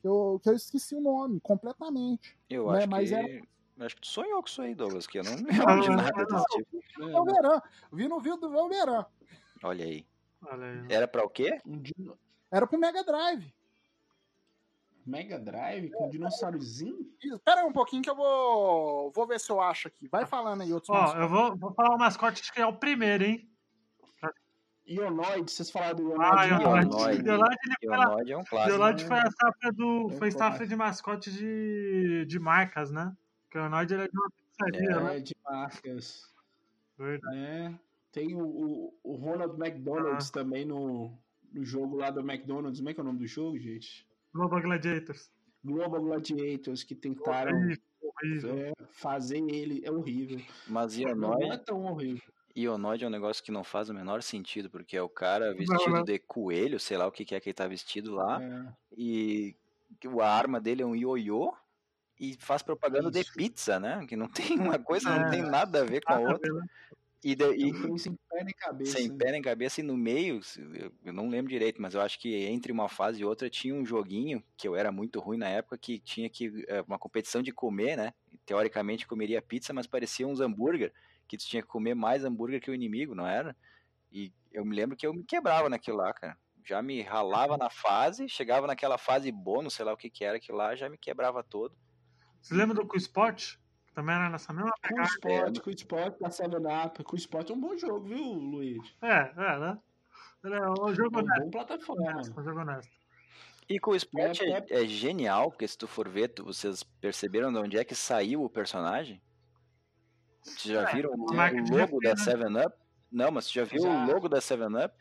Que 0.02 0.08
eu, 0.08 0.40
que 0.44 0.50
eu 0.50 0.54
esqueci 0.54 0.94
o 0.96 1.02
nome 1.02 1.40
completamente. 1.40 2.38
Eu 2.50 2.70
Né, 2.72 2.80
acho 2.80 2.90
mas 2.90 3.10
que. 3.10 3.16
era- 3.16 3.44
Acho 3.86 3.96
que 3.96 4.02
tu 4.02 4.08
sonhou 4.08 4.42
com 4.42 4.48
isso 4.48 4.62
aí, 4.62 4.74
Douglas, 4.76 5.06
que 5.08 5.20
eu 5.20 5.24
não 5.24 5.36
Não, 5.36 5.48
lembro 5.48 5.82
de 5.82 5.90
nada 5.90 6.26
não. 6.30 6.38
desse 6.38 6.46
tipo. 6.58 6.84
É 7.02 7.20
o 7.20 7.26
Verão. 7.26 7.62
Vi 7.92 8.08
no 8.08 8.20
vídeo 8.20 8.38
do 8.38 8.50
Velveran. 8.50 9.06
Olha 9.64 9.86
aí. 9.86 10.06
Olha 10.46 10.66
aí. 10.66 10.86
Era 10.90 11.08
pra 11.08 11.24
o 11.24 11.30
quê? 11.30 11.60
um 11.66 11.78
dino... 11.80 12.18
Era 12.52 12.68
pro 12.68 12.78
Mega 12.80 13.04
Drive. 13.04 13.54
Mega 15.06 15.38
Drive 15.38 15.90
com 15.92 16.08
um 16.08 16.10
dinossaurozinho? 16.10 17.12
Espera 17.22 17.62
aí 17.62 17.66
um 17.68 17.74
pouquinho 17.74 18.02
que 18.02 18.10
eu 18.10 18.16
vou, 18.16 19.12
vou 19.12 19.28
ver 19.28 19.40
se 19.40 19.52
eu 19.52 19.60
acho 19.60 19.88
aqui. 19.90 20.08
Vai 20.08 20.26
falando 20.26 20.62
aí 20.62 20.72
outros 20.72 20.90
Ó, 20.90 20.94
mascotes. 20.94 21.22
eu 21.22 21.28
vou, 21.30 21.58
vou 21.58 21.74
falar 21.74 21.96
o 21.96 21.98
mascote 22.00 22.42
acho 22.42 22.54
que 22.54 22.62
é 22.62 22.66
o 22.66 22.74
primeiro, 22.74 23.24
hein? 23.24 23.50
Ionoid, 24.86 25.50
vocês 25.50 25.72
falaram 25.72 25.96
do 25.96 26.22
Ah, 26.22 26.44
Ionoid. 26.46 26.90
Ionoid. 26.90 27.26
Ionoid. 27.26 27.58
Ionoid, 27.84 28.32
é 28.32 28.38
um 28.38 28.44
clássico. 28.44 28.72
Ionoid 28.78 29.06
foi 29.06 29.18
a 29.18 29.32
safra 29.32 29.72
do. 29.72 30.10
Foi 30.10 30.32
safra 30.32 30.68
de 30.68 30.76
mascote 30.76 31.32
de, 31.32 32.26
de 32.26 32.40
marcas, 32.40 32.92
né? 32.92 33.16
Porque 33.54 33.60
o 33.60 33.62
Ionoid 33.62 33.94
ele 33.94 34.04
é 34.04 34.08
de 34.08 34.18
uma 34.18 34.30
pizzaria, 34.32 35.00
né? 35.00 35.18
É, 35.18 35.20
de 35.20 35.36
marcas. 35.46 36.34
Verdade. 36.98 37.36
né? 37.38 37.80
Tem 38.12 38.34
o, 38.34 38.44
o, 38.44 38.94
o 39.04 39.16
Ronald 39.16 39.60
McDonald's 39.64 40.30
Ah. 40.30 40.34
também 40.34 40.66
no, 40.66 41.16
no 41.52 41.64
jogo 41.64 41.98
lá 41.98 42.10
do 42.10 42.22
McDonald's. 42.22 42.80
Como 42.80 42.90
é 42.90 42.94
que 42.96 43.00
é 43.00 43.04
o 43.04 43.06
nome 43.06 43.20
do 43.20 43.28
jogo, 43.28 43.60
gente? 43.60 44.08
Global 44.34 44.60
Gladiators. 44.60 45.30
Global 45.64 46.02
Gladiators, 46.02 46.84
que 46.84 46.96
tentaram 46.96 47.56
Horrível, 47.56 47.84
horrível. 48.02 48.58
é, 48.58 48.74
fazer 48.92 49.38
ele. 49.48 49.82
É 49.86 49.92
horrível. 49.92 50.42
Mas 50.68 50.98
Não 50.98 51.06
é 51.08 51.12
Ionoid, 51.12 51.66
tão 51.66 51.84
horrível. 51.86 52.34
Ionoid 52.56 53.04
é 53.04 53.08
um 53.08 53.12
negócio 53.12 53.44
que 53.44 53.52
não 53.52 53.64
faz 53.64 53.88
o 53.90 53.94
menor 53.94 54.24
sentido, 54.24 54.68
porque 54.70 54.98
é 54.98 55.02
o 55.02 55.10
cara 55.10 55.54
vestido 55.54 55.90
não. 55.92 56.04
de 56.04 56.18
coelho, 56.18 56.80
sei 56.80 56.98
lá 56.98 57.06
o 57.08 57.12
que 57.12 57.24
que 57.24 57.36
é 57.36 57.40
que 57.40 57.50
ele 57.50 57.54
tá 57.54 57.68
vestido 57.68 58.14
lá, 58.16 58.44
É. 58.44 58.74
e 58.98 59.56
que 60.00 60.08
a 60.08 60.28
arma 60.28 60.60
dele 60.60 60.82
é 60.82 60.86
um 60.86 60.96
ioiô 60.96 61.54
e 62.20 62.36
faz 62.40 62.62
propaganda 62.62 63.10
de 63.12 63.20
Isso. 63.20 63.34
pizza, 63.34 63.80
né? 63.80 64.06
Que 64.08 64.16
não 64.16 64.28
tem 64.58 64.60
uma 64.60 64.80
coisa, 64.80 65.10
não 65.10 65.28
É. 65.28 65.30
tem 65.32 65.42
nada 65.44 65.82
a 65.82 65.86
ver 65.86 66.02
com 66.04 66.14
a 66.14 66.20
outra. 66.20 66.52
né? 66.54 66.66
E, 67.24 67.36
de- 67.36 67.56
e- 67.56 67.70
Então, 67.70 67.98
sem 67.98 68.14
pé 68.30 68.44
nem 68.44 68.54
cabeça. 68.54 68.92
sem 68.98 69.18
pé 69.18 69.32
nem 69.32 69.42
cabeça 69.42 69.80
e 69.80 69.84
no 69.84 69.96
meio, 69.96 70.42
eu- 71.06 71.14
não 71.14 71.30
lembro 71.30 71.50
direito, 71.50 71.82
mas 71.82 71.94
eu 71.94 72.02
acho 72.02 72.20
que 72.20 72.36
entre 72.46 72.70
uma 72.72 72.90
fase 72.90 73.22
e 73.22 73.26
outra 73.26 73.50
tinha 73.50 73.74
um 73.74 73.86
joguinho 73.86 74.44
que 74.58 74.68
eu 74.68 74.76
era 74.76 74.92
muito 74.92 75.22
ruim 75.22 75.38
na 75.38 75.48
época 75.48 75.78
que 75.78 76.00
tinha 76.00 76.30
que 76.30 76.66
é, 76.68 76.82
uma 76.82 77.00
competição 77.00 77.42
de 77.42 77.54
comer, 77.54 77.96
né? 77.96 78.14
Teoricamente 78.46 79.08
comeria 79.08 79.42
pizza, 79.42 79.72
mas 79.74 79.88
parecia 79.88 80.28
uns 80.28 80.42
hambúrguer 80.42 80.92
que 81.28 81.38
tu 81.38 81.46
tinha 81.46 81.62
que 81.62 81.68
comer 81.70 81.96
mais 81.96 82.26
hambúrguer 82.26 82.60
que 82.60 82.70
o 82.70 82.76
inimigo, 82.76 83.16
não 83.16 83.26
era? 83.26 83.56
E 84.12 84.34
eu 84.52 84.66
me 84.66 84.76
lembro 84.76 84.98
que 84.98 85.08
eu 85.08 85.14
me 85.14 85.24
quebrava 85.24 85.70
naquilo 85.70 85.98
lá, 85.98 86.14
cara. 86.14 86.38
Já 86.66 86.82
me 86.82 87.02
ralava 87.02 87.58
na 87.58 87.70
fase, 87.70 88.28
chegava 88.28 88.68
naquela 88.68 88.98
fase 88.98 89.32
bônus, 89.32 89.74
sei 89.74 89.86
lá 89.86 89.94
o 89.94 89.98
que 89.98 90.10
que 90.10 90.26
era 90.26 90.38
aquilo 90.38 90.58
lá, 90.58 90.76
já 90.76 90.90
me 90.90 90.98
quebrava 90.98 91.42
todo. 91.42 91.74
Você 92.44 92.54
lembra 92.54 92.76
do 92.76 92.86
Q 92.86 92.98
Sport? 92.98 93.56
Que 93.88 93.94
também 93.94 94.14
era 94.16 94.30
nessa 94.30 94.52
mesma 94.52 94.74
pegada. 94.82 95.08
Sport 95.08 96.20
da 96.20 96.30
7-Up. 96.30 97.04
Com 97.04 97.16
o 97.16 97.18
Sport 97.20 97.50
é 97.50 97.54
um 97.54 97.60
bom 97.62 97.78
jogo, 97.78 98.02
viu, 98.06 98.22
Luiz? 98.34 98.96
É, 99.02 99.32
é, 99.36 99.60
né? 99.60 99.80
Ele 100.44 100.56
é 100.56 100.70
um 100.70 100.94
jogo 100.94 101.20
É 101.20 101.22
um 101.22 101.26
honesto. 101.26 101.44
bom 101.46 101.50
plataforma. 101.52 102.22
Um 102.38 102.44
jogo 102.44 102.60
honesto. 102.60 102.92
E 103.70 103.80
com 103.80 103.92
o 103.92 103.96
Sport 103.96 104.42
É, 104.42 104.58
é, 104.70 104.84
é 104.84 104.88
genial, 104.88 105.50
porque 105.50 105.66
se 105.68 105.78
tu 105.78 105.88
for 105.88 106.10
ver, 106.10 106.28
tu- 106.28 106.44
vocês 106.44 106.84
perceberam 106.84 107.52
de 107.52 107.60
onde 107.60 107.78
é 107.78 107.86
que 107.86 107.96
saiu 107.96 108.44
o 108.44 108.50
personagem? 108.50 109.22
Vocês 110.42 110.76
já 110.76 110.90
É, 110.90 110.94
viram 110.94 111.12
o, 111.12 111.14
o 111.14 111.18
logo 111.34 112.02
da 112.02 112.10
refri, 112.10 112.24
7-Up? 112.26 112.76
Não, 113.10 113.32
mas 113.32 113.46
você 113.46 113.54
já 113.54 113.64
viu 113.64 113.82
Já. 113.84 113.90
o 113.90 114.06
logo 114.06 114.28
da 114.28 114.42
7-Up? 114.42 114.94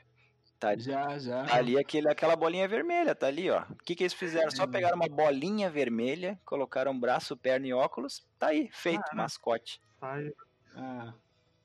Tá, 0.62 0.76
Já, 0.78 1.18
já. 1.18 1.44
tá 1.44 1.56
ali 1.56 1.76
aquele, 1.76 2.08
aquela 2.08 2.36
bolinha 2.36 2.68
vermelha, 2.68 3.16
tá 3.16 3.26
ali, 3.26 3.50
ó. 3.50 3.62
O 3.68 3.74
que, 3.84 3.96
que 3.96 4.04
eles 4.04 4.12
fizeram? 4.12 4.48
Só 4.52 4.64
pegaram 4.64 4.94
uma 4.94 5.08
bolinha 5.08 5.68
vermelha, 5.68 6.38
colocaram 6.44 6.96
braço, 6.98 7.36
perna 7.36 7.66
e 7.66 7.72
óculos, 7.72 8.24
tá 8.38 8.46
aí, 8.48 8.68
feito, 8.72 9.02
Ah, 9.10 9.16
mascote. 9.16 9.80
Tá 9.98 10.12
aí. 10.12 10.32
Ah, 10.76 11.12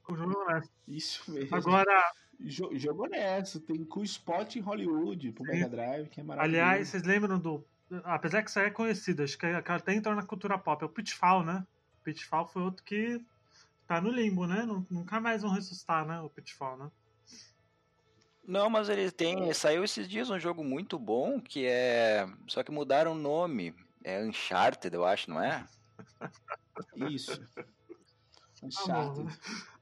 O 0.10 0.16
jogo 0.16 0.36
honesto. 0.40 0.72
isso 0.88 1.32
mesmo. 1.32 1.56
Agora, 1.56 2.12
Jo- 2.40 2.72
jogo 2.74 3.04
honesto. 3.06 3.60
Tem 3.60 3.84
com 3.86 4.00
o 4.00 4.04
Sport 4.04 4.56
em 4.56 4.62
Hollywood 4.62 5.32
pro. 5.32 5.44
Mega 5.44 5.70
Drive, 5.70 6.10
que 6.10 6.20
é 6.20 6.24
maravilhoso. 6.24 6.60
aliás, 6.64 6.88
vocês 6.88 7.04
lembram 7.04 7.38
do. 7.40 7.64
Apesar 8.04 8.42
que 8.44 8.50
isso 8.50 8.60
aí 8.60 8.66
é 8.66 8.72
conhecido, 8.72 9.22
acho 9.24 9.38
que 9.38 9.46
é- 9.46 9.56
até 9.56 9.94
entrou 9.94 10.16
na 10.16 10.24
cultura 10.24 10.58
pop, 10.58 10.82
é 10.82 10.86
o 10.86 10.90
Pitfall, 10.90 11.44
né? 11.44 11.64
O 12.02 12.04
Pitfall 12.04 12.48
foi 12.48 12.64
outro 12.64 12.84
que 12.84 13.20
tá 13.88 14.02
no 14.02 14.10
limbo, 14.10 14.46
né? 14.48 14.64
Nu- 14.64 14.86
Nunca 14.90 15.20
mais 15.22 15.44
vão 15.44 15.52
ressuscitar, 15.52 16.04
né? 16.06 16.20
O 16.20 16.30
Pitfall, 16.32 16.78
né? 16.78 16.92
Não, 18.48 18.70
mas 18.70 18.88
ele 18.90 19.12
tem. 19.12 19.54
Saiu 19.54 19.84
esses 19.84 20.08
dias 20.08 20.30
um 20.30 20.40
jogo 20.40 20.64
muito 20.64 20.98
bom 20.98 21.40
que 21.40 21.66
é. 21.66 22.26
Só 22.48 22.64
que 22.64 22.72
mudaram 22.72 23.12
o 23.12 23.16
nome. 23.16 23.76
É 24.04 24.24
Uncharted, 24.24 24.96
eu 24.96 25.06
acho, 25.06 25.30
não 25.30 25.44
é? 25.44 25.66
Isso. 26.96 27.40
Uncharted. 28.64 29.28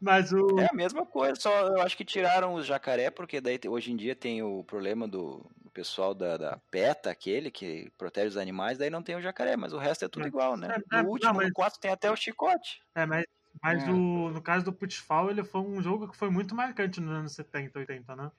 Mas 0.01 0.33
o. 0.33 0.59
É 0.59 0.67
a 0.69 0.73
mesma 0.75 1.05
coisa, 1.05 1.35
só 1.39 1.67
eu 1.67 1.81
acho 1.81 1.95
que 1.95 2.03
tiraram 2.03 2.55
os 2.55 2.65
jacaré, 2.65 3.11
porque 3.11 3.39
daí 3.39 3.59
hoje 3.67 3.91
em 3.91 3.95
dia 3.95 4.15
tem 4.15 4.41
o 4.41 4.63
problema 4.63 5.07
do, 5.07 5.45
pessoal 5.75 6.15
da, 6.15 6.37
da 6.37 6.57
PETA, 6.71 7.11
aquele 7.11 7.51
que 7.51 7.91
protege 7.97 8.29
os 8.29 8.37
animais, 8.37 8.77
daí 8.77 8.89
não 8.89 9.03
tem 9.03 9.17
o 9.17 9.21
jacaré, 9.21 9.57
mas 9.57 9.73
o 9.73 9.77
resto 9.77 10.05
é 10.05 10.07
tudo 10.07 10.23
É. 10.23 10.29
igual, 10.29 10.55
né? 10.55 10.69
É, 10.91 10.99
é, 10.99 11.03
No 11.03 11.09
último, 11.09 11.27
não, 11.33 11.37
mas- 11.37 11.47
no 11.49 11.53
4 11.53 11.79
tem 11.81 11.91
até 11.91 12.09
o 12.09 12.15
chicote. 12.15 12.81
É, 12.95 13.05
mas, 13.05 13.25
mas 13.61 13.83
É. 13.83 13.91
o, 13.91 14.29
no 14.29 14.41
caso 14.41 14.63
do 14.63 14.71
Pitfall, 14.71 15.29
ele 15.29 15.43
foi 15.43 15.59
um 15.59 15.83
jogo 15.83 16.07
que 16.07 16.15
foi 16.17 16.29
muito 16.29 16.55
marcante 16.55 17.01
nos 17.01 17.11
anos 17.11 17.33
70, 17.33 17.77
80, 17.77 18.15
né? 18.15 18.31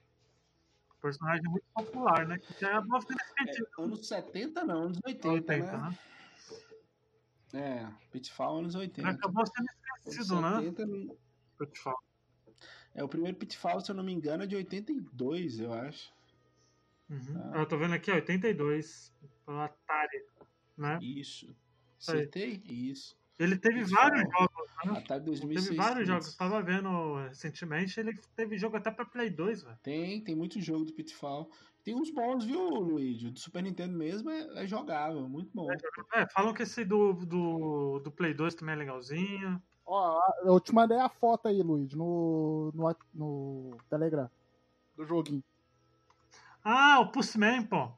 Personagem 1.01 1.43
muito 1.49 1.65
popular, 1.73 2.27
né? 2.27 2.39
Que 2.39 2.59
já 2.59 2.79
esquecido. 2.79 3.67
É, 3.77 3.83
anos 3.83 4.07
70 4.07 4.65
não, 4.65 4.83
anos 4.83 4.99
80, 5.05 5.29
80, 5.29 5.77
né? 5.77 5.89
né? 5.89 5.97
É, 7.53 7.87
Pitfall 8.11 8.57
anos 8.57 8.73
Já 8.73 8.79
80. 8.79 9.09
acabou 9.09 9.45
sendo 9.45 9.67
esquecido, 9.99 10.41
né? 10.41 10.61
70 10.61 10.85
não- 10.85 11.17
Pitfall. 11.57 11.97
É, 12.93 13.03
o 13.03 13.07
primeiro 13.07 13.37
Pitfall, 13.37 13.79
se 13.79 13.91
eu 13.91 13.95
não 13.95 14.03
me 14.03 14.11
engano, 14.11 14.43
é 14.43 14.47
de 14.47 14.55
82, 14.55 15.59
eu 15.59 15.71
acho. 15.71 16.11
Uhum. 17.09 17.51
Ah. 17.53 17.59
Eu 17.59 17.65
tô 17.65 17.77
vendo 17.77 17.93
aqui, 17.93 18.11
ó, 18.11 18.15
82, 18.15 19.13
pelo 19.45 19.59
Atari, 19.59 20.25
né? 20.75 20.99
Isso. 21.01 21.55
Acertei? 21.99 22.61
Isso. 22.65 23.15
Ele 23.39 23.55
teve 23.55 23.81
Pitfall. 23.81 24.01
vários 24.01 24.31
jogos, 24.31 24.67
né? 24.83 24.97
Atari 24.97 25.23
2600. 25.23 25.65
Teve 25.65 25.77
vários 25.77 26.07
jogos. 26.07 26.35
Tava 26.35 26.61
vendo 26.61 27.15
recentemente, 27.27 27.99
ele 27.99 28.17
teve 28.35 28.57
jogo 28.57 28.77
até 28.77 28.89
pra 28.89 29.05
Play 29.05 29.29
2, 29.29 29.63
velho. 29.63 29.77
Tem, 29.83 30.23
tem 30.23 30.35
muito 30.35 30.59
jogo 30.59 30.85
do 30.85 30.93
Pitfall. 30.93 31.49
Tem 31.83 31.95
uns 31.95 32.11
bons, 32.11 32.43
viu, 32.43 32.67
Luigi? 32.67 33.27
O 33.27 33.31
do 33.31 33.39
Super 33.39 33.63
Nintendo 33.63 33.97
mesmo 33.97 34.29
é, 34.29 34.63
é 34.63 34.67
jogável, 34.67 35.29
muito 35.29 35.51
bom. 35.53 35.67
É, 36.13 36.27
falam 36.27 36.53
que 36.53 36.63
esse 36.63 36.83
do, 36.83 37.13
do, 37.13 37.99
do 37.99 38.11
Play 38.11 38.33
2 38.33 38.55
também 38.55 38.73
é 38.73 38.77
legalzinho. 38.77 39.61
Ó, 39.85 40.19
eu 40.43 40.59
te 40.59 40.73
mandei 40.73 40.99
a 40.99 41.07
foto 41.07 41.47
aí, 41.47 41.61
Luiz, 41.61 41.93
no, 41.93 42.71
no, 42.73 42.95
no 43.13 43.77
Telegram. 43.89 44.29
Do 44.97 45.05
joguinho. 45.05 45.43
Ah, 46.61 46.99
o 46.99 47.11
Pulseman, 47.11 47.63
pô. 47.63 47.89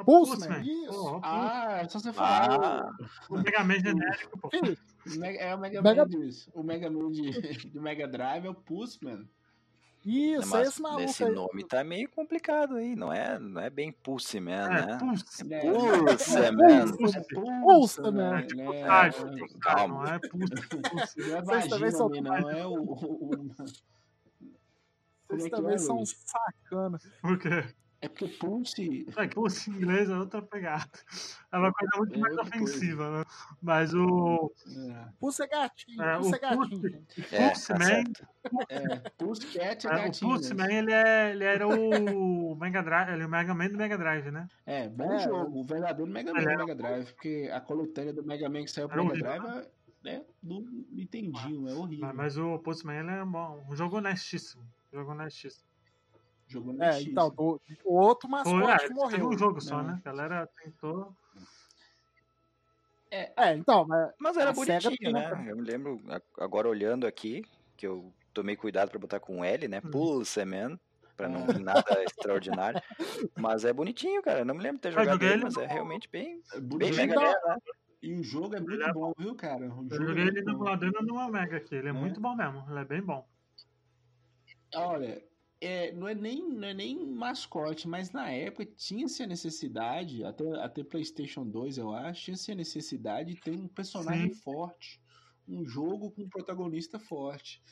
É 0.00 0.04
Pulseman, 0.04 0.62
isso. 0.62 0.92
Pô, 0.92 1.16
o 1.18 1.20
Ah, 1.22 1.78
é 1.82 1.88
só 1.88 1.98
você 1.98 2.12
falar. 2.12 2.50
Ah, 2.52 2.92
o 3.28 3.38
Mega 3.38 3.64
Man 3.64 3.78
genérico, 3.80 4.38
pô. 4.38 4.50
É 4.52 5.54
o 5.54 5.58
Mega, 5.58 5.82
Mega- 5.82 6.04
Man 6.04 6.08
disso. 6.08 6.50
O 6.54 6.62
Mega 6.62 6.90
Man 6.90 7.10
de, 7.10 7.30
do 7.72 7.80
Mega 7.80 8.06
Drive 8.08 8.44
é 8.46 8.50
o 8.50 8.54
Pulseman. 8.54 9.28
Isso, 10.02 10.48
mas 10.48 10.68
esse 10.68 10.80
maluco 10.80 11.02
esse 11.02 11.22
aí. 11.24 11.30
nome 11.34 11.62
tá 11.62 11.84
meio 11.84 12.08
complicado 12.08 12.76
aí, 12.76 12.96
não 12.96 13.12
é, 13.12 13.38
não 13.38 13.60
é 13.60 13.68
bem 13.68 13.92
Pulse 13.92 14.40
Man, 14.40 14.52
É, 14.52 14.68
né? 14.86 14.98
Né? 15.44 15.60
É, 15.60 16.50
Man. 16.50 16.90
Pulse. 16.96 17.18
É 17.18 17.22
Pulseman, 17.34 18.12
né? 18.12 18.40
É 18.40 18.42
tipo 18.46 18.72
né? 18.72 19.10
Não 19.10 19.34
tipo 19.46 19.58
calma. 19.58 20.04
não 20.04 20.14
é 20.14 20.18
Pulse. 20.18 20.68
Pulse. 20.70 21.20
é 21.32 21.42
Vocês 21.42 21.68
também 21.68 21.68
vagina, 21.68 21.90
são- 21.90 22.08
também, 22.08 22.22
não. 22.22 22.50
É 22.50 22.66
o... 22.66 22.72
o- 22.72 23.30
o- 23.34 23.54
Vocês 25.28 25.44
é 25.46 25.50
também 25.50 25.74
é, 25.74 25.78
são 25.78 25.96
Luiz? 25.96 26.16
sacana. 26.24 26.98
Por 27.20 27.38
quê? 27.38 27.74
É 28.02 28.08
porque 28.08 28.28
Pulse... 28.28 29.06
É 29.14 29.28
Pulse 29.28 29.70
em 29.70 29.74
inglês 29.74 30.08
é 30.08 30.16
outra 30.16 30.40
pegada. 30.40 30.88
É 31.52 31.58
uma 31.58 31.70
coisa 31.70 31.98
muito 31.98 32.14
É 32.14 32.18
mais 32.18 32.38
ofensiva, 32.38 33.18
né? 33.18 33.24
Mas 33.60 33.92
o, 33.92 34.50
É, 34.66 35.08
Pulse 35.18 35.42
é 35.42 35.46
gatinho, 35.46 36.02
É, 36.02 36.16
pulse 36.16 36.30
o 36.30 36.34
é 36.34 36.38
gatinho. 36.38 36.80
Pulse-. 36.80 37.04
É, 37.34 37.48
Pulse 37.48 37.68
tá 37.68 37.78
Man. 37.78 38.04
é, 38.70 38.96
Pulse 39.18 39.46
Cat 39.48 39.86
é 39.86 39.90
é, 39.90 39.92
o 39.92 39.96
gatinho. 39.96 40.30
Pulse 40.30 40.54
né? 40.54 40.64
Man, 40.64 40.72
ele, 40.72 40.92
é, 40.92 41.30
ele 41.32 41.44
era 41.44 41.68
o 41.68 42.54
Mega 42.56 42.82
Drive, 42.82 43.12
ele 43.12 43.22
é 43.22 43.26
o 43.26 43.28
Mega 43.28 43.54
Man 43.54 43.68
do 43.68 43.76
Mega 43.76 43.98
Drive, 43.98 44.30
né? 44.30 44.48
É, 44.64 44.88
bom 44.88 45.12
É, 45.12 45.18
jogo. 45.20 45.60
O 45.60 45.64
verdadeiro 45.64 46.10
Mega 46.10 46.32
Man 46.32 46.40
do 46.40 46.46
Mega 46.46 46.74
Drive. 46.74 47.12
Porque 47.12 47.50
a 47.52 47.60
coletânea 47.60 48.14
do 48.14 48.24
Mega 48.24 48.48
Man 48.48 48.64
que 48.64 48.70
saiu 48.70 48.88
pro 48.88 49.04
Mega 49.04 49.18
Drive 49.18 49.68
é, 50.04 50.10
é 50.14 50.24
do 50.42 50.60
Nintendinho, 50.90 51.68
é 51.68 51.74
horrível. 51.74 52.06
Mas, 52.06 52.16
mas 52.16 52.38
o 52.38 52.58
Pulse 52.60 52.86
Man, 52.86 53.00
ele 53.00 53.10
é 53.10 53.24
bom. 53.26 53.62
Um 53.68 53.76
jogo 53.76 53.98
honestíssimo. 53.98 54.62
Jogo 54.90 55.10
honestíssimo. 55.10 55.69
Jogo 56.50 56.82
É, 56.82 56.90
NX. 56.98 57.06
então, 57.06 57.30
do, 57.30 57.60
o 57.84 57.96
outro 57.98 58.28
mascote 58.28 58.72
que 58.72 58.78
teve 58.88 58.94
morreu. 58.94 59.28
um 59.28 59.38
jogo 59.38 59.60
só, 59.60 59.76
Não. 59.78 59.84
né? 59.90 60.00
A 60.04 60.08
galera 60.08 60.48
tentou. 60.62 61.14
É, 63.10 63.54
então, 63.54 63.84
mas 63.86 64.12
Mas 64.18 64.36
era 64.36 64.52
bonitinho, 64.52 65.12
né? 65.12 65.32
uma- 65.32 65.48
Eu 65.48 65.56
me 65.56 65.62
lembro, 65.62 66.00
agora 66.38 66.68
olhando 66.68 67.06
aqui, 67.06 67.44
que 67.76 67.86
eu 67.86 68.12
tomei 68.32 68.56
cuidado 68.56 68.90
pra 68.90 68.98
botar 69.00 69.18
com 69.20 69.44
L, 69.44 69.66
né? 69.68 69.80
Hum. 69.84 69.90
Pulse 69.90 70.44
Man, 70.44 70.78
pra 71.16 71.28
não 71.28 71.44
nada 71.64 72.02
extraordinário. 72.04 72.80
Mas 73.38 73.64
é 73.64 73.72
bonitinho, 73.72 74.22
cara. 74.22 74.40
Eu 74.40 74.44
não 74.44 74.54
me 74.54 74.62
lembro 74.62 74.78
de 74.78 74.82
ter 74.82 74.92
jogado 74.92 75.22
ele, 75.24 75.42
mas 75.44 75.56
é 75.56 75.66
no- 75.66 75.72
realmente 75.72 76.08
bem, 76.08 76.40
É 76.52 76.60
bem. 76.60 76.92
Mega 76.92 77.12
Então- 77.14 77.22
né? 77.22 77.56
E 78.02 78.14
o 78.14 78.22
jogo 78.22 78.56
é 78.56 78.60
muito 78.60 78.82
é 78.82 78.92
bom, 78.94 79.12
viu, 79.18 79.34
cara? 79.34 79.66
O 79.66 79.84
Eu 79.90 79.90
jogo 79.96 80.06
joguei 80.08 80.24
é 80.24 80.26
ele 80.28 80.42
no 80.42 80.52
no 81.02 81.30
Mega 81.30 81.56
aqui. 81.58 81.74
Ele 81.74 81.88
é, 81.88 81.90
É. 81.90 81.92
muito 81.92 82.18
bom 82.20 82.34
mesmo. 82.34 82.64
Ele 82.70 82.78
é 82.78 82.84
bem 82.84 83.02
bom. 83.02 83.26
Olha, 84.74 85.22
é, 85.60 85.92
não, 85.92 86.08
é 86.08 86.14
nem, 86.14 86.48
não 86.48 86.68
é 86.68 86.74
nem 86.74 87.06
mascote, 87.06 87.86
mas 87.86 88.12
na 88.12 88.30
época 88.30 88.64
tinha-se 88.64 89.22
a 89.22 89.26
necessidade, 89.26 90.24
até, 90.24 90.44
até 90.62 90.82
PlayStation 90.82 91.44
2, 91.46 91.78
eu 91.78 91.92
acho, 91.92 92.24
tinha-se 92.24 92.52
a 92.52 92.54
necessidade 92.54 93.34
de 93.34 93.40
ter 93.40 93.50
um 93.50 93.68
personagem 93.68 94.32
Sim. 94.32 94.40
forte. 94.40 95.00
Um 95.46 95.64
jogo 95.66 96.10
com 96.12 96.22
um 96.22 96.28
protagonista 96.28 96.98
forte. 96.98 97.62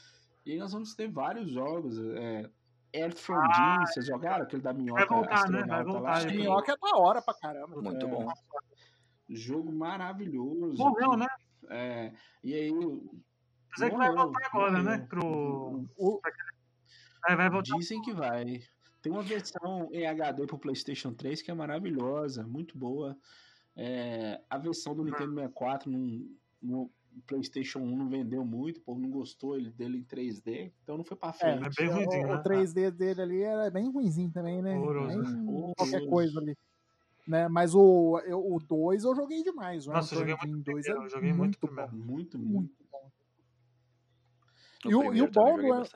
E 0.45 0.53
aí 0.53 0.59
nós 0.59 0.73
vamos 0.73 0.95
ter 0.95 1.11
vários 1.11 1.51
jogos. 1.51 1.97
É, 1.99 2.51
Air 2.95 3.15
from 3.15 3.41
Jim, 3.55 3.87
vocês 3.87 4.07
jogaram? 4.07 4.45
Aquele 4.45 4.63
da 4.63 4.73
minhoca 4.73 5.07
Vai 5.07 5.19
voltar, 5.19 5.51
né? 5.51 5.63
Vai 5.65 5.85
voltar, 5.85 6.21
Sim. 6.23 6.37
minhoca 6.37 6.73
é 6.73 6.77
da 6.77 6.99
hora 6.99 7.23
pra 7.23 7.35
caramba. 7.35 7.81
Muito 7.81 8.07
É. 8.07 8.09
bom. 8.09 8.27
Jogo 9.29 9.71
maravilhoso. 9.71 10.77
Morreu, 10.79 11.17
né? 11.17 11.27
É, 11.69 12.13
e 12.43 12.55
aí. 12.55 12.71
Apesar 13.71 13.91
que 13.91 13.97
vai 13.97 14.15
voltar 14.15 14.47
agora, 14.47 14.83
né? 14.83 15.07
Pro. 15.09 15.87
O, 15.99 16.21
É, 17.29 17.37
vai 17.37 17.51
voltar. 17.51 17.77
Dizem 17.77 18.01
que 18.01 18.13
vai. 18.13 18.63
Tem 19.03 19.13
uma 19.13 19.23
versão 19.23 19.89
em 19.93 20.07
HD 20.07 20.47
pro 20.47 20.59
PlayStation 20.59 21.13
3 21.13 21.43
que 21.43 21.51
é 21.51 21.55
maravilhosa, 21.55 22.43
muito 22.47 22.77
boa. 22.77 23.17
É, 23.77 24.41
a 24.51 24.59
versão 24.59 24.95
do 24.95 25.05
Nintendo 25.05 25.35
64 25.35 25.91
no, 25.91 26.27
no 26.61 26.91
PlayStation 27.27 27.79
1 27.81 27.97
não 27.97 28.09
vendeu 28.09 28.45
muito, 28.45 28.79
o 28.79 28.81
povo 28.81 29.01
não 29.01 29.11
gostou 29.11 29.57
ele- 29.57 29.71
dele 29.71 29.99
em 29.99 30.03
3D, 30.03 30.73
então 30.83 30.97
não 30.97 31.05
foi 31.05 31.17
pra 31.17 31.29
é, 31.29 31.33
frente. 31.33 31.65
É 31.81 31.85
bem 31.85 31.95
ruimzinho, 31.95 32.25
o, 32.25 32.29
né? 32.29 32.35
o 32.35 32.43
3D 32.43 32.91
dele 32.91 33.23
ali 33.23 33.43
era 33.43 33.71
bem 33.71 33.91
ruimzinho 33.91 34.31
também, 34.33 34.61
né? 34.63 34.77
Horroroso. 34.77 35.75
qualquer 35.77 36.09
coisa 36.09 36.41
ali. 36.41 36.57
Né? 37.27 37.47
Mas 37.47 37.75
o 37.75 38.13
2 38.19 38.29
eu, 38.31 38.53
o 38.55 38.59
dois 38.59 39.05
eu 39.05 39.15
joguei 39.15 39.43
demais. 39.45 39.87
o 39.87 39.93
Nossa, 39.93 40.15
eu 40.15 40.21
joguei 40.21 40.35
muito 40.35 40.65
dois 40.65 40.85
primeiro, 40.85 41.03
é 41.03 41.07
eu 41.07 41.11
joguei 41.11 41.33
muito 41.33 41.59
bom. 41.61 41.67
primeiro. 41.69 41.95
Muito, 41.97 42.39
muito. 42.39 42.53
Muito 42.53 42.75
bom. 42.91 43.11
E 44.87 44.95
o- 44.95 45.15
e 45.15 45.23
o 45.23 45.31
bom 45.31 45.57
do-. 45.57 45.89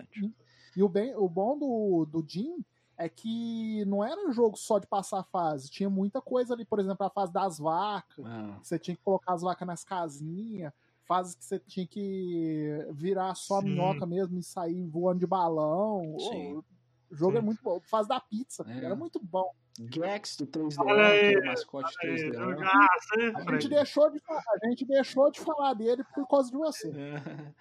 E 0.77 0.83
o, 0.83 0.89
bem, 0.89 1.15
o 1.17 1.29
bom 1.29 1.59
do, 1.59 2.07
do 2.07 2.25
Jim 2.27 2.65
é 2.97 3.09
que 3.09 3.85
não 3.87 4.05
era 4.05 4.21
um 4.29 4.33
jogo 4.33 4.57
só 4.57 4.79
de 4.79 4.87
passar 4.87 5.23
fase. 5.25 5.71
Tinha 5.71 5.91
muita 5.91 6.21
coisa 6.21 6.55
ali, 6.55 6.65
por 6.65 6.79
exemplo, 6.79 7.05
a 7.07 7.11
fase 7.11 7.33
das 7.33 7.59
vacas. 7.59 8.25
Ah, 8.25 8.59
Você 8.63 8.79
tinha 8.79 8.97
que 8.97 9.03
colocar 9.03 9.33
as 9.35 9.43
vacas 9.43 9.67
nas 9.67 9.85
casinhas. 9.85 10.73
Fases 11.05 11.35
que 11.35 11.45
você 11.45 11.59
tinha 11.59 11.87
que 11.87 12.87
virar 12.93 13.35
só 13.35 13.59
a 13.59 13.61
Sim. 13.61 13.71
minhoca 13.71 14.07
mesmo 14.07 14.39
e 14.39 14.43
sair 14.43 14.87
voando 14.87 15.19
de 15.21 15.27
balão. 15.27 16.17
Sim. 16.31 16.63
O 17.11 17.15
jogo 17.15 17.37
é 17.37 17.41
Sim. 17.41 17.47
muito 17.47 17.63
bom. 17.63 17.81
Fase 17.81 18.09
da 18.09 18.21
pizza, 18.21 18.65
É. 18.69 18.85
era 18.85 18.95
muito 18.95 19.19
bom. 19.21 19.51
Gex 19.91 20.37
do 20.37 20.47
3D, 20.47 20.77
Olha 20.85 21.07
aí, 21.09 21.19
que 21.21 21.27
era 21.37 21.41
o 21.41 21.47
mascote 21.47 21.95
Aí, 22.03 22.11
3D. 22.11 22.35
jogaço, 22.35 23.19
hein, 23.19 23.33
A 23.35 23.39
gente, 23.41 23.45
Fred? 23.45 23.69
deixou 23.71 24.11
de, 24.11 24.21
a 24.29 24.69
gente 24.69 24.85
deixou 24.85 25.31
de 25.31 25.41
falar 25.41 25.73
dele 25.75 26.05
por 26.15 26.29
causa 26.29 26.51
de 26.51 26.57
você. 26.59 26.89
É, 26.91 27.53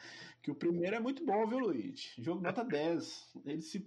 que 0.41 0.51
o 0.51 0.56
primeiro 0.56 0.95
é 0.95 0.99
muito 0.99 1.25
bom, 1.25 1.45
viu, 1.47 1.60
Luiz? 1.60 2.13
Jogo 2.17 2.41
nota 2.41 2.63
10. 2.63 3.30
Ele 3.45 3.62
se. 3.62 3.80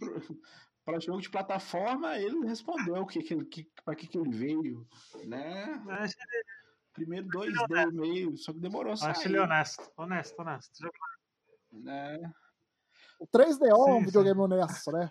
Para 0.85 0.99
jogo 1.01 1.21
de 1.21 1.31
plataforma, 1.31 2.19
ele 2.19 2.47
respondeu 2.47 2.95
o 2.97 3.07
que, 3.07 3.23
que, 3.23 3.35
ele- 3.35 3.45
que, 3.47 3.71
para 3.85 3.95
que, 3.97 4.07
que 4.07 4.19
ele 4.19 4.31
veio. 4.31 4.87
Né? 5.25 5.83
Primeiro 6.93 7.27
2D 7.29 7.93
meio, 7.93 8.37
só 8.37 8.53
que 8.53 8.61
demorou 8.61 8.93
a 8.93 8.95
acho 8.95 9.07
ele 9.07 9.37
sair. 9.37 9.39
honesto. 9.39 9.91
Honesto, 9.97 10.41
honesto. 10.41 10.91
Né? 11.73 12.33
O 13.19 13.27
3DO 13.27 13.65
é 13.67 13.75
um 13.75 13.99
Sim, 13.99 14.05
videogame 14.07 14.41
honesto, 14.41 14.93
né? 14.93 15.11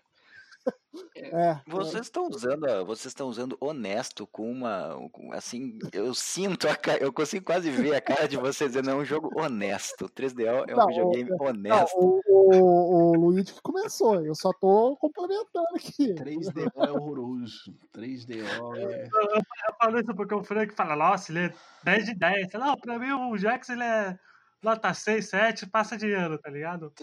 É. 1.15 1.60
Vocês 1.65 2.03
estão 2.03 2.27
usando, 2.27 2.86
vocês 2.86 3.06
estão 3.08 3.27
usando 3.27 3.58
honesto 3.60 4.27
com 4.27 4.49
uma, 4.51 4.95
com- 5.12 5.32
assim, 5.34 5.79
eu 5.91 6.13
sinto 6.13 6.67
a 6.67 6.75
cara, 6.75 7.01
eu 7.01 7.12
consigo 7.12 7.45
quase 7.45 7.71
ver 7.71 7.95
a 7.95 8.01
cara 8.01 8.27
de 8.27 8.38
vocês 8.38 8.71
dizendo 8.71 8.91
é 8.91 8.95
um 8.95 9.03
jogo 9.06 9.32
honesto. 9.39 10.08
3DO 10.10 10.65
é 10.67 10.73
um 10.73 10.77
Não, 10.77 10.88
videogame 10.88 11.29
Não, 11.32 11.38
honesto. 11.47 11.95
o, 11.97 12.21
o, 12.27 13.12
o 13.12 13.13
Luigi 13.15 13.53
que 13.53 13.62
começou, 13.62 14.23
eu 14.23 14.36
só 14.36 14.51
tô 14.53 14.95
complementando 14.97 15.67
aqui. 15.75 16.13
3DO 16.13 16.71
é 16.88 16.91
horroroso. 16.91 17.73
3DO 17.95 18.75
é. 18.77 19.08
Eu 19.08 19.75
falo 19.82 19.99
isso 19.99 20.13
porque 20.15 20.36
o 20.36 20.43
Frank 20.43 20.73
fala, 20.75 20.95
nossa, 20.95 21.32
ele 21.32 21.39
é 21.47 21.53
10 21.84 22.06
de 22.06 22.13
10. 22.15 22.53
Não, 22.53 22.75
pra 22.77 22.99
mim 22.99 23.12
o 23.12 23.36
Jax 23.38 23.69
ele 23.69 23.84
é 23.84 24.17
nota 24.62 24.93
6, 24.93 25.27
7, 25.27 25.67
passa 25.67 25.97
de 25.97 26.13
ano, 26.13 26.38
tá 26.38 26.49
ligado? 26.49 26.93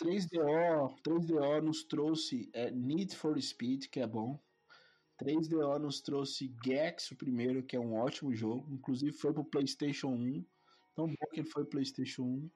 3DO, 0.00 0.96
3DO 1.02 1.60
nos 1.60 1.84
trouxe 1.84 2.50
é, 2.52 2.70
Need 2.70 3.16
for 3.16 3.40
Speed, 3.40 3.86
que 3.88 4.00
é 4.00 4.06
bom. 4.06 4.38
3DO 5.22 5.78
nos 5.78 6.00
trouxe 6.00 6.52
Gex, 6.64 7.10
o 7.10 7.16
primeiro, 7.16 7.62
que 7.62 7.76
é 7.76 7.80
um 7.80 7.94
ótimo 7.94 8.34
jogo. 8.34 8.66
Inclusive 8.70 9.12
foi 9.12 9.32
pro 9.32 9.44
PlayStation 9.44 10.08
1. 10.08 10.44
Tão 10.94 11.06
bom 11.06 11.26
que 11.32 11.40
ele 11.40 11.48
foi 11.48 11.62
pro 11.62 11.72
PlayStation 11.72 12.22
1. 12.22 12.50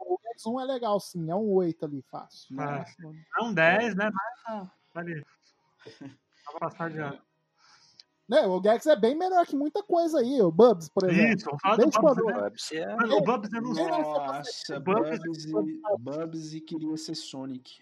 O 0.00 0.18
X1 0.38 0.62
é 0.62 0.64
legal, 0.64 1.00
sim, 1.00 1.30
é 1.30 1.34
um 1.34 1.50
8 1.52 1.84
ali, 1.84 2.02
fácil. 2.02 2.60
Ah. 2.60 2.84
Fácil. 2.84 3.14
É 3.38 3.42
um 3.42 3.52
10, 3.52 3.96
né? 3.96 4.10
Mas 4.10 4.42
ah, 4.46 4.70
vale. 4.94 5.24
Pra 6.44 6.60
passar 6.60 6.90
de 6.90 6.98
ano. 6.98 7.20
Né, 8.32 8.46
o 8.46 8.62
Gex 8.62 8.86
é 8.86 8.96
bem 8.96 9.14
melhor 9.14 9.46
que 9.46 9.54
muita 9.54 9.82
coisa 9.82 10.20
aí, 10.20 10.40
o 10.40 10.50
Bubs, 10.50 10.88
por 10.88 11.04
exemplo. 11.10 11.34
Isso, 11.36 11.50
falar 11.60 11.76
do 11.76 11.90
Bubs, 11.90 12.24
né? 12.24 12.40
Bubsy 12.40 12.76
é- 12.78 12.96
Mano, 12.96 13.16
o 13.16 13.20
Bubs 13.22 13.52
eu 13.52 13.60
não 13.60 13.74
sei. 13.74 13.86
Nossa, 13.86 14.80
Bubsy- 14.80 15.52
Bubsy, 15.52 15.80
Bubsy 15.98 16.60
queria 16.62 16.96
ser 16.96 17.14
Sonic. 17.14 17.72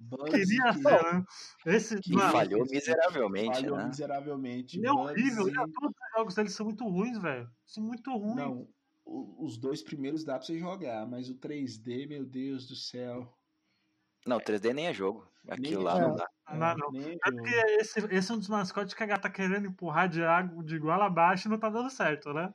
Bubsy 0.00 0.30
Queria 0.30 0.72
que- 0.72 0.82
ser, 0.82 1.14
né? 1.14 1.24
Esse, 1.66 2.00
que 2.00 2.12
mano, 2.12 2.32
falhou 2.32 2.64
miseravelmente, 2.68 3.56
falhou 3.60 3.76
né? 3.76 3.86
miseravelmente. 3.86 4.78
ele 4.78 4.86
é 4.88 4.92
horrível. 4.92 5.44
Bubsy- 5.44 5.56
né? 5.58 5.64
Todos 5.80 5.96
os 5.96 6.16
jogos 6.16 6.34
dele 6.34 6.48
são 6.50 6.66
muito 6.66 6.84
ruins, 6.88 7.18
velho. 7.22 7.48
São 7.64 7.84
muito 7.84 8.10
ruins. 8.16 8.34
Não, 8.36 8.68
os 9.06 9.56
dois 9.56 9.80
primeiros 9.80 10.24
dá 10.24 10.34
pra 10.38 10.42
você 10.46 10.58
jogar, 10.58 11.06
mas 11.06 11.30
o 11.30 11.34
3D, 11.36 12.04
meu 12.08 12.26
Deus 12.26 12.66
do 12.66 12.74
céu. 12.74 13.32
Não, 14.28 14.38
3D 14.38 14.72
nem 14.74 14.86
é 14.88 14.92
jogo. 14.94 15.26
Aquilo 15.48 15.82
Nem 15.82 15.84
lá 15.84 15.98
é. 15.98 16.00
não 16.02 16.14
dá. 16.14 16.28
Não 16.50 16.58
dá, 16.58 16.76
não. 16.76 16.88
É 16.88 17.00
jogo. 17.02 17.18
porque 17.22 17.54
esse, 17.80 17.98
esse 18.14 18.30
é 18.30 18.34
um 18.34 18.38
dos 18.38 18.48
mascotes 18.48 18.94
que 18.94 19.02
a 19.02 19.06
gata 19.06 19.22
tá 19.22 19.30
querendo 19.30 19.66
empurrar 19.66 20.08
de 20.08 20.22
água 20.22 20.62
de 20.62 20.76
igual 20.76 21.00
abaixo 21.02 21.48
e 21.48 21.50
não 21.50 21.58
tá 21.58 21.70
dando 21.70 21.88
certo, 21.90 22.32
né? 22.32 22.52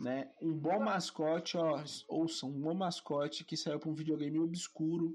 né? 0.00 0.30
Um 0.40 0.52
bom 0.54 0.80
mascote, 0.80 1.56
ó, 1.56 1.82
ouçam, 2.08 2.48
um 2.48 2.60
bom 2.60 2.74
mascote 2.74 3.44
que 3.44 3.56
saiu 3.56 3.78
para 3.78 3.88
um 3.90 3.94
videogame 3.94 4.38
obscuro 4.40 5.14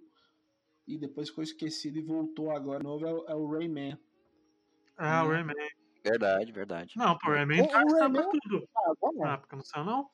e 0.87 0.97
depois 0.97 1.29
ficou 1.29 1.43
esquecido 1.43 1.97
e 1.97 2.01
voltou 2.01 2.51
agora 2.51 2.81
novo 2.83 3.05
é, 3.05 3.11
o- 3.13 3.25
é 3.27 3.35
o 3.35 3.47
Rayman. 3.49 3.97
É, 4.99 5.21
o 5.21 5.27
Né? 5.29 5.33
Rayman. 5.35 5.55
Verdade, 6.03 6.51
verdade. 6.51 6.93
Não, 6.95 7.17
pô, 7.17 7.29
o 7.31 7.33
Rayman 7.33 7.63
O- 7.63 7.69
já 7.69 7.83
o 7.83 7.93
Rayman- 7.99 8.29
tudo. 8.29 8.69
Ah, 8.77 8.93
vamos 9.01 9.17
Na 9.17 9.25
lá. 9.27 9.33
época, 9.33 9.55
não 9.57 9.63
saiu, 9.65 9.83
não? 9.83 10.09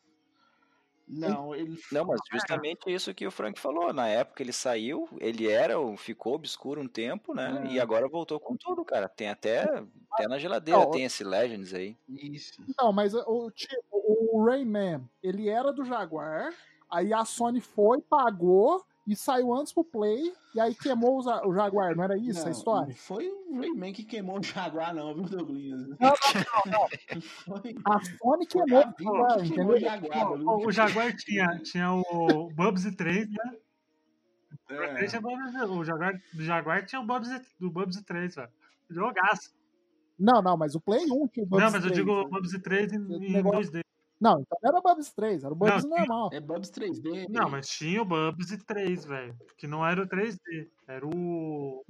Não, 1.08 1.54
ele 1.54 1.78
Não, 1.92 2.06
mas 2.06 2.20
justamente 2.32 2.90
isso 2.92 3.14
que 3.14 3.28
o 3.28 3.32
Frank 3.32 3.60
falou. 3.60 3.92
Na 3.94 4.08
época 4.08 4.42
ele 4.42 4.54
saiu, 4.54 5.08
ele 5.20 5.50
era, 5.50 5.80
o- 5.80 5.98
ficou 5.98 6.34
obscuro 6.34 6.82
um 6.82 6.88
tempo, 6.88 7.34
né? 7.34 7.64
É. 7.66 7.72
E 7.74 7.80
agora 7.80 8.08
voltou 8.08 8.40
com 8.40 8.56
tudo, 8.56 8.86
cara. 8.86 9.10
Tem 9.10 9.30
até, 9.30 9.64
até 10.12 10.28
na 10.28 10.40
geladeira, 10.40 10.80
Não, 10.80 10.92
tem 10.92 11.04
esse 11.04 11.24
Legends 11.24 11.74
aí. 11.74 11.98
isso. 12.08 12.64
Não, 12.80 12.94
mas 12.94 13.14
o, 13.14 13.52
tipo, 13.52 13.84
o 13.94 14.44
Rayman, 14.46 15.08
ele 15.22 15.50
era 15.50 15.72
do 15.74 15.84
Jaguar, 15.84 16.54
aí 16.90 17.14
a 17.14 17.26
Sony 17.26 17.60
foi, 17.62 18.02
pagou 18.02 18.84
e 19.06 19.16
saiu 19.16 19.54
antes 19.54 19.74
pro 19.74 19.84
Play, 19.84 20.32
e 20.56 20.60
aí 20.62 20.74
queimou 20.76 21.20
o, 21.20 21.22
Ja- 21.24 21.46
o 21.46 21.54
Jaguar, 21.54 21.96
não 21.96 22.04
era 22.04 22.18
isso 22.18 22.40
não, 22.42 22.48
a 22.48 22.52
história? 22.52 22.88
Não 22.88 22.96
foi 22.96 23.28
o 23.30 23.60
Rayman 23.60 23.92
que 23.94 24.04
queimou 24.04 24.40
o 24.40 24.44
Jaguar, 24.44 24.94
não, 24.96 25.14
viu, 25.14 25.24
Douglas? 25.24 25.64
Não, 25.64 25.98
não, 26.00 26.72
não, 26.72 26.88
Foi 27.22 27.76
A 27.86 28.00
Sony 28.00 28.48
foi 28.50 28.64
queimou 28.66 28.80
a 28.80 28.88
o 28.88 29.04
Jaguar, 29.04 29.42
que 29.44 29.52
queimou 29.54 29.74
o? 29.76 29.80
Jaguar. 29.80 30.32
O, 30.32 30.68
o 30.68 30.72
Jaguar 30.72 31.16
tinha, 31.18 31.60
tinha 31.60 31.92
o 31.94 32.50
Bubsy 32.56 32.96
3, 32.96 33.30
né? 33.30 33.58
O 34.70 34.74
É. 34.74 35.06
O 35.66 35.84
Jaguar, 35.84 36.22
do 36.34 36.44
Jaguar 36.44 36.86
tinha 36.86 37.02
o 37.02 37.06
Bubsy, 37.06 37.42
do 37.60 37.70
Bubsy 37.70 38.04
3, 38.04 38.36
velho. 38.36 38.50
Jogaço. 38.90 39.54
Não, 40.18 40.42
não, 40.42 40.56
mas 40.56 40.76
o 40.76 40.80
Play 40.80 41.04
1 41.12 41.28
tinha 41.28 41.44
o 41.44 41.48
Bubsy 41.48 41.66
Não, 41.66 41.72
mas 41.72 41.74
eu 41.76 41.82
3, 41.92 41.94
digo 41.94 42.12
o 42.12 42.24
né? 42.24 42.30
Bubsy 42.30 42.60
3 42.60 42.94
em, 42.94 42.98
em 42.98 43.32
negócio- 43.34 43.72
2D. 43.72 43.83
Não, 44.24 44.40
então 44.40 44.58
não 44.62 44.70
era 44.70 44.80
o 44.80 44.82
Bubsy 44.82 45.14
3, 45.14 45.44
era 45.44 45.54
o 45.54 45.56
Bubsy 45.58 45.86
Não, 45.86 45.98
normal. 45.98 46.30
É 46.32 46.40
Bubs 46.40 46.72
3D. 46.72 47.28
Não, 47.30 47.50
mas 47.50 47.68
tinha 47.68 48.02
o 48.02 48.06
Bubsy 48.06 48.58
3, 48.58 49.04
velho. 49.04 49.38
Que 49.58 49.68
não 49.68 49.86
era 49.86 50.02
o 50.02 50.08
3D. 50.08 50.70
Era 50.88 51.06
o. 51.06 51.84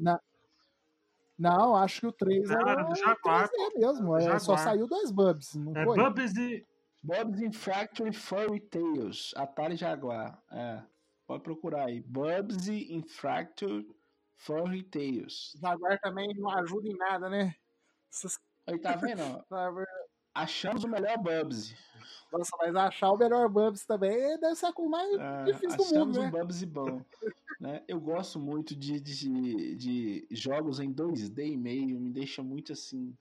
Não, 1.37 1.75
acho 1.75 2.01
que 2.01 2.07
o 2.07 2.11
3 2.11 2.49
Não, 2.49 2.59
era, 2.59 2.71
era 2.71 2.83
do 2.83 2.91
o 2.91 2.95
Jaguar, 2.95 3.47
3D 3.49 3.79
mesmo. 3.79 4.17
É, 4.17 4.39
só 4.39 4.57
saiu 4.57 4.87
dois 4.87 5.11
Bubs, 5.11 5.53
não 5.53 5.75
É 5.77 5.83
foi? 5.83 5.95
Bubsy. 5.95 6.65
Bob's 7.03 7.41
in 7.41 7.51
Factory 7.51 8.13
Furry 8.13 8.61
Tales, 8.61 9.31
Atari 9.35 9.75
Jaguar. 9.75 10.41
É, 10.51 10.81
pode 11.27 11.43
procurar 11.43 11.85
aí. 11.87 12.01
Bob's 12.01 12.67
in 12.67 13.03
Factory 13.03 13.85
Furry 14.37 14.81
Tales. 14.83 15.53
Jaguar 15.61 15.99
também 15.99 16.33
não 16.35 16.49
ajuda 16.49 16.87
em 16.87 16.97
nada, 16.97 17.29
né? 17.29 17.53
Essas- 18.11 18.39
Aí 18.65 18.79
tá 18.79 18.95
vendo? 19.19 19.21
Achamos 20.33 20.83
o 20.83 20.87
melhor 20.87 21.17
Bubsy. 21.17 21.75
Nossa, 22.31 22.51
mas 22.59 22.75
achar 22.75 23.11
o 23.11 23.17
melhor 23.17 23.47
Bubs 23.47 23.85
também 23.85 24.39
deve 24.39 24.55
ser 24.55 24.65
a 24.65 24.73
coisa 24.73 24.89
mais 24.89 25.19
Ah, 25.19 25.43
difícil 25.45 25.77
do 25.77 25.83
achamos 25.83 26.17
mundo, 26.17 26.19
um 26.19 26.23
né? 26.23 26.31
Bubsy 26.31 26.65
bom. 26.65 27.01
né? 27.59 27.83
Eu 27.87 27.99
gosto 28.01 28.39
muito 28.39 28.75
de, 28.75 28.99
de, 28.99 29.75
de 29.75 30.27
jogos 30.31 30.79
em 30.79 30.91
2D 30.91 31.45
e 31.45 31.57
meio, 31.57 31.99
me 31.99 32.09
deixa 32.09 32.41
muito 32.41 32.73
assim. 32.73 33.15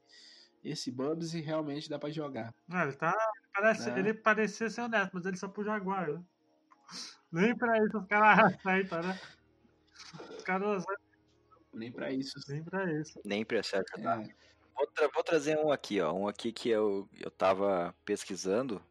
Esse 0.64 0.90
Bubsy 0.90 1.40
realmente 1.40 1.90
dá 1.90 1.98
pra 1.98 2.10
jogar. 2.10 2.54
Ah, 2.70 2.84
ele 2.84 2.92
tá. 2.96 3.14
Parece, 3.52 3.90
Né? 3.90 3.98
Ele 3.98 4.14
parecia 4.14 4.70
ser 4.70 4.80
honesto, 4.80 5.10
mas 5.12 5.26
ele 5.26 5.36
só 5.36 5.48
pro 5.48 5.64
Jaguar, 5.64 6.10
né? 6.10 6.22
Nem 7.30 7.54
pra 7.56 7.76
isso 7.84 7.98
os 7.98 8.06
caras 8.06 8.54
aceitam, 8.54 9.02
né? 9.02 9.18
Os 10.38 10.42
caras 10.44 10.84
Nem 11.74 11.92
pra 11.92 12.10
isso. 12.12 12.34
nem 12.48 12.62
pra 12.64 12.92
isso. 12.92 13.20
Nem 13.24 13.44
pra 13.44 13.60
ajudar. 13.60 14.22
É. 14.22 14.51
Vou, 14.76 14.86
tra- 14.86 15.08
vou 15.14 15.22
trazer 15.22 15.58
um 15.58 15.70
aqui, 15.70 16.00
ó. 16.00 16.12
Um 16.12 16.26
aqui 16.28 16.52
que 16.52 16.68
eu, 16.68 17.08
eu 17.20 17.30
tava 17.30 17.94
pesquisando 18.04 18.82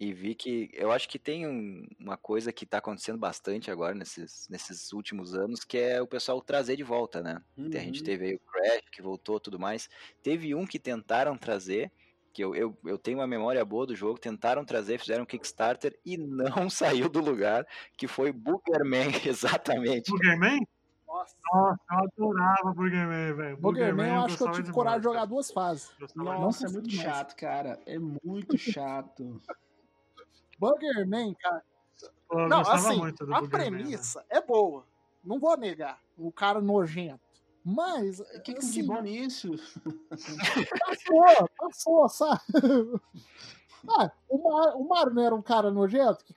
e 0.00 0.12
vi 0.12 0.34
que 0.34 0.70
eu 0.74 0.92
acho 0.92 1.08
que 1.08 1.18
tem 1.18 1.46
um- 1.46 1.86
uma 2.00 2.16
coisa 2.18 2.52
que 2.52 2.66
tá 2.66 2.78
acontecendo 2.78 3.18
bastante 3.18 3.70
agora 3.70 3.94
nesses, 3.94 4.48
nesses 4.50 4.92
últimos 4.92 5.34
anos, 5.34 5.64
que 5.64 5.78
é 5.78 6.02
o 6.02 6.06
pessoal 6.08 6.40
trazer 6.42 6.76
de 6.76 6.82
volta, 6.84 7.22
né? 7.22 7.42
A 7.74 7.78
gente 7.78 8.02
Uhum. 8.02 8.04
teve 8.04 8.26
aí 8.26 8.34
o 8.34 8.40
Crash, 8.40 8.82
que 8.92 9.02
voltou 9.02 9.40
tudo 9.40 9.58
mais. 9.58 9.88
Teve 10.22 10.54
um 10.54 10.66
que 10.66 10.78
tentaram 10.78 11.38
trazer, 11.38 11.92
que 12.32 12.42
eu, 12.44 12.54
eu, 12.54 12.78
eu 12.84 12.98
tenho 12.98 13.18
uma 13.18 13.26
memória 13.26 13.64
boa 13.64 13.86
do 13.86 13.96
jogo, 13.96 14.18
tentaram 14.18 14.64
trazer, 14.64 14.98
fizeram 15.00 15.24
um 15.24 15.26
Kickstarter 15.26 15.98
e 16.04 16.16
não 16.18 16.68
saiu 16.70 17.08
do 17.08 17.20
lugar, 17.20 17.66
que 17.96 18.06
foi 18.08 18.32
Boogerman, 18.32 19.08
exatamente. 19.26 20.10
Burgerman? 20.10 20.66
Nossa. 21.22 21.36
Nossa, 21.52 21.80
eu 21.90 21.98
adorava 21.98 22.74
Burgerman, 22.74 23.34
velho. 23.34 23.56
Boogerman, 23.56 24.14
eu 24.14 24.20
acho 24.22 24.36
que 24.36 24.42
eu 24.42 24.52
tive 24.52 24.72
coragem 24.72 25.00
de 25.00 25.02
demais, 25.02 25.18
jogar 25.20 25.24
duas 25.26 25.50
fases. 25.50 25.90
Gostava 25.98 26.38
Nossa, 26.38 26.66
é 26.66 26.70
muito 26.70 26.94
mais. 26.94 27.00
chato, 27.00 27.36
cara. 27.36 27.78
É 27.86 27.98
muito 27.98 28.56
chato. 28.58 29.40
Boogerman, 30.58 31.34
cara. 31.34 31.62
Eu 32.30 32.48
Não, 32.48 32.60
assim, 32.60 32.98
muito 32.98 33.24
do 33.26 33.34
a 33.34 33.40
Burgerman, 33.40 33.70
né? 33.70 33.78
premissa 33.78 34.24
é 34.28 34.40
boa. 34.40 34.84
Não 35.24 35.38
vou 35.38 35.56
negar. 35.56 36.00
O 36.16 36.32
cara 36.32 36.60
nojento. 36.60 37.20
Mas, 37.64 38.18
O 38.18 38.42
que, 38.42 38.54
que 38.54 38.58
assim, 38.58 38.82
de 38.82 38.88
bom 38.88 39.00
nisso? 39.00 39.52
passou, 40.80 41.48
passou, 41.56 42.08
sabe? 42.08 42.40
Ah, 43.88 44.12
o, 44.28 44.38
Mar, 44.38 44.76
o 44.76 44.88
Mario 44.88 45.14
não 45.14 45.22
era 45.22 45.34
um 45.34 45.42
cara 45.42 45.70
nojento, 45.70 46.24
que, 46.24 46.32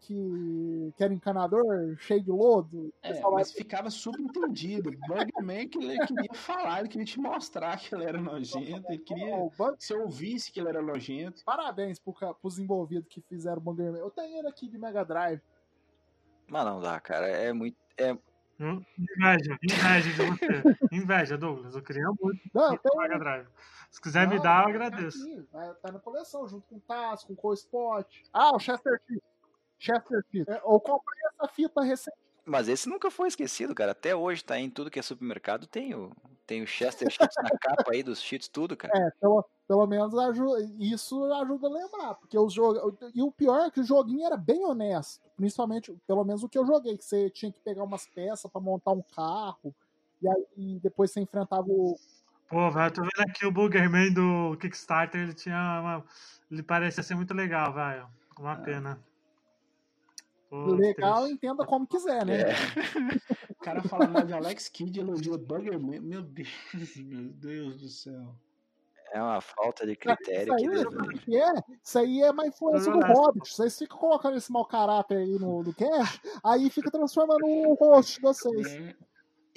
que, 0.00 0.92
que 0.96 1.04
era 1.04 1.14
encanador, 1.14 1.96
cheio 1.98 2.22
de 2.22 2.30
lodo? 2.30 2.92
É, 3.02 3.20
mas 3.30 3.52
ficava 3.52 3.88
subentendido. 3.88 4.90
Bugman 5.06 5.68
que 5.68 5.78
ele 5.78 6.04
queria 6.06 6.34
falar, 6.34 6.80
ele 6.80 6.88
queria 6.88 7.06
te 7.06 7.20
mostrar 7.20 7.78
que 7.78 7.94
ele 7.94 8.04
era 8.04 8.20
nojento, 8.20 8.90
ele 8.90 8.98
queria 8.98 9.36
o 9.36 9.50
Bug- 9.50 9.76
que 9.76 9.84
você 9.84 9.94
ouvisse 9.94 10.50
que 10.50 10.58
ele 10.58 10.68
era 10.68 10.82
nojento. 10.82 11.44
Parabéns 11.44 11.98
pro, 12.00 12.12
pros 12.34 12.58
envolvidos 12.58 13.08
que 13.08 13.20
fizeram 13.20 13.58
o 13.58 13.60
Boogerman. 13.60 14.00
Eu 14.00 14.10
tenho 14.10 14.38
ele 14.38 14.48
aqui 14.48 14.68
de 14.68 14.76
Mega 14.76 15.04
Drive. 15.04 15.40
Mas 16.48 16.64
não 16.64 16.80
dá, 16.80 16.98
cara. 16.98 17.26
É 17.28 17.52
muito. 17.52 17.76
É, 17.96 18.16
Hum? 18.60 18.84
Inveja, 18.98 19.56
inveja 19.62 20.10
de 20.10 20.22
você. 20.26 20.62
Inveja, 20.92 21.38
Douglas. 21.38 21.74
Eu 21.76 21.82
queria 21.82 22.08
muito 22.20 22.40
Não, 22.52 22.72
eu 22.72 22.78
tenho 22.78 23.18
Drive. 23.18 23.46
Se 23.90 24.00
quiser 24.00 24.26
me 24.28 24.36
Não, 24.36 24.42
dar, 24.42 24.68
eu 24.68 24.78
tá 24.78 24.86
agradeço. 24.86 25.46
vai- 25.52 25.74
tá 25.74 25.92
na 25.92 25.98
coleção, 26.00 26.46
junto 26.48 26.66
com 26.66 26.76
o 26.76 26.80
Taz, 26.80 27.22
com 27.24 27.36
o 27.40 27.52
Spot. 27.54 28.06
Ah, 28.32 28.54
o 28.54 28.58
Chester 28.58 29.00
Cheetah. 29.06 29.26
Chester 29.78 30.24
Cheetah. 30.30 30.52
É, 30.54 30.58
Eu 30.58 30.80
comprei 30.80 31.20
essa 31.28 31.48
fita 31.52 31.82
recente. 31.82 32.16
Mas 32.48 32.68
esse 32.68 32.88
nunca 32.88 33.10
foi 33.10 33.28
esquecido, 33.28 33.74
cara. 33.74 33.92
Até 33.92 34.16
hoje 34.16 34.42
tá 34.42 34.58
em 34.58 34.70
tudo 34.70 34.90
que 34.90 34.98
é 34.98 35.02
supermercado, 35.02 35.66
tem 35.66 35.94
o, 35.94 36.10
tem 36.46 36.62
o 36.62 36.66
Chester 36.66 37.10
Cheats 37.10 37.36
na 37.42 37.50
capa 37.58 37.92
aí 37.92 38.02
dos 38.02 38.20
Cheats, 38.22 38.48
tudo, 38.48 38.76
cara. 38.76 38.96
É, 38.96 39.10
pelo, 39.20 39.44
pelo 39.66 39.86
menos 39.86 40.16
aju- 40.16 40.56
isso 40.78 41.22
ajuda 41.32 41.66
a 41.66 41.70
lembrar. 41.70 42.14
Porque 42.14 42.38
os 42.38 42.52
jogos. 42.52 42.94
E 43.14 43.22
o 43.22 43.30
pior 43.30 43.66
é 43.66 43.70
que 43.70 43.80
o 43.80 43.84
joguinho 43.84 44.24
era 44.24 44.36
bem 44.36 44.64
honesto. 44.64 45.20
Principalmente, 45.36 45.94
pelo 46.06 46.24
menos 46.24 46.42
o 46.42 46.48
que 46.48 46.58
eu 46.58 46.66
joguei, 46.66 46.96
que 46.96 47.04
você 47.04 47.28
tinha 47.28 47.52
que 47.52 47.60
pegar 47.60 47.84
umas 47.84 48.06
peças 48.06 48.50
pra 48.50 48.60
montar 48.60 48.92
um 48.92 49.02
carro. 49.14 49.74
E 50.22 50.28
aí 50.28 50.80
depois 50.82 51.12
você 51.12 51.20
enfrentava 51.20 51.66
o. 51.68 51.96
Pô, 52.48 52.70
velho, 52.70 52.86
eu 52.86 52.92
tô 52.92 53.02
vendo 53.02 53.28
aqui 53.28 53.44
o 53.44 53.52
Burgerman 53.52 54.10
do 54.10 54.56
Kickstarter, 54.56 55.20
ele 55.20 55.34
tinha 55.34 55.80
uma... 55.82 56.04
Ele 56.50 56.62
parecia 56.62 57.02
ser 57.02 57.14
muito 57.14 57.34
legal, 57.34 57.74
velho. 57.74 58.08
Uma 58.38 58.56
pena. 58.56 58.98
Pô, 60.48 60.72
legal, 60.72 61.22
triste. 61.22 61.34
entenda 61.34 61.64
como 61.66 61.86
quiser, 61.86 62.24
né? 62.24 62.42
É. 62.42 62.54
O 63.58 63.60
cara 63.60 63.82
fala 63.82 64.06
mal 64.06 64.24
de 64.24 64.32
Alex 64.32 64.68
Kidd 64.68 65.00
elogia 65.00 65.36
Buggerman. 65.36 66.00
Meu 66.00 66.22
Deus, 66.22 66.48
meu 66.96 67.28
Deus 67.28 67.76
do 67.76 67.88
céu. 67.88 68.34
É 69.12 69.20
uma 69.20 69.40
falta 69.40 69.86
de 69.86 69.96
critério 69.96 70.54
Isso 70.54 70.56
que 70.56 70.68
aí, 70.70 70.84
livre. 70.84 71.18
que 71.20 71.36
é? 71.36 71.52
Isso 71.82 71.98
aí 71.98 72.20
é 72.20 72.30
uma 72.30 72.46
influência 72.46 72.92
do 72.92 72.98
Honesto. 72.98 73.18
Hobbit. 73.20 73.52
Vocês 73.54 73.78
ficam 73.78 73.98
colocando 73.98 74.36
esse 74.36 74.52
mau 74.52 74.64
caráter 74.64 75.18
aí 75.18 75.38
no, 75.38 75.62
no 75.62 75.74
cast, 75.74 76.20
aí 76.44 76.70
fica 76.70 76.90
transformando 76.90 77.44
o 77.44 77.74
host 77.74 78.16
de 78.16 78.22
vocês. 78.22 78.78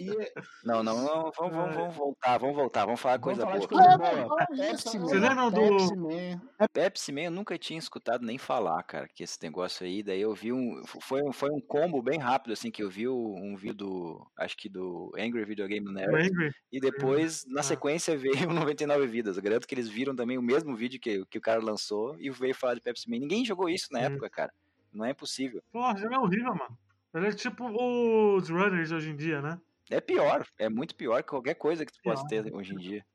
É. 0.10 0.34
E 0.38 0.42
Não, 0.64 0.82
não, 0.84 0.96
não. 1.04 1.32
Vamos, 1.38 1.56
vamos, 1.56 1.76
vamos 1.76 1.96
voltar, 1.96 2.38
vamos 2.38 2.56
voltar, 2.56 2.86
vamos 2.86 3.00
falar 3.00 3.18
vamos 3.20 3.38
coisa 3.38 3.42
falar 3.44 3.58
boa. 3.58 3.68
coisa 3.68 4.18
É, 4.20 4.24
boa. 4.26 4.46
Pepsi? 4.48 4.98
Man. 5.00 5.06
Você 5.06 5.20
lembra 5.20 5.52
do- 5.52 5.62
Pepsi 5.78 5.96
Man. 5.96 6.42
Pepsi 6.74 7.12
Man 7.12 7.22
eu 7.22 7.32
nunca 7.32 7.58
tinha 7.58 7.80
escutado 7.80 8.26
nem 8.26 8.38
falar, 8.38 8.82
cara, 8.84 9.08
que 9.08 9.24
esse 9.24 9.38
negócio 9.42 9.86
aí, 9.86 10.02
daí 10.04 10.22
eu 10.22 10.34
vi 10.34 10.52
um, 10.54 10.82
foi, 11.02 11.22
um- 11.24 11.32
foi 11.32 11.50
um 11.52 11.60
combo 11.62 12.02
bem 12.02 12.20
rápido, 12.20 12.54
assim, 12.54 12.72
que 12.72 12.84
eu 12.84 12.90
vi 12.90 13.08
um 13.08 13.56
vídeo 13.56 13.76
do, 13.76 14.28
acho 14.38 14.56
que 14.58 14.68
do 14.70 15.12
Angry 15.18 15.46
Video 15.46 15.68
Game 15.68 15.92
Nerd, 15.92 16.14
Angry. 16.14 16.52
e 16.72 16.80
depois, 16.80 17.46
na 17.48 17.62
Ah. 17.62 17.64
sequência, 17.64 18.18
veio 18.18 18.32
o 18.52 18.54
99 18.54 19.08
Vidas, 19.08 19.38
eu 19.38 19.44
garanto 19.44 19.68
que 19.68 19.74
eles 19.76 19.88
viram 19.90 20.16
também 20.16 20.38
o 20.38 20.42
mesmo 20.42 20.76
vídeo 20.76 21.00
que, 21.00 21.26
que 21.26 21.38
o 21.38 21.42
cara 21.42 21.62
lançou, 21.62 22.16
e 22.20 22.30
veio 22.30 22.54
falar 22.56 22.76
de 22.76 22.82
Pepsi 22.82 23.10
Man, 23.10 23.20
ninguém 23.20 23.44
jogou 23.46 23.70
isso 23.70 23.88
na 23.92 24.00
Sim. 24.00 24.06
época, 24.06 24.30
cara, 24.30 24.52
não 24.94 25.06
é 25.06 25.14
possível. 25.14 25.62
Porra, 25.72 25.96
jogo 25.98 26.14
é 26.14 26.20
horrível, 26.20 26.54
mano. 26.56 26.78
Ele 27.14 27.28
é 27.28 27.32
tipo 27.34 27.66
os 27.66 28.50
runners 28.50 28.92
hoje 28.92 29.10
em 29.10 29.16
dia, 29.18 29.42
né? 29.42 29.60
É 29.92 30.00
pior, 30.00 30.46
é 30.58 30.70
muito 30.70 30.96
pior 30.96 31.22
que 31.22 31.30
qualquer 31.30 31.54
coisa 31.56 31.86
que 31.86 31.92
tu 31.92 32.00
possa 32.02 32.26
ter 32.28 32.54
hoje 32.54 32.74
em 32.74 32.78
dia. 32.78 33.06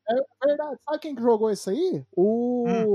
Verdade. 0.44 0.76
Sabe 0.84 0.98
quem 0.98 1.14
que 1.14 1.22
jogou 1.22 1.50
isso 1.50 1.70
aí? 1.70 2.04
O, 2.14 2.64
Hum. 2.68 2.86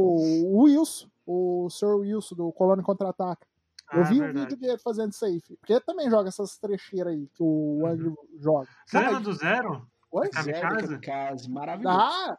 o 0.56 0.62
Wilson. 0.64 1.10
O 1.26 1.68
Sr. 1.70 1.96
Wilson, 1.98 2.36
do 2.36 2.52
Colônia 2.52 2.84
Contra-Ataca. 2.84 3.48
Eu 3.92 4.02
Ah, 4.02 4.04
vi 4.04 4.16
o 4.18 4.20
verdade. 4.24 4.40
vídeo 4.46 4.58
dele 4.60 4.78
fazendo 4.78 5.14
filho. 5.14 5.42
Porque 5.60 5.74
ele 5.74 5.82
também 5.82 6.10
joga 6.10 6.30
essas 6.30 6.58
trecheiras 6.58 7.14
aí 7.14 7.28
que 7.34 7.42
o 7.44 7.86
Andrew 7.88 8.16
joga. 8.40 8.68
Você 8.86 9.00
lembra 9.00 9.20
do 9.20 9.34
Zero? 9.34 9.88
Oi? 10.12 10.30
Kamikaze? 10.30 10.60
Zero 10.62 10.82
Kamikaze, 10.88 11.50
maravilhoso. 11.50 11.98
Ah, 12.00 12.38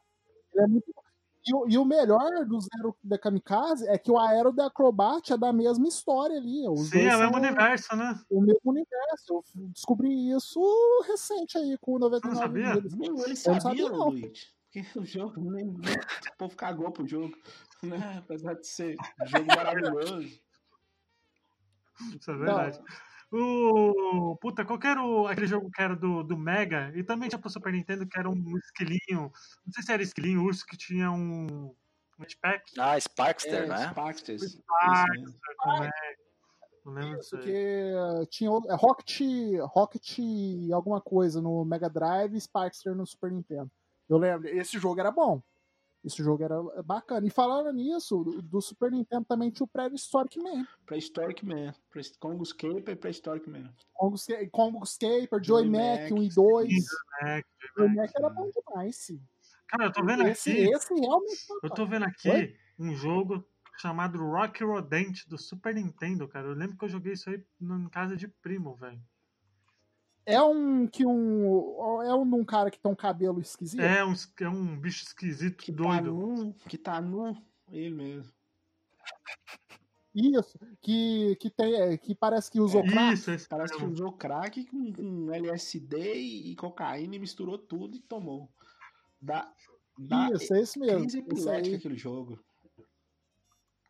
ele 0.55 0.65
é 0.65 0.67
muito. 0.69 0.95
E, 1.47 1.55
o- 1.55 1.69
e 1.69 1.77
o 1.77 1.85
melhor 1.85 2.45
do 2.47 2.61
Zero 2.61 2.97
da 3.03 3.19
Kamikaze 3.19 3.87
é 3.89 3.99
que 3.99 4.11
o 4.11 4.19
Aero 4.19 4.53
da 4.53 4.67
Acrobat 4.67 5.33
é 5.33 5.37
da 5.37 5.53
mesma 5.53 5.89
história 5.89 6.37
ali. 6.37 6.69
Os 6.69 6.89
Sim, 6.91 6.99
dois 6.99 7.13
é 7.13 7.17
o 7.17 7.19
mesmo 7.21 7.33
são 7.33 7.41
universo, 7.41 7.97
né? 7.97 8.21
o 8.31 8.41
mesmo 8.41 8.61
universo. 8.65 9.45
Eu 9.57 9.69
descobri 9.71 10.31
isso 10.31 10.61
recente 11.07 11.59
aí, 11.59 11.77
com 11.81 11.95
o 11.95 11.99
99 11.99 12.21
Você 12.21 12.41
não 12.41 12.43
sabia? 12.47 12.73
ele 12.75 12.89
Eu 12.95 13.17
não 13.19 13.37
sabia, 13.37 13.61
sabia, 13.61 13.89
não. 13.91 14.09
Luigi. 14.11 14.53
Porque 14.73 14.99
o 14.99 15.05
jogo, 15.05 15.41
nem, 15.53 15.65
nem 15.67 15.95
o 15.97 16.37
povo 16.39 16.57
cagou 16.57 16.91
pro 16.93 17.07
jogo. 17.07 17.35
Né? 17.83 18.19
Apesar 18.25 18.55
de 18.55 18.67
ser 18.67 18.97
um 19.21 19.27
jogo 19.27 19.47
maravilhoso. 19.47 20.41
Isso 22.19 22.31
é 22.31 22.37
verdade. 22.37 22.81
O. 23.33 24.37
Puta, 24.41 24.65
qual 24.65 24.79
que 24.79 24.87
era 24.87 25.03
o- 25.03 25.27
aquele 25.27 25.47
jogo 25.47 25.71
que 25.71 25.81
era 25.83 25.97
do, 25.97 26.23
do 26.23 26.37
Mega? 26.37 26.93
E 26.95 27.03
também 27.03 27.29
tinha 27.29 27.39
pro 27.39 27.49
Super 27.51 27.73
Nintendo 27.73 28.07
que 28.07 28.19
era 28.19 28.29
um 28.29 28.57
esquilinho. 28.59 29.33
Não 29.65 29.73
sei 29.73 29.83
se 29.83 29.93
era 29.93 30.03
esquilinho, 30.03 30.43
urso 30.45 30.67
que 30.67 30.77
tinha 30.77 31.11
um. 31.11 31.75
Um 32.19 32.25
jetpack. 32.29 32.73
Ah, 32.79 32.99
Sparkster, 33.01 33.63
É, 33.65 33.67
né? 33.67 33.89
Sparkster 33.89 34.39
mesmo. 34.39 34.63
também. 35.65 35.91
Não 36.85 36.93
lembro 36.93 37.21
Isso, 37.21 37.37
disso 37.37 37.49
que 37.49 37.53
eh, 37.53 38.27
tinha 38.29 38.51
outro- 38.51 38.71
é 38.71 38.75
Rocket, 38.75 39.21
Rocket 39.73 40.19
alguma 40.73 41.01
coisa 41.01 41.41
no 41.41 41.65
Mega 41.65 41.89
Drive 41.89 42.35
e 42.35 42.41
Sparkster 42.41 42.95
no 42.95 43.07
Super 43.07 43.31
Nintendo. 43.33 43.71
Eu 44.09 44.19
lembro, 44.19 44.49
esse 44.49 44.79
jogo 44.79 44.99
era 45.01 45.11
bom. 45.11 45.41
Esse 46.05 46.23
jogo 46.23 46.43
era 46.43 46.61
bacana. 46.83 47.27
E 47.27 47.31
falando 47.31 47.73
nisso, 47.73 48.25
do- 48.25 48.43
do 48.43 48.61
Super 48.61 48.91
Nintendo 48.91 49.25
também 49.25 49.51
tinha 49.51 49.65
o 49.65 49.69
Prehistoric 49.69 50.37
Man. 50.39 50.67
Prehistoric 50.85 51.47
Man. 51.47 51.73
Pre- 51.91 52.03
Congo 52.19 52.43
Escape 52.43 52.91
e 52.91 52.97
Prehistoric 52.97 53.49
Man. 53.49 53.73
Congo, 53.95 54.17
Sca- 54.19 54.49
Congo 54.51 54.83
Escaper, 54.83 55.43
Joy 55.43 55.63
Joy 55.63 55.71
Mac, 55.71 56.01
Mac, 56.03 56.13
1 56.13 56.23
e 56.25 56.29
2. 56.29 56.73
É, 57.23 57.43
Joy 57.79 57.89
Mac 57.95 58.11
era 58.17 58.29
bom 58.29 58.51
demais, 58.51 58.97
sim. 58.97 59.23
Cara, 59.69 59.85
eu 59.85 59.93
tô 59.93 60.05
vendo 60.05 60.27
Esse, 60.27 60.51
aqui. 60.51 60.61
esse 60.71 60.93
realmente 60.95 61.47
foi 61.47 61.59
Eu 61.63 61.71
tô 61.71 61.87
vendo 61.87 62.05
aqui 62.05 62.29
Oi? 62.29 62.57
um 62.79 62.95
jogo 62.97 63.45
chamado 63.79 64.19
Rock 64.19 64.63
Rodent 64.65 65.27
do 65.29 65.39
Super 65.39 65.75
Nintendo, 65.75 66.27
cara. 66.29 66.49
Eu 66.49 66.55
lembro 66.55 66.77
que 66.77 66.85
eu 66.85 66.89
joguei 66.89 67.13
isso 67.13 67.31
aí 67.31 67.43
em 67.61 67.89
casa 67.89 68.17
de 68.17 68.27
primo, 68.29 68.75
velho. 68.75 69.01
É 70.25 70.41
um 70.43 70.87
que 70.87 71.05
um. 71.05 72.03
É 72.03 72.15
um 72.15 72.29
de 72.29 72.35
um 72.35 72.45
cara 72.45 72.71
que 72.71 72.79
tem 72.79 72.91
um 72.91 72.95
cabelo 72.97 73.41
esquisito. 73.41 73.81
É 73.81 74.05
um, 74.05 74.15
é 74.41 74.49
um 74.49 74.79
bicho 74.79 75.05
esquisito, 75.05 75.57
Que 75.63 75.73
tá 75.73 75.77
doido. 75.83 76.13
nu. 76.13 76.55
Que 76.69 76.79
tá 76.79 77.01
nu. 77.01 77.37
Ele 77.69 77.95
mesmo. 77.95 78.33
Isso. 80.15 80.59
Que, 80.81 81.37
que, 81.37 81.51
tem, 81.51 81.75
é, 81.75 81.97
que 81.97 82.15
parece 82.15 82.51
que 82.51 82.61
usou 82.61 82.83
crack. 82.85 83.15
Isso, 83.15 83.31
esse 83.31 83.49
Parece 83.49 83.73
que 83.75 83.81
mesmo. 83.81 83.95
usou 83.95 84.13
crack 84.13 84.65
com, 84.67 84.93
com 84.93 85.33
LSD 85.33 86.15
e, 86.15 86.53
e 86.53 86.57
cocaína 86.57 87.17
e 87.17 87.19
misturou 87.19 87.57
tudo 87.59 87.97
e 87.97 88.01
tomou. 88.01 88.49
Dá, 89.21 89.51
dá 89.99 90.31
Isso, 90.35 90.53
é 90.55 90.61
esse 90.61 90.79
mesmo. 90.79 91.01
crise 91.01 91.19
epilética 91.19 91.77
aquele 91.77 91.97
jogo. 91.97 92.39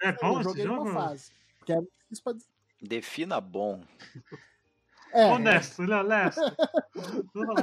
É 0.01 0.13
bom 0.13 0.35
eu 0.35 0.41
esse 0.41 0.45
joguei 0.45 0.65
jogo? 0.65 0.85
numa 0.85 1.09
fase. 1.09 1.33
Que 1.67 1.73
é 1.73 1.81
difícil 1.81 2.25
pra. 2.25 2.35
Defina 2.81 3.41
bom. 3.41 3.83
É, 5.13 5.31
Honesto, 5.33 5.83
ele 5.83 5.93
é 5.93 6.01
honesto. 6.01 6.41
Não, 7.35 7.59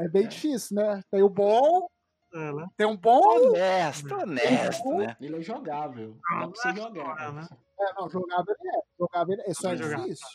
é 0.00 0.04
é 0.04 0.08
bem 0.08 0.28
difícil, 0.28 0.76
né? 0.76 1.02
Tem 1.10 1.22
o 1.22 1.28
bom, 1.28 1.88
É, 2.32 2.52
né? 2.52 2.66
tem 2.76 2.86
um 2.86 2.96
bom. 2.96 3.20
Honesto, 3.48 4.14
honesto, 4.14 4.88
né? 4.94 5.16
Ele 5.20 5.36
é 5.36 5.42
jogável. 5.42 6.18
Dá 6.30 6.38
pra 6.38 6.46
você 6.48 6.68
é, 6.68 6.74
jogar. 6.74 7.32
né? 7.32 7.48
É, 7.80 7.92
não, 7.94 8.08
jogável 8.08 8.54
ele 8.58 8.68
é. 8.76 8.80
Jogável 8.98 9.32
ele 9.34 9.42
é. 9.42 9.50
Isso 9.50 9.66
é 9.66 9.74
difícil. 9.74 10.26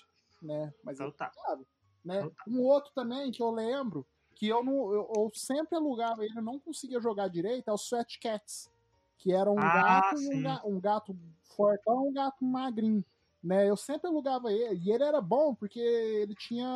Né? 0.41 0.73
Mas 0.83 0.99
é 0.99 1.03
Então 1.03 1.15
tá. 1.17 1.31
jogável. 1.35 1.65
Né? 2.03 2.17
Então 2.19 2.29
tá. 2.29 2.43
Um 2.47 2.61
outro 2.61 2.91
também 2.93 3.31
que 3.31 3.41
eu 3.43 3.51
lembro, 3.51 4.05
que 4.35 4.47
eu, 4.47 4.63
não, 4.63 4.93
eu, 4.93 5.11
eu 5.15 5.31
sempre 5.33 5.75
alugava 5.77 6.23
ele, 6.23 6.37
eu 6.37 6.41
não 6.43 6.59
conseguia 6.59 6.99
jogar 7.01 7.27
direito, 7.27 7.67
é 7.69 7.71
o 7.73 7.77
Sweat 7.77 8.19
Cats. 8.19 8.69
Que 9.17 9.33
era 9.33 9.51
um 9.51 9.59
Ah, 9.59 9.73
gato 9.73 10.15
e 10.21 10.27
um, 10.27 10.31
sim. 10.31 10.43
ga- 10.43 10.61
um 10.63 10.79
gato 10.79 11.15
fortão 11.57 12.05
e 12.05 12.09
um 12.09 12.13
gato 12.13 12.43
magrinho. 12.45 13.03
Né, 13.41 13.69
eu 13.69 13.77
sempre 13.77 14.09
alugava 14.09 14.51
ele, 14.51 14.81
e 14.83 14.91
ele 14.91 15.03
era 15.03 15.21
bom 15.21 15.55
porque 15.55 15.79
ele 15.79 16.35
tinha. 16.35 16.67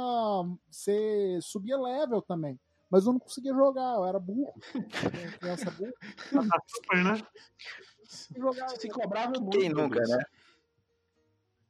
Você 0.70 1.38
subia 1.42 1.78
level 1.78 2.22
também. 2.22 2.58
Mas 2.90 3.06
eu 3.06 3.12
não 3.12 3.20
conseguia 3.20 3.54
jogar, 3.54 3.96
eu 3.96 4.06
era 4.06 4.20
burro. 4.20 4.54
né, 5.14 5.32
Criança 5.40 5.72
burra. 5.72 5.94
Tá 6.48 6.62
super, 6.68 7.04
né? 7.04 7.28
Jogava, 8.38 8.76
Se 8.80 8.88
cobrava 8.88 9.40
muito. 9.40 9.58
Quem 9.58 9.70
nunca, 9.70 10.00
né? 10.00 10.24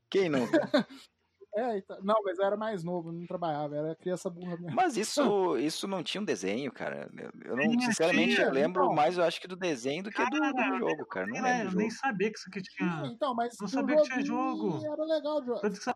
Quem 0.10 0.30
nunca? 0.30 0.60
É, 1.56 1.78
então- 1.78 2.00
não, 2.02 2.16
mas 2.24 2.40
eu 2.40 2.46
era 2.46 2.58
mais 2.58 2.84
novo, 2.84 3.12
não 3.12 3.28
trabalhava, 3.28 3.76
era 3.76 3.96
criança 3.96 4.30
burra 4.30 4.58
mesmo. 4.58 4.76
Mas 4.76 4.98
isso, 4.98 5.22
isso 5.58 5.88
não 5.88 6.02
tinha 6.02 6.20
um 6.22 6.26
desenho, 6.26 6.72
cara. 6.72 7.10
Eu- 7.16 7.32
Eu 7.52 7.56
não, 7.58 7.80
sinceramente, 7.80 8.42
eu 8.42 8.52
lembro 8.52 8.84
então. 8.84 8.96
mais, 8.96 9.18
eu 9.18 9.24
acho 9.24 9.40
que 9.40 9.48
do 9.48 9.56
desenho 9.56 10.04
do 10.04 10.10
que 10.12 10.24
do, 10.24 10.30
do 10.32 10.40
Cara, 10.54 10.78
jogo, 10.80 11.06
cara. 11.06 11.28
Não 11.28 11.34
Nem, 11.34 11.44
lembro 11.44 11.66
eu 11.68 11.72
do 11.72 11.78
nem 11.78 11.90
jogo. 11.92 12.02
sabia 12.02 12.32
que 12.32 12.40
isso 12.40 12.50
aqui 12.50 12.62
tinha. 12.62 13.04
Então, 13.06 13.36
mas 13.36 13.56
Não 13.62 13.68
sabia 13.68 13.98
que 13.98 14.04
tinha 14.04 14.26
jogo. 14.26 14.84
Era 14.86 15.04
legal 15.04 15.42
de 15.42 15.48
jogar. 15.48 15.62
Tanto 15.62 15.78
que, 15.78 15.84
você- 15.84 15.94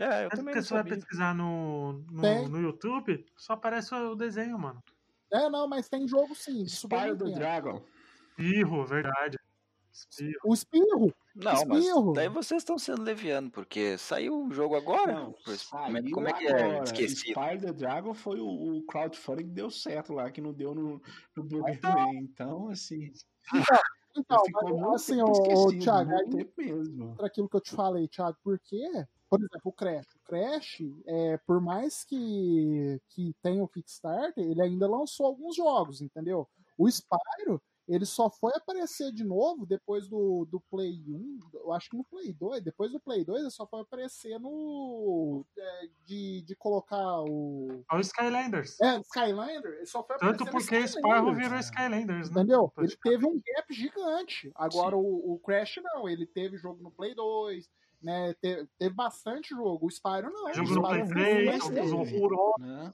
É, 0.00 0.24
eu 0.24 0.28
tanto 0.30 0.36
também 0.38 0.54
que 0.54 0.62
você 0.62 0.74
vai 0.74 0.84
pesquisar 0.84 1.34
no, 1.34 1.92
no, 2.10 2.22
Tem. 2.22 2.48
no 2.48 2.60
YouTube, 2.60 3.24
só 3.36 3.52
aparece 3.52 3.94
o 3.94 4.14
desenho, 4.16 4.58
mano. 4.58 4.82
É, 5.30 5.48
não, 5.48 5.68
mas 5.68 5.88
tem 5.88 6.08
jogo 6.08 6.34
sim. 6.34 6.64
Spyro 6.66 7.12
Nintendo. 7.12 7.34
Dragon. 7.34 7.82
Espirro, 8.30 8.84
verdade. 8.84 9.38
Espirro. 9.92 10.40
O 10.44 10.54
Espirro. 10.54 11.14
Não, 11.34 11.64
mas 11.66 11.84
daí 12.14 12.28
vocês 12.28 12.62
estão 12.62 12.78
sendo 12.78 13.02
leviano, 13.02 13.50
porque 13.50 13.96
saiu 13.96 14.46
o 14.46 14.52
jogo 14.52 14.76
agora. 14.76 15.14
Não, 15.14 15.34
é, 15.48 15.56
saiu 15.56 16.10
como 16.12 16.28
é 16.28 16.32
que 16.32 16.46
agora. 16.46 16.78
é 16.78 16.82
esquecido? 16.82 17.40
Spyro 17.40 17.60
the 17.60 17.72
Dragon 17.72 18.14
foi 18.14 18.38
o, 18.40 18.46
o 18.46 18.82
crowdfunding 18.86 19.44
que 19.44 19.50
deu 19.50 19.70
certo 19.70 20.12
lá, 20.12 20.30
que 20.30 20.40
não 20.40 20.52
deu 20.52 20.74
no, 20.74 21.00
no 21.34 21.44
Burgerman. 21.44 22.18
Então, 22.18 22.68
assim, 22.68 23.10
Então, 24.16 24.44
ficou 24.44 24.62
mas, 24.64 24.72
muito 24.72 24.94
assim, 24.94 25.16
tempo 25.16 25.58
ô, 25.58 25.78
Thiago, 25.78 26.10
entra 26.12 27.26
aquilo 27.26 27.48
que 27.48 27.56
eu 27.56 27.60
te 27.60 27.74
falei, 27.74 28.06
Thiago, 28.08 28.36
porque, 28.42 28.82
por 29.28 29.40
exemplo, 29.40 29.60
o 29.64 29.72
Crash. 29.72 30.06
O 30.14 30.20
Crash, 30.24 30.78
é, 31.06 31.38
por 31.38 31.60
mais 31.60 32.04
que, 32.04 33.00
que 33.08 33.34
tenha 33.42 33.62
o 33.62 33.68
Kickstarter, 33.68 34.44
ele 34.44 34.60
ainda 34.60 34.88
lançou 34.88 35.26
alguns 35.26 35.56
jogos, 35.56 36.02
entendeu? 36.02 36.46
O 36.76 36.88
Spyro, 36.90 37.62
ele 37.94 38.06
só 38.06 38.30
foi 38.30 38.52
aparecer 38.56 39.12
de 39.12 39.22
novo 39.24 39.66
depois 39.66 40.08
do, 40.08 40.46
do 40.50 40.60
Play 40.70 41.02
1, 41.06 41.38
eu 41.54 41.72
acho 41.72 41.90
que 41.90 41.96
no 41.96 42.04
Play 42.04 42.32
2, 42.32 42.62
depois 42.62 42.90
do 42.90 43.00
Play 43.00 43.24
2 43.24 43.42
ele 43.42 43.50
só 43.50 43.66
foi 43.66 43.80
aparecer 43.80 44.38
no... 44.38 45.44
é, 45.58 45.88
de, 46.06 46.42
de 46.42 46.56
colocar 46.56 47.20
o... 47.22 47.84
Olha 47.90 47.98
o 47.98 48.00
Skylanders. 48.00 48.80
É, 48.80 48.98
Skylander, 49.00 49.72
ele 49.74 49.86
só 49.86 50.02
foi 50.02 50.16
Tanto 50.16 50.42
aparecer 50.42 50.44
no 50.44 50.50
porque 50.50 50.88
Spyro 50.88 51.06
Skylanders. 51.08 51.38
virou 51.38 51.58
Skylanders, 51.58 52.30
né? 52.30 52.42
Entendeu? 52.42 52.72
Ele 52.78 52.96
teve 52.96 53.26
um 53.26 53.40
gap 53.44 53.74
gigante. 53.74 54.50
Agora 54.54 54.96
o, 54.96 55.34
o 55.34 55.38
Crash 55.40 55.80
não, 55.82 56.08
ele 56.08 56.26
teve 56.26 56.56
jogo 56.56 56.82
no 56.82 56.90
Play 56.90 57.14
2, 57.14 57.68
né? 58.02 58.34
Teve, 58.40 58.68
teve 58.78 58.94
bastante 58.94 59.50
jogo. 59.50 59.86
O 59.86 59.90
Spyro 59.90 60.30
não. 60.30 60.52
Jogo 60.52 60.70
o 60.70 60.74
no 60.74 60.82
Play 60.82 60.98
não 61.00 61.08
3, 61.08 61.46
mais 61.46 61.62
jogos 61.64 62.08
teve. 62.08 62.16
horrorosos. 62.16 62.92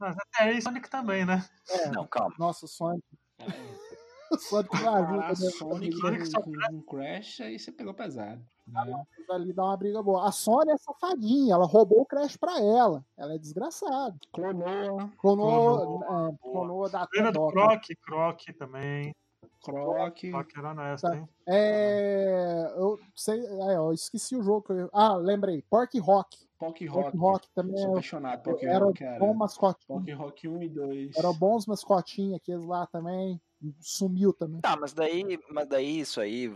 Né? 0.00 0.06
Mas 0.08 0.16
até 0.18 0.44
aí 0.50 0.62
Sonic 0.62 0.88
também, 0.90 1.24
né? 1.26 1.44
É, 1.68 1.88
Não, 1.90 2.06
calma. 2.06 2.34
Nossa, 2.38 2.64
o 2.64 2.68
Sonic. 2.68 3.04
É. 3.38 3.44
O 4.32 4.38
Sonic 4.38 4.70
Brasil 4.70 5.00
Comparar 5.02 5.34
também. 5.34 5.50
Sonic 5.50 5.96
Sonic 5.96 6.26
só 6.26 6.40
com, 6.40 6.52
com 6.52 6.82
Crash, 6.82 7.40
aí 7.40 7.58
você 7.58 7.72
pegou 7.72 7.92
pesado. 7.92 8.40
Né? 8.64 9.04
Ali 9.28 9.52
dá 9.52 9.64
uma 9.64 9.76
briga 9.76 10.00
boa. 10.00 10.28
A 10.28 10.30
Sony 10.30 10.70
é 10.70 10.76
safadinha, 10.78 11.54
ela 11.54 11.66
roubou 11.66 12.02
o 12.02 12.06
Crash 12.06 12.36
pra 12.36 12.60
ela. 12.60 13.04
Ela 13.18 13.34
é 13.34 13.38
desgraçada. 13.38 14.16
Clonoa, 14.32 15.10
Clonou, 15.18 16.04
é, 16.04 16.36
clonou 16.40 16.88
da 16.88 17.08
Lembra 17.12 17.32
do. 17.32 17.48
Croc, 17.48 17.82
Croc 18.06 18.40
também. 18.56 19.12
Croc, 19.64 20.20
Croc 20.30 20.50
era 20.56 20.70
honesto, 20.70 21.08
Tá. 21.08 21.16
hein? 21.16 21.28
É, 21.48 22.72
eu 22.76 23.00
sei, 23.16 23.40
é, 23.44 23.76
eu 23.78 23.92
esqueci 23.92 24.36
o 24.36 24.42
jogo. 24.44 24.62
que 24.62 24.72
eu- 24.74 24.90
ah, 24.92 25.16
lembrei. 25.16 25.60
Pork 25.68 25.98
Rock. 25.98 26.38
Pock 26.60 26.86
Rock. 26.86 27.16
Rock 27.16 27.48
também 27.54 27.76
Sou 27.78 27.86
é- 27.86 27.90
apaixonado 27.92 28.42
por 28.42 28.52
Pock 28.52 28.66
era 28.66 28.84
Rock, 28.84 28.98
cara. 29.00 29.18
bom 29.18 29.32
mascotinho. 29.34 29.98
Pock 29.98 30.12
Rock 30.12 30.46
1 30.48 30.62
e 30.62 30.68
2. 30.68 31.16
Eram 31.16 31.34
bons 31.34 31.66
mascotinhos 31.66 32.36
aqueles 32.36 32.64
lá 32.66 32.86
também. 32.86 33.40
Sumiu 33.80 34.32
também. 34.32 34.60
Tá, 34.60 34.74
mas 34.76 34.92
daí, 34.94 35.38
mas 35.50 35.66
daí 35.68 36.00
isso 36.00 36.18
aí, 36.20 36.50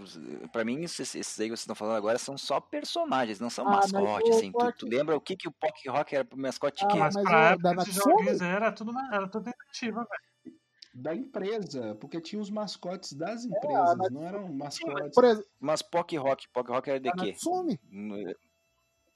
pra 0.53 0.65
mim, 0.65 0.83
esses, 0.85 1.15
esses 1.15 1.39
aí 1.41 1.47
que 1.47 1.51
vocês 1.51 1.61
estão 1.61 1.75
falando 1.75 1.97
agora 1.97 2.19
são 2.19 2.37
só 2.39 2.61
personagens, 2.61 3.41
não 3.41 3.51
são 3.51 3.67
Ah, 3.67 3.73
mas 3.77 3.93
mascotes, 3.93 4.37
assim. 4.37 4.53
Tu, 4.53 4.73
tu 4.79 4.87
lembra 4.87 5.17
o 5.17 5.21
que, 5.21 5.37
que 5.37 5.49
o 5.49 5.53
Pock 5.53 5.89
Rock 5.89 6.15
era 6.15 6.25
pro 6.25 6.39
mascote 6.39 6.79
de 6.79 6.85
Ah, 6.85 6.89
quê? 6.89 6.99
Mas, 6.99 7.15
mas 7.15 7.25
pra 7.25 7.51
época 7.51 7.75
da 7.75 7.83
esses 7.83 7.95
joguinhos 7.95 8.41
era 8.41 8.73
tudo, 8.73 8.93
era 9.13 9.29
tudo 9.29 9.45
tentativa, 9.45 10.01
velho. 10.01 10.55
Da 10.97 11.15
empresa, 11.15 11.95
porque 11.97 12.21
tinha 12.21 12.41
os 12.41 12.49
mascotes 12.49 13.13
das 13.15 13.45
a 13.45 13.49
empresas, 13.49 13.97
Natsumi- 13.99 14.11
não 14.21 14.23
eram 14.27 14.53
mascotes. 14.55 15.15
Por 15.15 15.25
exemplo, 15.25 15.51
Mas 15.61 15.83
Pock 15.83 16.17
Rock, 16.17 16.49
Pock 16.55 16.71
Rock 16.71 16.89
era 16.89 17.01
de 17.01 17.11
quê? 17.13 17.33
Natsumi. 17.33 17.81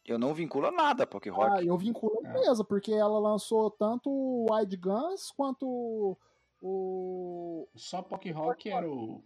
Eu 0.09 0.19
não 0.19 0.35
vinculo 0.35 0.71
nada 0.71 1.05
a 1.05 1.31
Rock. 1.31 1.53
Ah, 1.53 1.63
eu 1.63 1.77
vinculo 1.77 2.21
a 2.25 2.29
empresa, 2.29 2.65
porque 2.65 2.93
ela 2.93 3.19
lançou 3.19 3.71
tanto 3.71 4.11
o 4.11 4.47
Wide 4.51 4.77
Guns 4.77 5.31
quanto 5.31 6.17
o. 6.63 7.69
Só 7.75 8.03
Pock 8.03 8.31
Rock 8.31 8.71
era 8.71 8.89
o. 8.89 9.23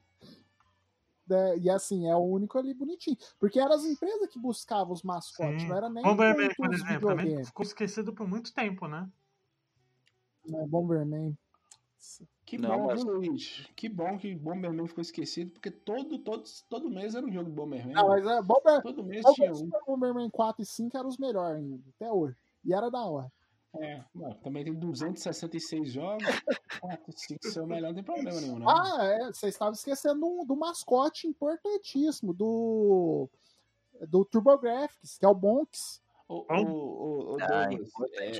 né, 1.26 1.56
e 1.58 1.70
assim, 1.70 2.08
é 2.08 2.16
o 2.16 2.20
único 2.20 2.58
ali 2.58 2.74
bonitinho. 2.74 3.16
Porque 3.38 3.60
eram 3.60 3.74
as 3.74 3.84
empresas 3.84 4.28
que 4.28 4.38
buscavam 4.38 4.92
os 4.92 5.02
mascotes, 5.02 5.62
Sim. 5.62 5.68
não 5.68 5.76
era 5.76 5.88
nem 5.88 6.02
Bomberman, 6.02 6.50
por 6.56 6.74
exemplo, 6.74 7.08
também 7.08 7.44
ficou 7.44 7.64
esquecido 7.64 8.12
por 8.12 8.26
muito 8.26 8.52
tempo, 8.52 8.86
né? 8.86 9.08
Né, 10.44 10.66
Bomberman. 10.66 11.36
Que 12.52 12.58
Não, 12.58 12.80
bom, 12.80 12.86
mas- 12.88 13.02
viu, 13.02 13.14
Luiz? 13.14 13.66
Que 13.74 13.88
bom 13.88 14.18
que 14.18 14.34
Bomberman 14.34 14.86
ficou 14.86 15.00
esquecido, 15.00 15.52
porque 15.52 15.70
todo, 15.70 16.18
todo, 16.18 16.44
todo 16.68 16.90
mês 16.90 17.14
era 17.14 17.24
um 17.24 17.32
jogo 17.32 17.48
de 17.48 17.56
Bomberman. 17.56 17.94
Não, 17.94 18.08
mas 18.08 18.26
é, 18.26 18.42
Bomber, 18.42 18.82
Todo 18.82 19.02
mês 19.02 19.24
tinha 19.32 19.50
um. 19.54 19.70
Bomberman 19.86 20.28
4 20.28 20.62
e 20.62 20.66
5 20.66 20.94
eram 20.94 21.08
os 21.08 21.16
melhores 21.16 21.56
ainda, 21.56 21.82
até 21.96 22.12
hoje. 22.12 22.36
E 22.62 22.74
era 22.74 22.90
da 22.90 23.06
hora. 23.06 23.32
É, 23.80 24.04
ué, 24.14 24.34
também 24.42 24.64
tem 24.64 24.74
266 24.74 25.92
jogos. 25.92 26.26
4, 26.78 27.12
5 27.16 27.48
ser 27.48 27.60
o 27.62 27.66
melhor, 27.66 27.88
não 27.88 27.94
tem 27.94 28.04
problema 28.04 28.38
nenhum, 28.38 28.58
não. 28.58 28.68
Ah, 28.68 28.98
é, 29.02 29.32
você 29.32 29.48
estava 29.48 29.72
esquecendo 29.72 30.20
do, 30.20 30.44
do 30.44 30.54
mascote 30.54 31.26
importantíssimo, 31.26 32.34
do, 32.34 33.30
do 34.10 34.26
TurboGrafx, 34.26 35.16
que 35.16 35.24
é 35.24 35.28
o 35.28 35.34
Bonks. 35.34 36.02
O, 36.32 36.46
o, 36.48 36.62
o, 36.64 37.34
o 37.34 37.36
Ah, 37.42 37.66
Douglas, 37.66 37.90
é, 38.14 38.30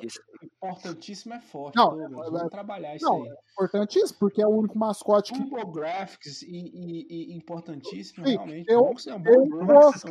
importantíssimo. 0.45 1.35
é 1.35 1.41
forte, 1.41 1.77
Não, 1.77 1.91
Douglas. 1.91 2.27
é- 2.27 2.31
Vamos 2.31 2.51
trabalhar 2.51 2.97
isso 2.97 3.05
Não, 3.05 3.23
aí. 3.25 3.35
Importantíssimo, 3.53 4.19
porque 4.19 4.41
é 4.41 4.47
o 4.47 4.51
único 4.51 4.79
mascote 4.79 5.33
que. 5.35 5.39
TurboGrafx 5.39 6.41
e, 6.43 6.47
e, 6.49 7.33
e 7.33 7.37
importantíssimo, 7.37 8.25
Sim, 8.27 8.33
realmente. 8.33 8.71
eu- 8.71 8.81
Bom, 8.83 8.95
é 9.11 9.15
um 9.15 9.25
eu- 9.27 9.89
é 9.89 9.93
que 9.93 9.99
se 9.99 10.07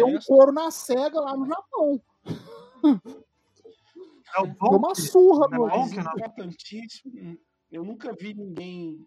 é 0.00 0.04
um 0.04 0.16
um 0.16 0.18
couro 0.24 0.52
na 0.52 0.70
SEGA 0.70 1.20
lá 1.20 1.36
no 1.36 1.46
Japão. 1.46 2.00
É 4.36 4.40
o 4.40 4.46
Deu 4.46 4.54
bom. 4.60 4.76
uma 4.76 4.94
surra 4.94 5.48
Não 5.50 5.58
no. 5.58 5.66
é 5.66 5.78
Mas 5.78 5.92
importantíssimo, 5.92 7.38
eu 7.72 7.84
nunca 7.84 8.12
vi 8.12 8.34
ninguém 8.34 9.04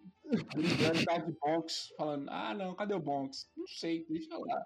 brigando 0.53 1.05
da 1.05 1.17
de 1.19 1.31
Bonks, 1.39 1.93
falando, 1.97 2.27
ah 2.29 2.53
não, 2.53 2.75
cadê 2.75 2.93
o 2.93 2.99
Bonks? 2.99 3.49
Não 3.55 3.65
sei, 3.67 4.05
deixa 4.09 4.37
lá. 4.37 4.65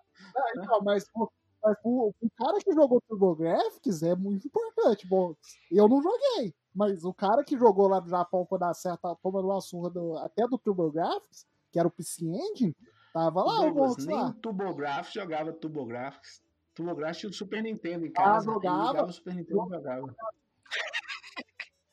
Não, 0.56 0.82
mas, 0.82 1.06
o- 1.16 1.30
mas 1.64 1.78
o, 1.84 2.14
o 2.22 2.30
cara 2.38 2.57
que 2.59 2.74
jogou 2.74 3.01
TurboGrafx 3.07 4.03
é 4.03 4.16
muito 4.16 4.47
importante. 4.47 5.07
Bom, 5.07 5.34
eu 5.72 5.88
não 5.88 6.01
joguei, 6.01 6.53
mas 6.76 7.03
o 7.05 7.14
cara 7.14 7.43
que 7.43 7.57
jogou 7.57 7.88
lá 7.88 8.01
no 8.01 8.09
Japão 8.09 8.45
quando 8.45 8.64
a 8.64 8.74
certa 8.74 9.16
tomando 9.16 9.47
uma 9.47 9.61
surra 9.61 9.89
do, 9.89 10.18
até 10.18 10.45
do 10.47 10.57
TurboGrafx, 10.57 11.47
que 11.72 11.80
era 11.80 11.88
o 11.88 11.91
PC 11.91 12.26
Engine, 12.26 12.76
tava 13.14 13.43
lá 13.43 13.59
o 13.61 13.64
Douglas, 13.66 13.89
Bonks 13.91 14.05
nem 14.05 14.16
lá. 14.18 14.28
o 14.30 14.34
TurboGrafx 14.34 15.14
jogava 15.14 15.53
TurboGrafx. 15.53 16.43
TurboGrafx 16.76 17.18
tinha 17.20 17.30
o 17.30 17.34
Super 17.34 17.61
Nintendo 17.64 18.05
em 18.05 18.09
Ah, 18.09 18.24
casa. 18.24 18.45
jogava. 18.51 18.78
ele 18.80 18.88
ligava 18.89 19.09
o 19.09 19.14
Super 19.14 19.36
Nintendo 19.36 19.70
jogava. 19.70 20.16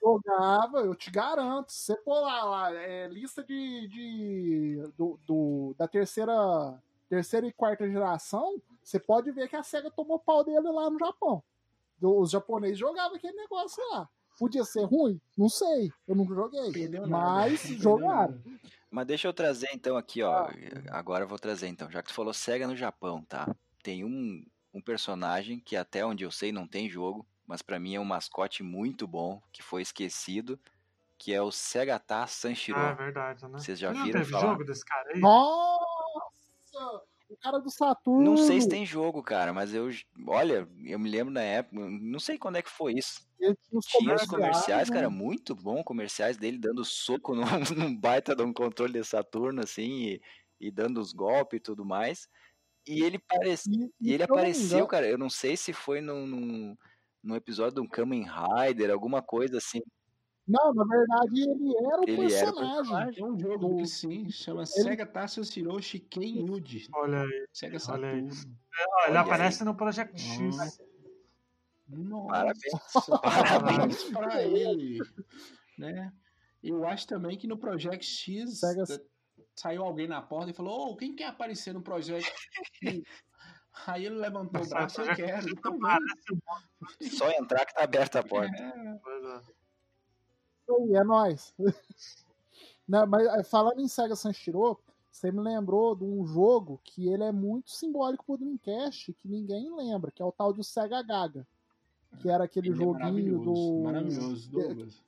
Jogava, 0.02 0.78
eu 0.80 0.94
te 0.94 1.10
garanto. 1.10 1.70
Se 1.70 1.84
você 1.94 2.02
for 2.02 2.20
lá, 2.20 2.42
lá 2.44 2.72
é, 2.74 3.06
lista 3.08 3.44
de, 3.44 3.86
de 3.88 4.92
do, 4.96 5.18
do- 5.26 5.74
da 5.76 5.86
terceira, 5.86 6.32
terceira 7.08 7.46
e 7.46 7.52
quarta 7.52 7.86
geração, 7.86 8.60
você 8.82 8.98
pode 8.98 9.30
ver 9.32 9.48
que 9.48 9.56
a 9.56 9.62
SEGA 9.62 9.90
tomou 9.90 10.18
pau 10.18 10.44
dele 10.44 10.68
lá 10.70 10.90
no 10.90 10.98
Japão. 10.98 11.42
Os 12.02 12.30
japoneses 12.30 12.78
jogavam 12.78 13.16
aquele 13.16 13.36
negócio 13.36 13.82
lá. 13.92 14.08
Podia 14.38 14.64
ser 14.64 14.84
ruim? 14.84 15.20
Não 15.36 15.48
sei. 15.50 15.92
Eu 16.08 16.14
nunca 16.16 16.34
joguei. 16.34 16.72
Perdeu 16.72 17.06
nada. 17.06 17.24
Mas 17.24 17.50
não 17.52 17.58
perdeu 17.68 17.82
jogaram. 17.82 18.16
nada. 18.32 18.42
Mas 18.90 19.06
deixa 19.06 19.28
eu 19.28 19.32
trazer 19.34 19.68
então 19.74 19.96
aqui, 19.96 20.22
ó. 20.22 20.46
Ah. 20.46 20.52
Agora 20.92 21.24
eu 21.24 21.28
vou 21.28 21.38
trazer 21.38 21.68
então, 21.68 21.90
já 21.90 22.02
que 22.02 22.08
tu 22.08 22.14
falou 22.14 22.32
Sega 22.32 22.66
no 22.66 22.74
Japão, 22.74 23.22
tá? 23.22 23.54
Tem 23.82 24.02
um, 24.04 24.44
um 24.72 24.80
personagem 24.80 25.60
que 25.60 25.76
até 25.76 26.04
onde 26.04 26.24
eu 26.24 26.30
sei 26.30 26.52
não 26.52 26.66
tem 26.66 26.88
jogo, 26.88 27.26
mas 27.46 27.60
pra 27.60 27.78
mim 27.78 27.94
é 27.94 28.00
um 28.00 28.04
mascote 28.04 28.62
muito 28.62 29.06
bom, 29.06 29.42
que 29.52 29.62
foi 29.62 29.82
esquecido, 29.82 30.58
que 31.18 31.34
é 31.34 31.42
o 31.42 31.52
Segata 31.52 32.26
Sanshiro. 32.26 32.78
Ah, 32.78 32.88
é 32.90 32.94
verdade, 32.94 33.46
né? 33.46 33.58
Vocês 33.58 33.78
já 33.78 33.92
Não 33.92 34.04
viram 34.04 34.20
teve 34.20 34.32
falar? 34.32 34.52
jogo 34.52 34.64
desse 34.64 34.84
cara 34.86 35.10
aí? 35.12 35.20
Nossa! 35.20 37.02
O 37.30 37.36
cara 37.36 37.58
do 37.60 37.70
Saturno. 37.70 38.24
Não 38.24 38.36
sei 38.36 38.60
se 38.60 38.68
tem 38.68 38.84
jogo, 38.84 39.22
cara, 39.22 39.52
mas 39.52 39.72
eu, 39.72 39.88
olha, 40.26 40.68
eu 40.84 40.98
me 40.98 41.08
lembro 41.08 41.32
na 41.32 41.42
época, 41.42 41.76
não 41.78 42.18
sei 42.18 42.36
quando 42.36 42.56
é 42.56 42.62
que 42.62 42.68
foi 42.68 42.94
isso. 42.94 43.24
Tinha 43.38 44.14
os 44.16 44.26
comerciais, 44.26 44.90
né? 44.90 44.96
cara, 44.96 45.08
muito 45.08 45.54
bom, 45.54 45.82
comerciais 45.84 46.36
dele 46.36 46.58
dando 46.58 46.84
soco 46.84 47.34
num, 47.34 47.44
num 47.76 47.96
baita 47.96 48.34
de 48.34 48.42
um 48.42 48.52
controle 48.52 48.94
de 48.94 49.04
Saturno, 49.04 49.62
assim, 49.62 50.02
e, 50.02 50.22
e 50.60 50.70
dando 50.72 51.00
os 51.00 51.12
golpes 51.12 51.58
e 51.58 51.60
tudo 51.62 51.84
mais. 51.84 52.28
E 52.86 53.02
ele. 53.04 53.16
E, 53.68 53.90
E 54.00 54.12
ele 54.12 54.24
apareceu, 54.24 54.86
cara, 54.88 55.06
eu 55.08 55.16
não 55.16 55.30
sei 55.30 55.56
se 55.56 55.72
foi 55.72 56.00
num, 56.00 56.26
num, 56.26 56.76
num 57.22 57.36
episódio 57.36 57.76
de 57.76 57.80
um 57.80 57.88
Kamen 57.88 58.24
Rider, 58.24 58.90
alguma 58.90 59.22
coisa 59.22 59.58
assim. 59.58 59.80
Não, 60.50 60.74
na 60.74 60.84
verdade 60.84 61.40
ele 61.40 61.76
era 61.76 62.00
o 62.00 62.04
Ele 62.08 62.34
era 62.34 62.50
o 62.50 62.54
personagem. 62.56 63.14
Tem 63.14 63.24
um 63.24 63.38
jogo 63.38 63.68
Do- 63.68 63.76
que 63.76 63.86
sim, 63.86 64.28
chama 64.30 64.60
Ele- 64.62 64.66
Sega 64.66 65.06
Tasso 65.06 65.40
Hiroshi 65.58 66.00
Ken 66.00 66.38
Yuji. 66.46 66.88
Olha 66.94 67.22
aí. 67.22 67.46
Sega 67.52 67.78
Olha 67.88 68.10
aí. 68.10 68.32
Saturno. 68.32 68.56
Ó, 68.78 69.02
ele 69.02 69.10
Olha 69.10 69.20
aparece 69.20 69.64
no 69.64 69.74
Project 69.74 70.20
X. 70.20 70.56
Nossa. 70.56 70.84
Nossa, 71.88 72.28
Parabéns. 72.28 72.70
parabéns 74.02 74.04
pra 74.04 74.42
ele. 74.42 74.98
Né? 75.78 76.12
Eu 76.62 76.86
acho 76.86 77.06
também 77.06 77.36
que 77.38 77.46
no 77.46 77.56
Project 77.58 78.04
X 78.06 78.60
Sega- 78.60 78.84
eh, 78.90 79.00
saiu 79.56 79.82
alguém 79.82 80.06
na 80.06 80.20
porta 80.22 80.50
e 80.50 80.54
falou: 80.54 80.90
Ô, 80.92 80.96
quem 80.96 81.14
quer 81.14 81.26
aparecer 81.26 81.72
no 81.74 81.82
Project 81.82 82.30
X? 82.82 83.02
Aí 83.86 84.04
ele 84.04 84.16
levantou 84.16 84.62
o 84.62 84.68
braço, 84.68 85.00
eu 85.00 85.06
quero. 85.16 85.48
Eu 85.48 85.56
também. 85.56 85.80
Parece 85.80 87.16
Só 87.16 87.30
entrar 87.30 87.64
que 87.64 87.74
tá 87.74 87.82
aberta 87.84 88.20
a 88.20 88.22
porta. 88.22 88.62
É, 88.62 88.98
coisa. 88.98 89.42
Aí, 90.76 90.94
é 90.94 91.04
nóis. 91.04 91.54
Não, 92.88 93.06
mas 93.06 93.26
é, 93.26 93.42
falando 93.44 93.80
em 93.80 93.88
Sega 93.88 94.16
Sanshiro, 94.16 94.78
você 95.10 95.30
me 95.30 95.40
lembrou 95.40 95.94
de 95.94 96.04
um 96.04 96.26
jogo 96.26 96.80
que 96.82 97.08
ele 97.08 97.22
é 97.24 97.32
muito 97.32 97.70
simbólico 97.70 98.24
pro 98.24 98.36
Dreamcast, 98.36 99.12
que 99.14 99.28
ninguém 99.28 99.74
lembra, 99.74 100.10
que 100.10 100.20
é 100.22 100.24
o 100.24 100.32
tal 100.32 100.52
do 100.52 100.64
Sega 100.64 101.02
Gaga. 101.02 101.46
Que 102.18 102.28
era 102.28 102.44
aquele 102.44 102.68
ele 102.68 102.74
é 102.74 102.78
joguinho 102.78 103.38
maravilhoso, 103.38 103.44
do. 103.44 103.82
Maravilhoso, 103.84 104.50
Douglas. 104.50 105.04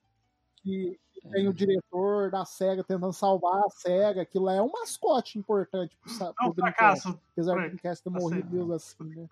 Que, 0.62 1.00
que 1.12 1.28
tem 1.28 1.48
o 1.48 1.52
diretor 1.52 2.30
da 2.30 2.44
SEGA 2.44 2.84
tentando 2.84 3.12
salvar 3.12 3.64
a 3.64 3.70
SEGA. 3.70 4.22
Aquilo 4.22 4.44
lá 4.44 4.54
é 4.54 4.62
um 4.62 4.70
mascote 4.70 5.36
importante 5.36 5.96
pro, 5.96 6.12
É 6.12 6.32
pro 6.32 6.46
um 6.48 6.52
Dreamcast. 6.52 7.02
fracasso. 7.02 7.20
Apesar 7.32 7.54
do. 7.54 7.60
Dreamcast 7.62 8.04
ter 8.04 8.10
Assim. 8.10 8.18
morrido 8.20 8.48
Deus 8.48 8.70
assim, 8.70 9.04
né? 9.04 9.28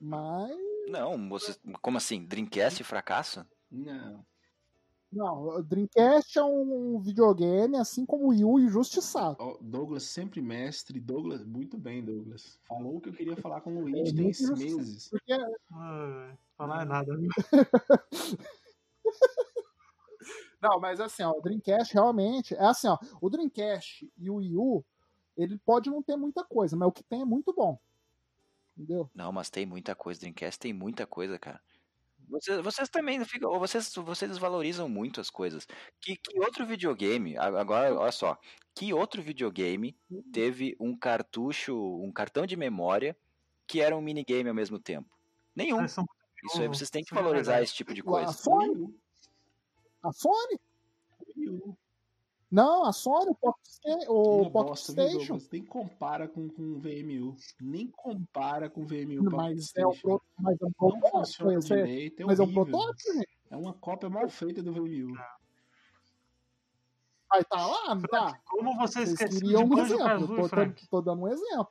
Mas. 0.00 0.56
Não, 0.88 1.28
você, 1.28 1.54
como 1.80 1.96
assim? 1.98 2.24
Dreamcast 2.24 2.82
fracasso? 2.82 3.46
Não. 3.70 4.24
Não, 5.12 5.48
o 5.48 5.62
Dreamcast 5.62 6.38
é 6.38 6.42
um 6.42 6.98
videogame, 6.98 7.76
assim 7.76 8.06
como 8.06 8.24
o 8.24 8.28
Wii 8.28 8.44
U 8.44 8.58
injustiçado. 8.58 9.36
Ó, 9.38 9.58
Douglas 9.60 10.04
sempre 10.04 10.40
mestre. 10.40 10.98
Douglas, 10.98 11.44
muito 11.44 11.76
bem, 11.76 12.02
Douglas. 12.02 12.58
Falou 12.62 12.96
o 12.96 13.00
que 13.00 13.10
eu 13.10 13.12
queria 13.12 13.36
falar 13.36 13.60
com 13.60 13.76
o 13.76 13.80
Luigi 13.82 14.10
É, 14.10 14.14
tem 14.14 14.24
meses. 14.24 15.10
Porque 15.10 15.32
Ai, 15.34 16.38
falar 16.56 16.82
é 16.82 16.84
nada. 16.86 17.12
Não, 20.62 20.80
mas 20.80 20.98
assim, 21.00 21.24
ó, 21.24 21.32
o 21.32 21.42
Dreamcast 21.42 21.92
realmente 21.92 22.54
é 22.54 22.64
assim, 22.64 22.86
ó, 22.88 22.96
o 23.20 23.28
Dreamcast 23.28 24.10
e 24.16 24.30
o 24.30 24.36
Wii 24.36 24.56
U, 24.56 24.84
ele 25.36 25.58
pode 25.58 25.90
não 25.90 26.02
ter 26.02 26.16
muita 26.16 26.44
coisa, 26.44 26.76
mas 26.76 26.88
o 26.88 26.92
que 26.92 27.02
tem 27.02 27.20
é 27.22 27.24
muito 27.24 27.52
bom. 27.52 27.78
Entendeu? 28.76 29.10
Não, 29.14 29.30
mas 29.32 29.50
tem 29.50 29.66
muita 29.66 29.94
coisa. 29.94 30.20
Dreamcast 30.20 30.58
tem 30.58 30.72
muita 30.72 31.06
coisa, 31.06 31.38
cara. 31.38 31.60
Vocês, 32.32 32.60
vocês 32.62 32.88
também 32.88 33.22
ficam. 33.24 33.50
ou 33.50 33.58
Vocês, 33.60 33.94
vocês 33.94 34.30
desvalorizam 34.30 34.88
muito 34.88 35.20
as 35.20 35.28
coisas. 35.30 35.66
Que, 36.00 36.16
que 36.16 36.38
outro 36.40 36.64
videogame. 36.66 37.36
a- 37.36 37.44
Agora, 37.60 37.94
olha 37.94 38.10
só. 38.12 38.38
Que 38.74 38.92
outro 38.94 39.20
videogame 39.22 39.94
teve 40.32 40.74
um 40.80 40.96
cartucho, 40.96 41.76
um 42.02 42.10
cartão 42.10 42.46
de 42.46 42.56
memória 42.56 43.14
que 43.66 43.80
era 43.80 43.94
um 43.96 44.00
minigame 44.00 44.48
ao 44.48 44.54
mesmo 44.54 44.78
tempo? 44.78 45.08
Nenhum. 45.54 45.86
São 45.86 46.04
Isso 46.46 46.60
aí 46.62 46.68
vocês 46.68 46.88
têm 46.90 47.04
que 47.04 47.12
é 47.14 47.20
valorizar 47.22 47.60
esse 47.62 47.74
tipo 47.74 47.92
de 47.92 48.00
A 48.00 48.04
coisa. 48.04 48.32
Sony, 48.32 48.94
a 50.02 50.10
Sony, 50.12 50.58
Wii 51.36 51.48
U. 51.50 51.76
não, 52.52 52.84
a 52.84 52.92
Sony, 52.92 53.30
o 53.30 53.34
Pocket, 53.34 53.64
o 54.08 54.50
Pocket 54.50 54.76
Station? 54.76 55.38
Nem 55.50 55.64
compara 55.64 56.28
com, 56.28 56.48
com 56.50 56.62
o 56.62 56.78
VMU. 56.78 57.34
Nem 57.60 57.88
compara 57.88 58.68
com 58.68 58.82
o 58.82 58.86
VMU. 58.86 59.24
Mas 59.30 59.72
é, 59.74 59.86
o 59.86 59.92
Station. 59.92 60.18
pro, 60.18 60.22
mas 60.38 60.60
é 60.60 60.64
um 60.64 60.68
Não 60.68 60.74
protótipo, 61.00 61.48
é- 61.48 62.06
é 62.06 62.24
mas 62.26 62.38
é 62.38 62.42
um 62.42 62.52
protótipo, 62.52 63.12
gente. 63.14 63.28
É 63.50 63.56
uma 63.56 63.72
cópia 63.74 64.08
mal 64.10 64.28
feita 64.28 64.62
do 64.62 64.72
VMU. 64.72 65.14
Vai 67.28 67.42
tá 67.44 67.66
lá, 67.66 67.94
não 67.94 68.02
tá? 68.02 68.38
Como 68.44 68.76
você 68.76 69.06
Vocês 69.06 69.12
esqueceu 69.12 69.48
de 69.48 69.56
um 69.56 69.68
Banjo 69.68 69.94
exemplo, 69.94 70.36
tô, 70.36 70.48
Frank? 70.48 70.82
tô, 70.88 70.96
tô 70.98 71.00
dando 71.02 71.22
um 71.22 71.28
exemplo. 71.28 71.68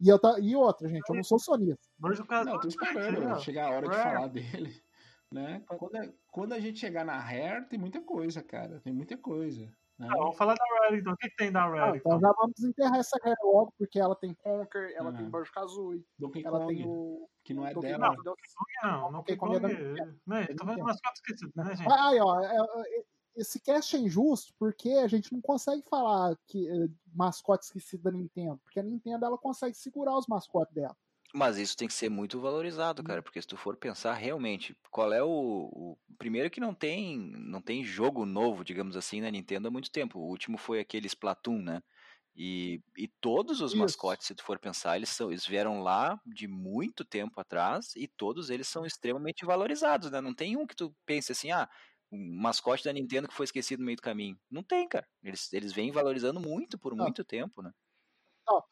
E, 0.00 0.08
eu 0.08 0.18
tá, 0.18 0.38
e 0.40 0.56
outra, 0.56 0.88
gente, 0.88 1.08
eu 1.08 1.14
não 1.14 1.22
sou 1.22 1.38
sonista. 1.38 1.86
Banjo 1.98 2.20
Não, 2.20 2.26
Kazooie. 2.26 2.60
tô 2.60 2.68
esperando 2.68 3.26
ó. 3.28 3.38
chegar 3.38 3.68
a 3.70 3.76
hora 3.76 3.88
de 3.88 3.94
É. 3.94 4.02
falar 4.02 4.26
dele. 4.28 4.82
Né? 5.30 5.62
Quando, 5.66 5.96
a- 5.96 6.12
quando 6.30 6.52
a 6.54 6.60
gente 6.60 6.78
chegar 6.78 7.04
na 7.04 7.18
Rare, 7.18 7.66
tem 7.66 7.78
muita 7.78 8.00
coisa, 8.02 8.42
cara. 8.42 8.80
Tem 8.80 8.92
muita 8.92 9.16
coisa. 9.16 9.70
Né? 9.98 10.08
Tá, 10.08 10.14
vamos 10.16 10.36
falar 10.36 10.54
da 10.54 10.64
Rare 10.80 10.98
então. 10.98 11.12
O 11.12 11.16
que, 11.16 11.28
que 11.28 11.36
tem 11.36 11.52
da 11.52 11.62
Ah, 11.64 11.68
Rare? 11.68 11.98
então 11.98 12.16
então? 12.16 12.20
já 12.20 12.32
vamos 12.36 12.60
enterrar 12.64 12.98
essa 12.98 13.18
guerra 13.22 13.36
logo, 13.44 13.72
porque 13.78 13.98
ela 14.00 14.16
tem 14.16 14.34
Conker, 14.34 14.92
ela 14.96 15.10
Ah. 15.10 15.12
tem 15.12 15.28
Banjo 15.30 15.52
Kazooie, 15.52 16.04
Donkey 16.18 16.44
ela 16.44 16.60
Kong, 16.60 16.74
tem 16.74 16.86
o. 16.88 17.28
que 17.44 17.54
não 17.54 17.66
é 17.66 17.72
Donkey 17.74 17.88
dela. 17.88 18.08
Kong, 18.08 18.22
Donkey 18.24 18.42
Não, 18.82 18.90
não 19.02 19.12
Donkey 19.12 19.26
tem 19.26 19.36
Kong 19.36 19.56
é 19.56 19.60
como. 19.60 19.72
da. 19.72 20.04
Né? 20.26 20.46
Tô 20.46 20.52
Nintendo. 20.64 20.80
umas 20.82 21.00
coisas 21.00 21.18
esquecidas, 21.18 21.54
né, 21.66 21.76
gente? 21.76 21.92
Aí, 21.92 22.20
ó, 22.20 22.40
é, 22.40 22.56
é, 22.56 23.04
esse 23.36 23.60
cast 23.60 23.96
é 23.96 23.98
injusto 23.98 24.52
porque 24.58 24.90
a 24.90 25.06
gente 25.08 25.32
não 25.32 25.40
consegue 25.40 25.82
falar 25.88 26.36
que 26.46 26.68
é, 26.68 26.88
mascote 27.14 27.64
esquecido 27.64 28.02
da 28.04 28.10
Nintendo, 28.10 28.58
porque 28.64 28.80
a 28.80 28.82
Nintendo 28.82 29.24
ela 29.26 29.38
consegue 29.38 29.74
segurar 29.76 30.16
os 30.18 30.26
mascotes 30.26 30.74
dela. 30.74 30.96
Mas 31.34 31.56
isso 31.56 31.76
tem 31.76 31.88
que 31.88 31.94
ser 31.94 32.10
muito 32.10 32.38
valorizado, 32.40 33.02
cara, 33.02 33.22
porque 33.22 33.40
se 33.40 33.48
tu 33.48 33.56
for 33.56 33.74
pensar 33.76 34.12
realmente, 34.14 34.76
qual 34.90 35.12
é 35.14 35.22
o, 35.22 35.28
o- 35.72 35.98
primeiro 36.18 36.50
que 36.50 36.60
não 36.60 36.74
tem, 36.74 37.18
não 37.18 37.62
tem 37.62 37.82
jogo 37.82 38.26
novo, 38.26 38.62
digamos 38.64 38.96
assim, 38.96 39.20
na 39.22 39.30
Nintendo 39.30 39.68
há 39.68 39.70
muito 39.70 39.90
tempo. 39.90 40.18
O 40.18 40.28
último 40.28 40.58
foi 40.58 40.78
aquele 40.80 41.06
Splatoon, 41.06 41.62
né? 41.62 41.82
E, 42.36 42.82
e 42.96 43.08
todos 43.20 43.60
os 43.62 43.72
Isso. 43.72 43.72
mascotes, 43.74 44.26
se 44.26 44.34
tu 44.34 44.42
for 44.44 44.58
pensar, 44.58 44.96
eles 44.96 45.10
são, 45.10 45.30
eles 45.30 45.46
vieram 45.46 45.82
lá 45.82 46.18
de 46.26 46.46
muito 46.48 47.04
tempo 47.04 47.40
atrás 47.40 47.94
e 47.96 48.08
todos 48.08 48.50
eles 48.50 48.68
são 48.68 48.86
extremamente 48.86 49.44
valorizados, 49.46 50.10
né? 50.10 50.20
Não 50.20 50.34
tem 50.34 50.56
um 50.56 50.66
que 50.66 50.76
tu 50.76 50.94
pense 51.06 51.32
assim, 51.32 51.50
ah, 51.50 51.68
um 52.10 52.36
mascote 52.42 52.84
da 52.84 52.92
Nintendo 52.92 53.28
que 53.28 53.34
foi 53.34 53.44
esquecido 53.44 53.80
no 53.80 53.86
meio 53.86 53.96
do 53.96 54.02
caminho. 54.02 54.38
Não 54.50 54.62
tem, 54.62 54.88
cara. 54.88 55.06
Eles, 55.22 55.52
eles 55.52 55.72
vêm 55.72 55.90
valorizando 55.92 56.40
muito 56.40 56.78
por 56.78 56.94
Não. 56.98 57.12
muito 57.12 57.24
tempo, 57.24 57.62
né? 57.62 57.70
Ó, 58.46 58.62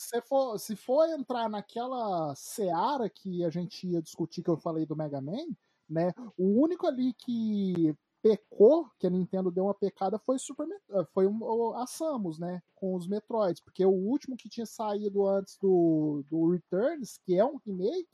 se 0.00 0.20
for, 0.22 0.58
se 0.58 0.74
for 0.76 1.06
entrar 1.08 1.48
naquela 1.48 2.34
seara 2.34 3.08
que 3.10 3.44
a 3.44 3.50
gente 3.50 3.86
ia 3.86 4.00
discutir 4.02 4.42
que 4.42 4.48
eu 4.50 4.56
falei 4.56 4.86
do 4.86 4.96
Mega 4.96 5.20
Man, 5.20 5.46
né? 5.88 6.12
O 6.38 6.62
único 6.62 6.86
ali 6.86 7.12
que 7.14 7.94
pecou, 8.22 8.88
que 8.98 9.06
a 9.06 9.10
Nintendo 9.10 9.50
deu 9.50 9.64
uma 9.64 9.74
pecada, 9.74 10.18
foi 10.18 10.38
Super 10.38 10.66
eh, 10.90 11.04
foi 11.12 11.26
um- 11.26 11.74
a 11.76 11.86
Samus, 11.86 12.38
né? 12.38 12.62
Com 12.74 12.94
os 12.94 13.06
Metroids, 13.06 13.60
porque 13.62 13.84
o 13.84 13.90
último 13.90 14.36
que 14.36 14.48
tinha 14.48 14.66
saído 14.66 15.26
antes 15.26 15.56
do, 15.58 16.24
do 16.30 16.50
Returns, 16.50 17.18
que 17.18 17.36
é 17.36 17.44
um 17.44 17.56
remake, 17.58 18.08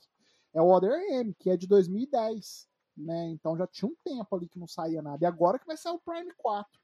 é 0.53 0.61
o 0.61 0.69
Other 0.69 0.91
M, 1.13 1.33
que 1.35 1.49
é 1.49 1.57
de 1.57 1.67
2010, 1.67 2.67
né? 2.97 3.29
Então 3.29 3.57
já 3.57 3.67
tinha 3.67 3.89
um 3.89 3.95
tempo 4.03 4.35
ali 4.35 4.47
que 4.49 4.59
não 4.59 4.67
saía 4.67 5.01
nada. 5.01 5.23
E 5.23 5.27
agora 5.27 5.59
que 5.59 5.67
vai 5.67 5.77
sair 5.77 5.93
o 5.93 5.99
Prime 5.99 6.33
4 6.37 6.79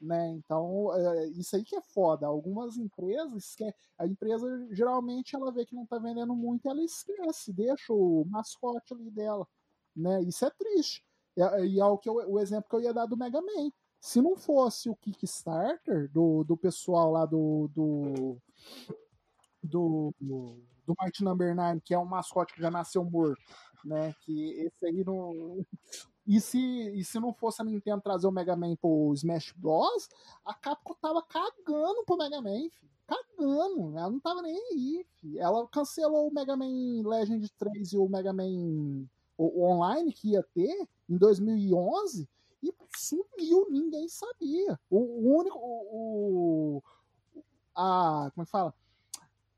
né? 0.00 0.28
Então, 0.30 0.92
é, 0.94 1.26
isso 1.30 1.56
aí 1.56 1.64
que 1.64 1.76
é 1.76 1.82
foda. 1.82 2.26
Algumas 2.26 2.76
empresas, 2.76 3.54
que 3.54 3.64
a 3.98 4.06
empresa 4.06 4.46
geralmente 4.72 5.34
ela 5.36 5.52
vê 5.52 5.64
que 5.66 5.74
não 5.74 5.86
tá 5.86 5.98
vendendo 5.98 6.34
muito, 6.34 6.68
ela 6.68 6.82
esquece, 6.82 7.52
deixa 7.52 7.92
o 7.92 8.24
mascote 8.28 8.94
ali 8.94 9.10
dela, 9.10 9.46
né? 9.96 10.22
Isso 10.22 10.44
é 10.44 10.50
triste. 10.50 11.04
E 11.36 11.78
é 11.80 11.84
o, 11.84 11.98
que 11.98 12.08
eu- 12.08 12.14
o 12.32 12.40
exemplo 12.40 12.68
que 12.68 12.76
eu 12.76 12.80
ia 12.82 12.92
dar 12.94 13.06
do 13.06 13.16
Mega 13.16 13.40
Man. 13.40 13.70
Se 14.00 14.20
não 14.22 14.36
fosse 14.36 14.88
o 14.88 14.96
Kickstarter 14.96 16.10
do, 16.12 16.44
do 16.44 16.56
pessoal 16.56 17.10
lá 17.12 17.26
do 17.26 17.68
do, 17.74 18.38
do, 19.62 20.14
do, 20.20 20.62
do 20.86 20.94
Martin 20.98 21.24
Number 21.24 21.54
9, 21.54 21.80
que 21.80 21.94
é 21.94 21.98
um 21.98 22.04
mascote 22.04 22.54
que 22.54 22.60
já 22.60 22.70
nasceu 22.70 23.04
morto, 23.04 23.40
né? 23.84 24.14
Que 24.22 24.50
esse 24.66 24.86
aí 24.86 25.04
não. 25.04 25.64
E 26.28 26.40
se, 26.40 26.58
e 26.58 27.02
se 27.04 27.18
não 27.18 27.32
fosse 27.32 27.62
a 27.62 27.64
Nintendo 27.64 28.02
trazer 28.02 28.26
o 28.26 28.30
Mega 28.30 28.54
Man 28.54 28.76
pro 28.76 29.12
Smash 29.14 29.52
Bros, 29.56 30.08
a 30.44 30.52
Capcom 30.54 30.94
tava 31.00 31.22
cagando 31.22 32.04
pro 32.04 32.18
Mega 32.18 32.40
Man, 32.42 32.68
filho. 32.70 32.92
Cagando. 33.06 33.96
Ela 33.98 34.10
não 34.10 34.20
tava 34.20 34.42
nem 34.42 34.54
aí, 34.54 35.06
filho. 35.16 35.40
Ela 35.40 35.66
cancelou 35.68 36.28
o 36.28 36.34
Mega 36.34 36.54
Man 36.54 37.02
Legend 37.08 37.48
3 37.58 37.92
e 37.94 37.96
o 37.96 38.06
Mega 38.08 38.32
Man 38.34 39.06
o, 39.38 39.62
o 39.62 39.64
online 39.64 40.12
que 40.12 40.32
ia 40.32 40.42
ter 40.54 40.86
em 41.08 41.16
2011 41.16 42.28
e 42.62 42.74
sumiu, 42.96 43.66
ninguém 43.70 44.06
sabia. 44.08 44.78
O, 44.90 44.98
o 44.98 45.38
único. 45.38 45.58
O, 45.58 46.76
o- 46.78 46.82
a. 47.74 48.30
Como 48.34 48.42
é 48.42 48.44
que 48.44 48.50
fala? 48.50 48.74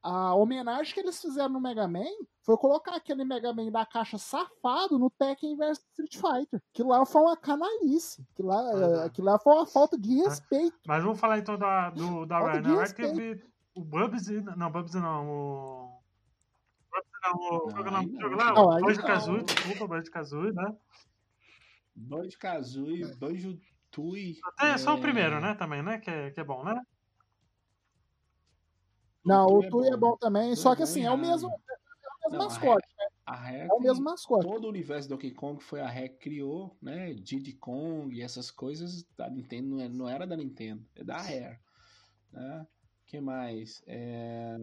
A 0.03 0.35
homenagem 0.35 0.95
que 0.95 1.01
eles 1.01 1.21
fizeram 1.21 1.51
no 1.51 1.61
Mega 1.61 1.87
Man 1.87 2.09
foi 2.43 2.57
colocar 2.57 2.97
aquele 2.97 3.25
Mega 3.25 3.53
Man 3.53 3.71
da 3.71 3.85
caixa 3.85 4.17
safado 4.17 4.99
no 4.99 5.11
Tekken 5.11 5.57
vs 5.57 5.79
Street 5.79 6.17
Fighter. 6.17 6.63
Que 6.73 6.83
lá 6.83 7.05
foi 7.05 7.21
uma 7.21 7.37
canalice. 7.37 8.27
Que 8.35 8.43
lá, 8.43 9.05
Ah, 9.05 9.11
que 9.11 9.21
lá 9.21 9.39
foi 9.39 9.53
uma 9.53 9.67
falta 9.67 9.99
de 9.99 10.15
respeito. 10.15 10.79
Mas 10.87 11.03
vamos 11.03 11.21
falar 11.21 11.39
então 11.39 11.59
da, 11.59 11.91
do, 11.91 12.25
da 12.25 12.39
Falta 12.41 12.61
Rare 12.61 12.77
respeito. 12.77 13.15
teve 13.15 13.45
o 13.75 13.85
Bubsy. 13.85 14.41
Não, 14.57 14.71
Bubsy 14.71 14.99
não. 14.99 15.29
O. 15.29 16.03
Bubsy 16.91 17.13
não. 17.23 17.37
O, 17.37 17.71
é 17.71 17.99
aí 17.99 18.21
jogo 18.21 18.37
lá? 18.37 18.55
O 18.55 18.71
aí 18.71 18.83
Banjo. 18.83 19.03
Kazooie, 19.03 19.43
desculpa, 19.45 19.87
Banjo 19.87 20.11
Kazooie, 20.11 20.53
né? 20.53 20.77
Banjo 21.95 22.39
Kazooie, 22.39 23.15
Banjo 23.17 23.61
Tui. 23.91 24.39
Até 24.45 24.79
só 24.79 24.95
o 24.95 24.99
é, 24.99 25.01
primeiro, 25.01 25.41
né? 25.41 25.55
Também, 25.55 25.83
né? 25.83 25.99
Que 25.99 26.11
é, 26.11 26.31
que 26.31 26.41
é 26.41 26.45
bom, 26.45 26.65
né? 26.65 26.81
Não, 29.25 29.47
o 29.47 29.69
Tui 29.69 29.89
é 29.89 29.97
bom 29.97 30.17
também, 30.17 30.49
Tui 30.49 30.57
só 30.57 30.73
é 30.73 30.77
que 30.77 30.83
assim, 30.83 31.05
é 31.05 31.11
o 31.11 31.17
raro. 31.17 31.29
mesmo, 31.29 31.49
é 31.51 31.53
o 31.53 31.59
mesmo 31.59 32.39
Não, 32.39 32.41
a 32.41 32.45
mascote. 32.49 32.87
A 33.27 33.35
Rare 33.37 33.69
É 33.69 33.73
o 33.73 33.81
mesmo 33.81 34.05
mascote. 34.05 34.47
todo 34.47 34.65
o 34.65 34.69
universo 34.69 35.09
do 35.09 35.13
Donkey 35.15 35.31
Kong 35.33 35.63
foi 35.63 35.81
a 35.81 35.87
Rare 35.89 36.09
que 36.09 36.17
criou, 36.19 36.77
né? 36.83 37.13
Diddy 37.15 37.53
Kong 37.55 38.15
e 38.17 38.23
essas 38.23 38.51
coisas 38.51 39.05
da 39.17 39.31
Nintendo 39.31 39.77
não, 39.89 40.09
é- 40.09 40.15
era 40.15 40.27
da 40.27 40.37
Nintendo, 40.37 40.85
é 40.97 41.05
da 41.05 41.17
Rare. 41.19 41.59
Né? 42.33 42.67
que 43.07 43.21
mais? 43.21 43.83
É... 43.89 44.57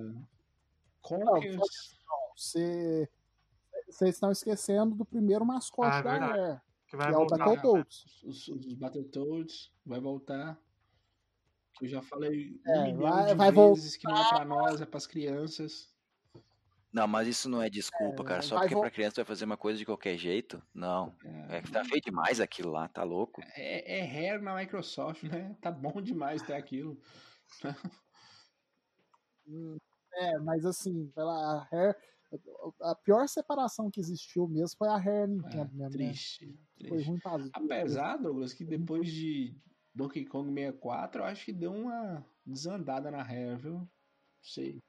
Conkers. 1.02 1.98
Você- 2.36 3.10
Vocês 3.90 4.16
estão 4.16 4.32
esquecendo 4.32 4.96
do 4.96 5.06
primeiro 5.06 5.46
mascote 5.46 5.96
Ah, 5.96 6.00
é 6.00 6.04
da. 6.04 6.18
Rare, 6.28 6.62
Que 6.88 6.96
vai 6.98 7.08
que 7.08 7.14
é 7.14 7.16
o 7.16 7.20
voltar. 7.20 7.38
Battletoads. 7.38 8.24
Os, 8.24 8.48
os 8.50 8.74
Battletoads 8.74 9.72
vai 9.86 10.00
voltar. 10.00 10.58
Que 11.78 11.86
eu 11.86 11.90
já 11.90 12.02
falei 12.02 12.60
um 12.66 12.72
É, 12.72 12.84
milhão 12.84 13.00
vai- 13.02 13.26
de 13.28 13.34
vai 13.36 13.52
vezes 13.52 13.96
que 13.98 14.08
não 14.08 14.18
é 14.18 14.30
pra 14.30 14.46
nós, 14.46 14.82
é 14.82 14.86
pras 14.86 15.06
crianças. 15.06 15.96
Não, 16.92 17.08
mas 17.08 17.28
isso 17.28 17.48
não 17.50 17.62
é 17.62 17.70
desculpa, 17.70 18.24
É, 18.24 18.26
cara. 18.26 18.42
Só 18.42 18.60
porque 18.60 18.74
vol- 18.74 18.82
pra 18.82 18.90
criança 18.90 19.16
tu 19.16 19.18
vai 19.18 19.26
fazer 19.26 19.46
uma 19.46 19.58
coisa 19.58 19.78
de 19.78 19.86
qualquer 19.86 20.18
jeito. 20.18 20.62
Não. 20.74 21.16
É 21.50 21.62
que 21.62 21.72
tá 21.72 21.84
feio 21.86 22.02
demais 22.02 22.40
aquilo 22.40 22.72
lá, 22.72 22.88
tá 22.88 23.04
louco. 23.04 23.42
É, 23.56 24.00
é 24.00 24.04
Rare 24.04 24.42
na 24.42 24.56
Microsoft, 24.56 25.24
né? 25.24 25.56
Tá 25.62 25.70
bom 25.70 26.02
demais 26.02 26.42
ter 26.42 26.54
aquilo. 26.54 27.00
É, 30.14 30.38
mas 30.40 30.66
assim, 30.66 31.08
pela 31.16 31.34
a 31.60 31.64
Rare, 31.64 31.96
a 32.82 32.96
pior 32.96 33.28
separação 33.30 33.90
que 33.90 34.00
existiu 34.00 34.48
mesmo 34.48 34.78
foi 34.78 34.90
a 34.90 34.98
É, 34.98 35.28
Nintendo 35.28 35.70
mesmo, 35.74 35.80
né? 35.84 35.90
triste, 35.90 36.60
Foi 36.80 36.90
triste. 36.90 37.08
ruim 37.08 37.20
pra 37.20 37.38
Apesar, 37.54 38.18
Douglas, 38.18 38.54
que 38.54 38.66
depois 38.66 39.08
de 39.10 39.56
Donkey 39.98 40.26
Kong 40.26 40.54
64, 40.54 41.22
eu 41.22 41.26
acho 41.26 41.44
que 41.46 41.52
deu 41.52 41.74
uma 41.74 42.24
desandada 42.46 43.10
na 43.10 43.24
Rare, 43.24 43.56
viu? 43.56 43.74
Não 43.80 43.90
sei. 44.44 44.80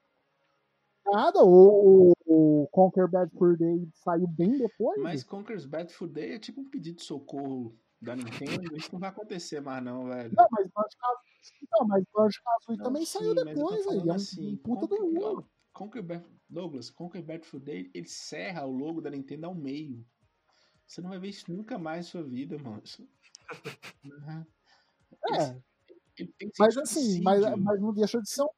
nada, 1.03 1.43
o, 1.43 2.11
o, 2.27 2.63
o 2.63 2.67
Conquer 2.67 3.07
Bad 3.09 3.35
Fur 3.35 3.57
Day 3.57 3.89
saiu 3.95 4.27
bem 4.27 4.55
depois. 4.55 5.01
Mas 5.01 5.23
Conker's 5.23 5.65
Bad 5.65 5.91
Food 5.91 6.13
Day 6.13 6.33
é 6.33 6.39
tipo 6.39 6.61
um 6.61 6.69
pedido 6.69 6.97
de 6.97 7.03
socorro 7.03 7.75
da 7.99 8.15
Nintendo. 8.15 8.75
Isso 8.77 8.89
não 8.93 8.99
vai 8.99 9.09
acontecer 9.09 9.59
mais, 9.61 9.83
não, 9.83 10.05
velho. 10.05 10.31
Não, 10.37 10.47
mas 10.51 10.67
Banjo 10.67 10.97
Kazooie, 10.99 11.67
não, 11.71 11.87
mas 11.87 12.03
Banjo 12.13 12.39
Kazooie 12.43 12.77
também 12.77 13.05
sim, 13.05 13.17
saiu 13.17 13.33
depois 13.33 13.87
aí. 13.87 13.97
É 13.97 14.03
um, 14.03 14.11
assim, 14.13 14.53
um 14.53 14.57
puta 14.57 14.85
do 14.85 14.95
Conker- 14.95 15.21
jogo. 15.21 15.51
Conker 15.73 16.03
Bad, 16.03 16.25
Douglas, 16.47 16.89
Conker 16.91 17.23
Bad 17.23 17.47
Food 17.47 17.65
Day, 17.65 17.89
ele 17.95 18.07
serra 18.07 18.63
o 18.65 18.71
logo 18.71 19.01
da 19.01 19.09
Nintendo 19.09 19.47
ao 19.47 19.55
meio. 19.55 20.05
Você 20.85 21.01
não 21.01 21.09
vai 21.09 21.17
ver 21.19 21.29
isso 21.29 21.51
nunca 21.51 21.79
mais 21.79 22.05
na 22.05 22.11
sua 22.11 22.23
vida, 22.23 22.59
moço. 22.59 23.09
Uhum. 24.05 24.45
É, 25.31 25.55
Ele 26.17 26.33
mas 26.57 26.77
assim, 26.77 27.21
mas, 27.21 27.41
mas 27.57 27.79
não 27.81 27.93
deixa 27.93 28.21
de 28.21 28.29
ser 28.29 28.43
um. 28.43 28.49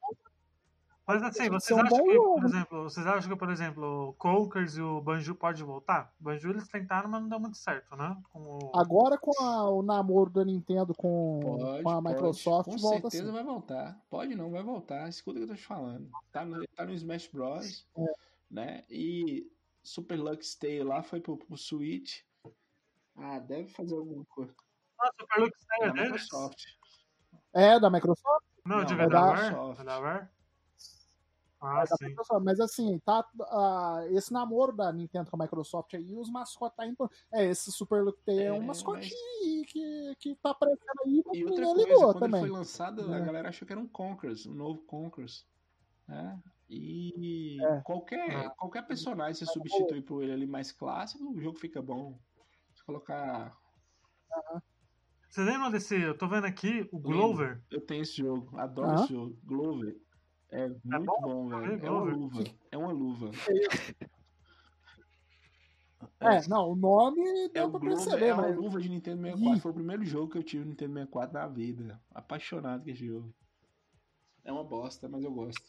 Mas 1.06 1.24
assim, 1.24 1.50
vocês 1.50 1.78
acham 1.78 2.04
que, 2.06 2.16
por 2.16 2.46
exemplo, 2.46 2.84
vocês 2.84 3.08
acham 3.08 3.32
que, 3.32 3.36
por 3.38 3.50
exemplo, 3.50 4.10
o 4.10 4.14
Conkers 4.14 4.78
e 4.78 4.82
o 4.82 5.02
Banjo 5.02 5.36
pode 5.36 5.62
voltar? 5.64 6.14
O 6.22 6.24
Banjo 6.24 6.50
eles 6.50 6.68
tentaram, 6.70 7.10
mas 7.10 7.22
não 7.22 7.28
deu 7.28 7.40
muito 7.40 7.58
certo, 7.58 7.96
né? 7.98 8.16
Com 8.32 8.40
o... 8.40 8.72
Agora 8.76 9.18
com 9.18 9.32
a- 9.44 9.70
o 9.70 9.82
namoro 9.82 10.30
da 10.30 10.46
Nintendo 10.46 10.94
com, 10.96 11.40
Pode, 11.44 11.84
com 11.84 11.90
a 11.90 12.02
pode. 12.02 12.08
Microsoft, 12.14 12.70
Com 12.70 12.78
volta 12.78 13.10
certeza 13.10 13.24
assim. 13.24 13.34
vai 13.34 13.44
voltar. 13.44 14.00
Pode 14.10 14.36
não, 14.36 14.52
vai 14.52 14.64
voltar. 14.64 15.10
Escuta 15.10 15.40
o 15.40 15.42
que 15.42 15.52
eu 15.52 15.56
tô 15.56 15.56
te 15.60 15.66
falando. 15.68 16.10
Tá 16.32 16.46
no, 16.46 16.66
tá 16.68 16.86
no 16.86 16.94
Smash 16.94 17.28
Bros. 17.28 17.86
É. 17.98 18.06
Né? 18.50 18.84
E 18.90 19.52
Super 19.84 20.18
Lux 20.18 20.56
Tale 20.56 20.84
lá 20.84 21.02
foi 21.04 21.20
pro, 21.20 21.36
pro 21.36 21.58
Switch. 21.58 22.20
Ah, 23.18 23.40
deve 23.40 23.68
fazer 23.70 23.96
alguma 23.96 24.24
coisa. 24.26 24.54
O 25.02 25.22
Super 25.22 25.40
Lux 25.42 25.66
é 25.82 25.88
Da 25.88 25.92
deles? 25.94 26.12
Microsoft. 26.12 26.64
É, 27.54 27.80
da 27.80 27.90
Microsoft? 27.90 28.46
Não, 28.66 28.78
Não, 28.78 28.86
digo 28.86 29.02
é 29.02 29.06
é 29.06 29.10
da? 29.10 29.22
Microsoft. 29.34 29.80
É? 29.80 29.84
É 29.84 30.30
Ah. 31.64 31.84
Microsoft. 32.02 32.44
Mas 32.44 32.60
assim, 32.60 33.00
tá, 33.00 33.24
ah, 33.52 34.02
esse 34.12 34.32
namoro 34.34 34.76
da 34.76 34.92
Nintendo 34.92 35.30
com 35.30 35.36
a 35.38 35.44
Microsoft 35.44 35.94
aí, 35.94 36.16
os 36.16 36.30
mascotes 36.30 36.76
tá 36.76 36.86
indo. 36.88 37.10
É, 37.34 37.46
esse 37.46 37.72
Super 37.72 38.04
Look 38.04 38.20
é, 38.28 38.46
É, 38.46 38.54
um 38.54 38.62
mascotinho 38.64 39.16
aí 39.44 39.64
que, 39.68 40.16
que 40.20 40.36
tá 40.38 40.52
aparecendo 40.52 41.02
aí, 41.06 41.24
mas 41.26 41.38
E 41.38 41.46
outra 41.46 41.66
ninguém 41.66 41.74
coisa, 41.76 41.90
ligou 41.90 42.12
quando 42.14 42.20
também. 42.20 42.42
ele 42.42 42.50
foi 42.50 42.58
lançado, 42.58 43.14
a 43.14 43.18
É. 43.18 43.22
galera 43.26 43.50
achou 43.50 43.66
que 43.66 43.74
era 43.74 43.82
um 43.82 43.88
Conkers, 43.88 44.46
um 44.46 44.54
novo 44.54 44.82
Conkers. 44.84 45.46
Né? 46.08 46.40
E 46.70 47.64
É. 47.64 47.82
qualquer, 47.82 48.50
qualquer 48.56 48.88
personagem 48.88 49.34
você 49.36 49.46
substitui 49.46 50.02
por 50.02 50.24
ele 50.24 50.32
ali 50.34 50.48
mais 50.48 50.72
clássico, 50.72 51.24
o 51.32 51.40
jogo 51.42 51.58
fica 51.60 51.82
bom. 51.82 52.18
Se 52.74 52.84
colocar. 52.86 53.56
Vocês 55.32 55.48
lembram 55.48 55.72
desse. 55.72 55.96
Eu 55.96 56.18
tô 56.18 56.28
vendo 56.28 56.46
aqui, 56.46 56.90
o 56.92 57.00
Glover. 57.00 57.62
Eu 57.72 57.80
tenho 57.80 58.02
esse 58.02 58.18
jogo, 58.18 58.58
adoro 58.60 58.96
esse 58.96 59.14
jogo. 59.14 59.38
Glover. 59.46 59.96
É 60.50 60.68
muito 60.68 61.06
bom? 61.06 61.22
bom, 61.22 61.48
velho. 61.48 61.80
ver, 61.80 61.86
É 61.86 61.90
uma 61.90 62.04
luva. 62.04 62.44
É 62.70 62.78
uma 62.78 62.92
luva. 62.92 63.32
É, 66.20 66.48
não, 66.50 66.72
o 66.72 66.76
nome 66.76 67.22
É 67.46 67.50
deu 67.50 67.68
o 67.68 67.72
pra 67.72 67.80
Glover, 67.80 67.98
perceber, 67.98 68.26
é 68.26 68.34
uma 68.34 68.48
luva 68.48 68.82
de 68.82 68.90
Nintendo 68.90 69.22
64. 69.22 69.58
Ih. 69.58 69.62
Foi 69.62 69.72
o 69.72 69.76
primeiro 69.76 70.04
jogo 70.04 70.32
que 70.32 70.38
eu 70.38 70.44
tive 70.44 70.66
no 70.66 70.72
Nintendo 70.72 70.94
64 70.96 71.34
na 71.34 71.48
vida. 71.48 72.02
Apaixonado 72.14 72.84
com 72.84 72.90
esse 72.90 73.08
jogo. 73.08 73.34
É 74.44 74.52
uma 74.52 74.66
bosta, 74.66 75.08
mas 75.08 75.24
eu 75.24 75.32
gosto. 75.32 75.64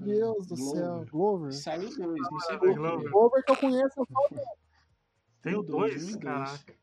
Deus 0.00 0.46
do 0.46 0.56
Glover. 0.56 0.82
céu. 0.82 1.06
Glover. 1.10 1.52
Saiu 1.52 1.94
dois, 1.94 2.22
não 2.30 2.40
sei 2.40 2.56
Ah, 2.56 2.58
Glover. 2.58 3.10
Glover 3.10 3.44
que 3.44 3.52
eu 3.52 3.56
conheço, 3.58 4.00
eu 4.00 4.06
falo, 4.06 4.28
Tem 5.42 5.54
o 5.54 5.60
Um 5.60 5.62
e 5.62 5.66
dois, 5.66 5.92
2? 5.94 6.04
um 6.04 6.08
e 6.08 6.10
dois. 6.12 6.22
Caraca. 6.24 6.74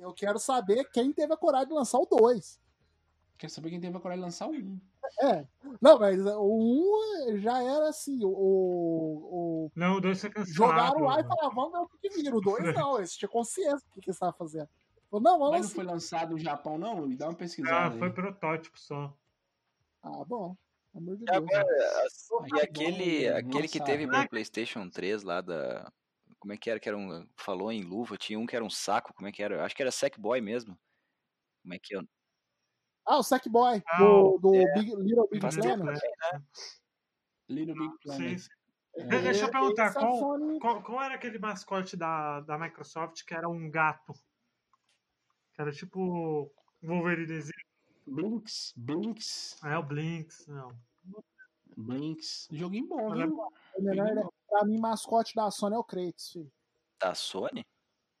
eu 0.00 0.12
quero 0.12 0.38
saber 0.38 0.84
quem 0.90 1.12
teve 1.12 1.32
a 1.32 1.36
coragem 1.36 1.68
de 1.68 1.74
lançar 1.74 1.98
o 1.98 2.06
2. 2.06 2.60
Quer 3.36 3.50
saber 3.50 3.70
quem 3.70 3.80
teve 3.80 3.96
a 3.96 4.00
coragem 4.00 4.20
de 4.20 4.24
lançar 4.26 4.48
o 4.48 4.52
um. 4.52 4.80
É. 5.22 5.46
Não, 5.80 5.98
mas 5.98 6.20
o 6.26 7.30
1 7.32 7.38
já 7.38 7.62
era 7.62 7.88
assim, 7.88 8.18
o. 8.24 8.28
o 8.30 9.72
Não, 9.74 9.96
o 9.96 10.00
2 10.00 10.20
foi 10.20 10.30
cancelado. 10.30 10.54
jogaram 10.54 11.00
lá 11.04 11.20
e 11.20 11.24
falaram, 11.24 11.54
vamos 11.54 11.72
ver 11.72 11.78
o 11.78 11.88
que, 11.88 12.08
que 12.08 12.22
vira. 12.22 12.36
O 12.36 12.40
2 12.40 12.74
não, 12.74 12.98
eles 12.98 13.16
tinham 13.16 13.30
consciência 13.30 13.78
do 13.78 13.92
que, 13.92 14.00
que 14.00 14.08
eles 14.10 14.16
estavam 14.16 14.34
fazendo. 14.36 14.68
Falou, 15.10 15.22
não, 15.22 15.38
vamos 15.38 15.50
Mas 15.52 15.60
não 15.60 15.62
lançar. 15.68 15.74
foi 15.74 15.84
lançado 15.84 16.30
no 16.32 16.38
Japão, 16.38 16.76
não? 16.78 17.08
Dá 17.16 17.26
uma 17.26 17.32
Ah, 17.32 17.36
pesquisada 17.36 17.96
foi 17.98 18.08
aí. 18.08 18.14
protótipo 18.14 18.78
só. 18.78 19.16
Ah, 20.02 20.24
bom. 20.26 20.54
Pelo 20.92 21.04
amor 21.04 21.16
de 21.16 21.22
E 21.22 21.26
Deus. 21.26 21.36
agora, 21.36 21.66
Ah, 22.42 22.46
e 22.56 22.60
aquele, 22.60 23.30
bom, 23.30 23.36
aquele 23.38 23.68
que 23.68 23.82
teve 23.82 24.06
pro 24.06 24.28
PlayStation 24.28 24.90
3 24.90 25.22
lá 25.22 25.40
da. 25.40 25.90
Como 26.38 26.52
é 26.52 26.56
que 26.56 26.70
era? 26.70 26.78
Que 26.80 26.88
era 26.88 26.96
um. 26.96 27.26
Falou 27.36 27.72
em 27.72 27.82
luva, 27.82 28.16
tinha 28.16 28.38
um 28.38 28.46
que 28.46 28.54
era 28.54 28.64
um 28.64 28.70
saco, 28.70 29.12
como 29.14 29.26
é 29.28 29.32
que 29.32 29.42
era? 29.42 29.64
Acho 29.64 29.74
que 29.74 29.82
era 29.82 29.90
Sackboy 29.90 30.40
mesmo. 30.40 30.78
Como 31.62 31.74
é 31.74 31.78
que 31.78 31.96
é? 31.96 32.00
Ah, 33.06 33.18
o 33.18 33.22
Sackboy, 33.22 33.82
Ah, 33.86 33.98
do, 33.98 34.38
do 34.38 34.50
Big, 34.52 34.94
Little 34.96 35.28
Big 35.30 35.40
Planet. 35.40 35.78
né? 35.78 35.94
Little 37.48 37.74
Big 37.74 37.90
Sim, 37.90 37.98
Planet. 38.02 38.38
sim. 38.40 38.48
É, 38.96 39.04
Deixa 39.22 39.44
eu 39.46 39.50
perguntar, 39.50 39.86
Esse 39.88 39.98
a 39.98 40.00
qual, 40.00 40.18
Sony- 40.18 40.58
qual, 40.60 40.82
qual 40.82 41.02
era 41.02 41.14
aquele 41.14 41.38
mascote 41.38 41.96
da, 41.96 42.40
da 42.40 42.58
Microsoft 42.58 43.24
que 43.24 43.32
era 43.34 43.48
um 43.48 43.70
gato? 43.70 44.12
Que 45.54 45.60
era 45.62 45.72
tipo 45.72 46.52
Wolverinezinho. 46.82 47.52
Blinks, 48.06 48.72
Blinks, 48.76 49.62
É, 49.64 49.76
o 49.78 49.82
Blinks. 49.82 50.46
Não. 50.46 50.76
Blinks. 51.76 52.48
Joguinho 52.50 52.88
bom, 52.88 53.12
viu? 53.14 53.38
o 53.76 53.82
melhor? 53.82 54.30
Pra 54.48 54.64
mim, 54.64 54.78
mascote 54.78 55.34
da 55.34 55.50
Sony 55.50 55.74
é 55.74 55.78
o 55.78 55.84
Kratos, 55.84 56.32
filho. 56.32 56.50
Da 57.00 57.14
Sony? 57.14 57.66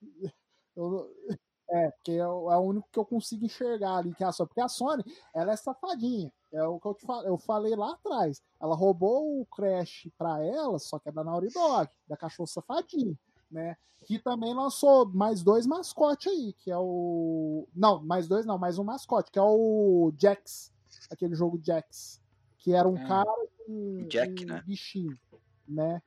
Eu- 0.76 1.10
é, 1.70 1.90
porque 1.90 2.12
é 2.12 2.26
o, 2.26 2.50
é 2.52 2.56
o 2.56 2.60
único 2.60 2.88
que 2.90 2.98
eu 2.98 3.04
consigo 3.04 3.44
enxergar 3.44 3.96
ali, 3.96 4.14
que 4.14 4.22
é 4.22 4.26
a 4.26 4.32
Sony. 4.32 4.48
Porque 4.48 4.60
a 4.60 4.68
Sony, 4.68 5.04
ela 5.34 5.52
é 5.52 5.56
safadinha. 5.56 6.32
É 6.52 6.62
o 6.62 6.78
que 6.80 6.86
eu, 6.86 6.94
te 6.94 7.04
fa- 7.04 7.22
eu 7.24 7.36
falei 7.36 7.74
lá 7.76 7.92
atrás. 7.92 8.40
Ela 8.60 8.74
roubou 8.74 9.40
o 9.40 9.46
Crash 9.46 10.08
pra 10.16 10.42
ela, 10.42 10.78
só 10.78 10.98
que 10.98 11.08
é 11.08 11.12
da 11.12 11.22
Naughty 11.24 11.52
Dog, 11.52 11.90
da 12.06 12.16
cachorro 12.16 12.46
safadinho, 12.46 13.18
né? 13.50 13.76
Que 14.06 14.18
também 14.18 14.54
lançou 14.54 15.06
mais 15.12 15.42
dois 15.42 15.66
mascotes 15.66 16.32
aí, 16.32 16.52
que 16.54 16.70
é 16.70 16.78
o... 16.78 17.66
Não, 17.74 18.02
mais 18.02 18.28
dois 18.28 18.46
não, 18.46 18.56
mais 18.56 18.78
um 18.78 18.84
mascote, 18.84 19.30
que 19.30 19.38
é 19.38 19.42
o 19.42 20.10
Jax. 20.18 20.72
Aquele 21.10 21.34
jogo 21.34 21.60
Jax. 21.62 22.18
Que 22.58 22.72
era 22.72 22.88
um 22.88 22.96
Ah. 22.96 23.08
cara 23.08 23.46
com 23.66 24.06
Jack, 24.08 24.44
um 24.44 24.48
né? 24.48 24.62
bichinho, 24.64 25.18
né? 25.66 26.00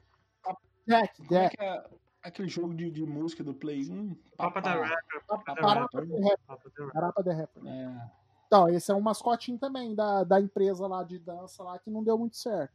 É 0.94 1.24
Jack. 1.30 1.58
que 1.58 1.64
é 1.64 1.84
aquele 2.24 2.48
jogo 2.48 2.74
de, 2.74 2.92
de 2.92 3.04
música 3.04 3.44
do 3.44 3.54
Play 3.54 3.90
1? 3.90 4.16
Papa 4.38 4.62
da 4.62 4.74
Rapper. 4.74 5.26
Papa 5.28 5.54
da 5.54 5.62
Parapa 6.94 7.24
da 7.24 7.34
Rapper. 7.34 7.66
É, 7.66 8.12
Então, 8.48 8.70
esse 8.70 8.92
é 8.92 8.96
um 8.96 9.02
mascotinho 9.02 9.58
também 9.58 9.96
da, 9.96 10.24
da 10.24 10.40
empresa 10.40 10.86
lá 10.88 11.04
de 11.04 11.18
dança 11.20 11.64
lá 11.64 11.80
que 11.80 11.90
não 11.90 12.04
deu 12.04 12.18
muito 12.18 12.36
certo, 12.38 12.74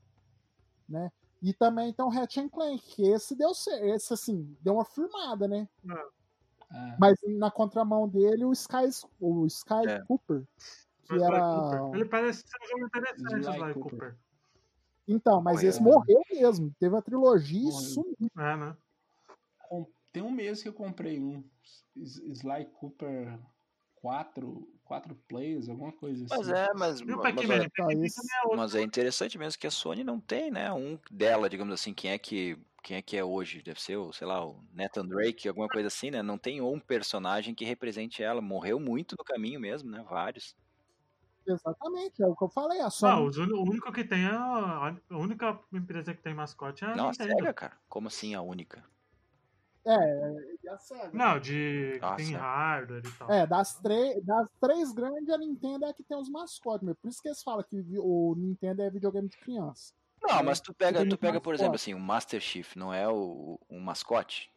né? 0.88 1.10
E 1.42 1.52
também 1.52 1.92
tem 1.92 2.04
o 2.04 2.08
Ratchet 2.08 2.48
Clank, 2.48 2.82
que 2.82 3.06
esse 3.06 3.36
deu 3.36 3.52
certo, 3.54 3.84
esse 3.84 4.12
assim, 4.12 4.56
deu 4.62 4.74
uma 4.74 4.84
firmada, 4.84 5.46
né? 5.46 5.68
é. 6.72 6.96
Mas 6.98 7.18
na 7.38 7.50
contramão 7.50 8.08
dele 8.08 8.44
o 8.44 8.52
Sky, 8.52 8.88
o 9.20 9.46
Sky 9.46 9.86
É. 9.86 10.02
Cooper, 10.06 10.42
que 11.04 11.14
era... 11.14 11.40
Cooper. 11.40 11.94
Ele 11.94 12.04
parece 12.06 12.40
ser 12.40 12.56
um 12.64 12.68
jogo 12.68 12.86
interessante, 12.86 13.40
Sly 13.42 13.74
Cooper. 13.74 13.82
Cooper. 13.82 14.16
Então, 15.08 15.40
mas 15.40 15.56
Morreu, 15.56 15.70
esse 15.70 15.82
né? 15.82 15.90
morreu 15.90 16.22
mesmo, 16.32 16.74
teve 16.80 16.96
a 16.96 17.02
trilogia 17.02 17.68
e 17.68 17.72
sumiu. 17.72 18.30
É, 18.38 18.56
né? 18.56 18.76
Tem 20.12 20.22
um 20.22 20.30
mês 20.30 20.62
que 20.62 20.68
eu 20.68 20.72
comprei 20.72 21.20
um 21.20 21.44
Sly 21.94 22.64
Cooper 22.72 23.38
4, 23.96 24.66
4 24.82 25.14
players, 25.28 25.68
alguma 25.68 25.92
coisa 25.92 26.24
assim. 26.24 26.34
Mas 26.38 26.48
é, 26.48 26.66
mas, 26.74 27.00
mas, 27.02 27.34
também 27.34 27.58
é 27.58 28.42
outro. 28.44 28.56
mas 28.56 28.74
é 28.74 28.82
interessante 28.82 29.36
mesmo 29.36 29.60
que 29.60 29.66
a 29.66 29.70
Sony 29.70 30.02
não 30.02 30.18
tem, 30.18 30.50
né? 30.50 30.72
Um 30.72 30.98
dela, 31.10 31.50
digamos 31.50 31.74
assim, 31.74 31.92
quem 31.92 32.12
é 32.12 32.18
que 32.18 32.58
quem 32.82 32.96
é 32.96 33.02
que 33.02 33.16
é 33.16 33.24
hoje? 33.24 33.62
Deve 33.62 33.82
ser, 33.82 33.96
o, 33.96 34.12
sei 34.12 34.28
lá, 34.28 34.46
o 34.46 34.62
Nathan 34.72 35.04
Drake, 35.04 35.48
alguma 35.48 35.68
coisa 35.68 35.88
assim, 35.88 36.10
né? 36.10 36.22
Não 36.22 36.38
tem 36.38 36.60
um 36.60 36.78
personagem 36.78 37.52
que 37.52 37.64
represente 37.64 38.22
ela. 38.22 38.40
Morreu 38.40 38.78
muito 38.78 39.16
no 39.18 39.24
caminho 39.24 39.58
mesmo, 39.58 39.90
né? 39.90 40.04
Vários. 40.08 40.54
Exatamente, 41.46 42.22
é 42.22 42.26
o 42.26 42.34
que 42.34 42.44
eu 42.44 42.48
falei, 42.48 42.80
a 42.80 42.84
Não, 42.84 42.90
Sony... 42.90 43.28
os 43.28 43.36
uni- 43.38 43.52
o 43.52 43.62
único 43.62 43.92
que 43.92 44.02
tem 44.04 44.24
é 44.24 44.30
a, 44.30 44.96
a 45.10 45.16
única 45.16 45.58
empresa 45.72 46.12
que 46.14 46.22
tem 46.22 46.34
mascote 46.34 46.84
é 46.84 46.88
a 46.88 46.96
Não, 46.96 47.06
a 47.06 47.10
Nintendo. 47.10 47.30
SEGA, 47.36 47.54
cara. 47.54 47.76
Como 47.88 48.08
assim 48.08 48.34
a 48.34 48.42
única? 48.42 48.84
É, 49.84 50.56
e 50.64 50.68
a 50.68 50.76
Sega. 50.78 51.10
Não, 51.12 51.38
de 51.38 52.00
Ah, 52.02 52.16
tem 52.16 52.32
hardware 52.34 53.02
e 53.06 53.12
tal. 53.12 53.30
É, 53.30 53.46
das, 53.46 53.78
três 53.78 54.24
das 54.24 54.48
três 54.60 54.92
grandes, 54.92 55.30
a 55.30 55.38
Nintendo 55.38 55.84
é 55.84 55.90
a 55.90 55.94
que 55.94 56.02
tem 56.02 56.16
os 56.18 56.28
mascotes, 56.28 56.84
meu. 56.84 56.96
Por 56.96 57.08
isso 57.08 57.22
que 57.22 57.28
eles 57.28 57.40
falam 57.40 57.62
que 57.62 57.84
o 57.98 58.34
Nintendo 58.36 58.82
é 58.82 58.90
videogame 58.90 59.28
de 59.28 59.36
criança. 59.36 59.94
Não, 60.20 60.42
mas 60.42 60.58
tu 60.60 60.74
pega, 60.74 61.08
tu 61.08 61.16
pega, 61.16 61.40
por 61.40 61.54
exemplo, 61.54 61.76
assim, 61.76 61.94
o 61.94 62.00
Master 62.00 62.40
Chief 62.40 62.74
não 62.74 62.92
é 62.92 63.06
o, 63.08 63.60
um 63.70 63.78
mascote? 63.78 64.50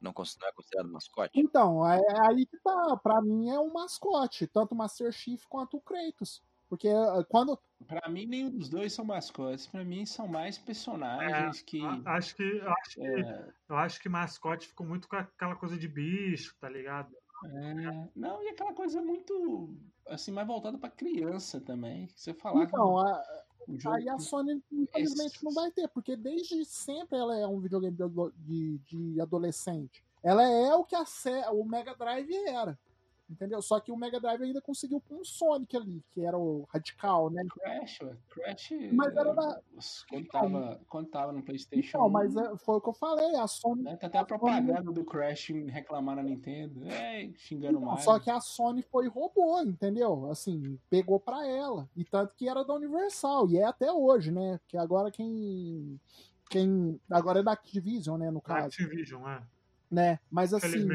Não, 0.00 0.12
não 0.12 0.48
é 0.48 0.52
considerado 0.52 0.92
mascote? 0.92 1.40
Então, 1.40 1.88
é 1.88 1.98
é 1.98 2.20
aí 2.28 2.46
que 2.46 2.58
tá. 2.58 2.96
Pra 3.02 3.22
mim 3.22 3.48
é 3.50 3.58
um 3.58 3.72
mascote, 3.72 4.46
tanto 4.46 4.72
o 4.72 4.76
Master 4.76 5.10
Chief 5.12 5.44
quanto 5.48 5.76
o 5.76 5.80
Kratos. 5.80 6.42
Porque 6.68 6.88
eh, 6.88 7.24
quando. 7.28 7.58
Pra 7.86 8.08
mim, 8.08 8.26
nenhum 8.26 8.50
dos 8.50 8.68
dois 8.68 8.92
são 8.92 9.04
mascotes. 9.04 9.66
Pra 9.66 9.84
mim, 9.84 10.04
são 10.06 10.26
mais 10.26 10.58
personagens 10.58 11.62
que. 11.62 11.80
A- 11.84 12.02
Acho 12.16 12.34
que, 12.36 12.42
eu 12.42 12.70
acho 12.72 12.94
que, 12.96 13.06
é, 13.06 13.48
eu 13.68 13.76
acho 13.76 14.00
que 14.00 14.08
mascote 14.08 14.68
ficou 14.68 14.86
muito 14.86 15.08
com 15.08 15.16
aquela 15.16 15.56
coisa 15.56 15.76
de 15.78 15.86
bicho, 15.88 16.56
tá 16.60 16.68
ligado? 16.68 17.14
é, 17.46 18.08
não, 18.16 18.42
e 18.42 18.48
aquela 18.48 18.72
coisa 18.74 19.00
muito. 19.02 19.74
Assim, 20.06 20.32
mais 20.32 20.46
voltada 20.46 20.78
pra 20.78 20.90
criança 20.90 21.60
também. 21.60 22.08
Você 22.14 22.34
falar 22.34 22.64
Então, 22.64 22.98
a- 22.98 23.22
que 23.22 23.43
o 23.68 23.78
jogo. 23.78 23.96
aí 23.96 24.08
a 24.08 24.18
Sony 24.18 24.62
infelizmente 24.72 25.42
não 25.44 25.52
vai 25.52 25.70
ter, 25.70 25.88
porque 25.88 26.16
desde 26.16 26.64
sempre 26.64 27.18
ela 27.18 27.36
é 27.38 27.46
um 27.46 27.60
videogame 27.60 27.96
de, 27.96 28.04
de- 28.38 28.78
de 29.14 29.20
adolescente. 29.20 30.04
Ela 30.22 30.42
é 30.48 30.74
o 30.74 30.84
que 30.84 30.94
a, 30.96 31.04
o 31.52 31.64
Mega 31.64 31.94
Drive 31.94 32.32
era. 32.46 32.78
Entendeu? 33.28 33.62
Só 33.62 33.80
que 33.80 33.90
o 33.90 33.96
Mega 33.96 34.20
Drive 34.20 34.42
ainda 34.42 34.60
conseguiu 34.60 35.00
com 35.00 35.16
o 35.20 35.24
Sonic 35.24 35.74
ali, 35.76 36.02
que 36.10 36.20
era 36.20 36.36
o 36.38 36.66
radical, 36.68 37.30
né? 37.30 37.42
Crash. 37.50 37.98
Crash. 38.28 38.70
Mas 38.92 39.16
era 39.16 39.30
é, 39.30 39.34
da- 39.34 39.60
Quando 40.10 40.26
tava, 40.28 40.80
quando 40.88 41.08
tava 41.08 41.32
no 41.32 41.42
PlayStation. 41.42 41.88
Então, 41.98 42.10
mas 42.10 42.36
1, 42.36 42.40
é- 42.40 42.56
foi 42.58 42.76
o 42.76 42.80
que 42.82 42.88
eu 42.90 42.92
falei, 42.92 43.34
a 43.36 43.46
Sony. 43.46 43.82
né, 43.82 43.96
Tá 43.96 44.08
até 44.08 44.18
a 44.18 44.24
propaganda 44.24 44.92
do 44.92 45.04
Crash 45.04 45.48
reclamar 45.68 46.16
na 46.16 46.22
Nintendo. 46.22 46.84
É, 46.86 47.30
xingando 47.36 47.80
Não, 47.80 47.86
mais. 47.92 48.04
só 48.04 48.18
que 48.20 48.28
a 48.30 48.40
Sony 48.40 48.82
foi 48.82 49.06
e 49.06 49.08
roubou, 49.08 49.62
entendeu? 49.62 50.30
Assim, 50.30 50.78
pegou 50.90 51.18
pra 51.18 51.46
ela. 51.48 51.88
E 51.96 52.04
tanto 52.04 52.34
que 52.34 52.46
era 52.48 52.62
da 52.62 52.74
Universal, 52.74 53.48
e 53.48 53.56
é 53.56 53.64
até 53.64 53.90
hoje, 53.90 54.30
né? 54.30 54.58
Porque 54.58 54.76
agora 54.76 55.10
quem. 55.10 55.98
Quem. 56.50 57.00
Agora 57.10 57.40
é 57.40 57.42
da 57.42 57.52
Activision, 57.52 58.18
né? 58.20 58.30
No 58.30 58.40
caso. 58.40 58.66
Activision, 58.66 59.26
é. 59.26 59.42
Né? 59.94 60.18
Mas 60.30 60.52
assim, 60.52 60.86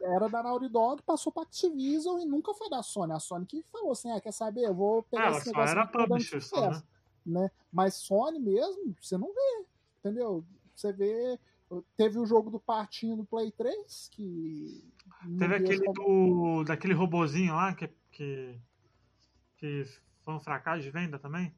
era 0.00 0.28
da 0.28 0.42
Naughty 0.42 0.68
Dog, 0.68 1.02
passou 1.02 1.32
pra 1.32 1.44
Activision 1.44 2.18
e 2.18 2.24
nunca 2.24 2.52
foi 2.54 2.68
da 2.68 2.82
Sony. 2.82 3.12
A 3.12 3.20
Sony 3.20 3.46
que 3.46 3.62
falou 3.70 3.92
assim: 3.92 4.10
ah, 4.10 4.20
quer 4.20 4.32
saber? 4.32 4.62
Eu 4.66 4.74
vou 4.74 5.02
pegar 5.04 5.26
Ela 5.28 5.36
esse 5.38 5.44
só 5.46 5.50
negócio 5.52 5.70
era 5.78 5.86
que 5.86 5.92
tá 5.92 5.98
dando 6.00 6.08
publisher, 6.08 6.40
só, 6.42 6.60
né? 6.60 6.66
sucesso", 6.74 6.86
né? 7.24 7.50
Mas 7.72 7.94
Sony 7.94 8.38
mesmo, 8.40 8.94
você 9.00 9.16
não 9.16 9.28
vê, 9.32 9.66
entendeu? 10.00 10.44
Você 10.74 10.92
vê. 10.92 11.38
Teve 11.96 12.18
o 12.18 12.26
jogo 12.26 12.50
do 12.50 12.58
Patinho 12.58 13.16
do 13.16 13.24
Play 13.24 13.52
3, 13.52 14.08
que. 14.12 14.84
Teve 15.38 15.54
aquele 15.54 15.84
como- 15.84 15.92
do. 16.58 16.64
daquele 16.64 16.94
robozinho 16.94 17.54
lá 17.54 17.72
que, 17.74 17.88
que. 18.10 18.60
que 19.58 19.84
foi 20.24 20.34
um 20.34 20.40
fracasso 20.40 20.82
de 20.82 20.90
venda 20.90 21.16
também? 21.18 21.54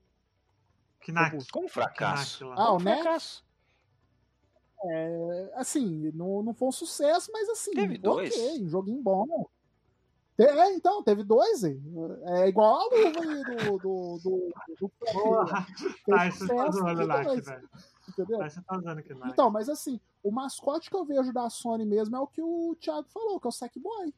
Knack. 1.00 1.50
Como 1.50 1.66
fracasso? 1.68 2.44
Knack. 2.44 2.60
Ah, 2.60 2.72
o 2.74 2.78
fracasso? 2.80 3.44
É, 4.84 5.52
assim, 5.54 6.10
não, 6.14 6.42
não 6.42 6.54
foi 6.54 6.68
um 6.68 6.72
sucesso, 6.72 7.30
mas 7.32 7.48
assim, 7.48 7.70
Teve 7.72 7.98
dois? 7.98 8.34
ok, 8.34 8.62
um 8.64 8.68
joguinho 8.68 9.00
bom. 9.02 9.46
É, 10.38 10.72
então, 10.74 11.02
teve 11.04 11.22
dois 11.22 11.62
aí. 11.62 11.80
É 12.40 12.48
igual 12.48 12.80
a 12.80 12.84
luva 12.84 13.20
aí 13.20 13.44
do. 13.44 13.78
do, 13.78 14.18
do, 14.18 14.52
do 14.80 14.88
Porra! 15.12 15.66
Fez 15.76 16.18
Ah, 16.18 16.26
isso 16.28 16.46
tá 16.48 16.54
sucesso, 16.72 16.78
zoando 16.78 17.06
dois, 17.24 17.44
velho. 17.46 17.68
entendeu? 18.08 18.42
Ah, 18.42 18.50
você 18.50 18.62
tá 18.62 18.76
usando 18.78 18.98
o 18.98 19.02
Knack. 19.04 19.30
Então, 19.30 19.50
mas 19.50 19.68
assim, 19.68 20.00
o 20.22 20.30
mascote 20.32 20.88
que 20.90 20.96
eu 20.96 21.04
vejo 21.04 21.32
da 21.32 21.48
Sony 21.50 21.84
mesmo 21.84 22.16
é 22.16 22.20
o 22.20 22.26
que 22.26 22.42
o 22.42 22.74
Thiago 22.80 23.08
falou, 23.10 23.38
que 23.38 23.46
é 23.46 23.50
o 23.50 23.52
Sackboy. 23.52 24.12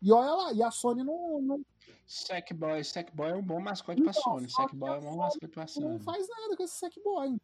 E 0.00 0.10
olha 0.12 0.30
lá, 0.32 0.52
e 0.52 0.62
a 0.62 0.70
Sony 0.70 1.04
não, 1.04 1.40
não, 1.42 1.60
Sackboy. 2.06 2.82
Sackboy 2.82 3.30
é 3.30 3.34
um 3.36 3.42
bom 3.42 3.60
mascote 3.60 4.00
pra 4.02 4.10
Então, 4.10 4.22
Sony. 4.22 4.48
só 4.48 4.56
que 4.66 4.70
Sackboy 4.72 4.88
é 4.90 4.92
um 4.98 5.00
bom 5.00 5.06
Sony 5.10 5.18
mascote 5.18 5.48
pra 5.48 5.62
não 5.62 5.68
Sony. 5.68 5.98
faz 6.00 6.28
nada 6.28 6.56
com 6.56 6.62
esse 6.62 6.76
Sackboy. 6.78 7.40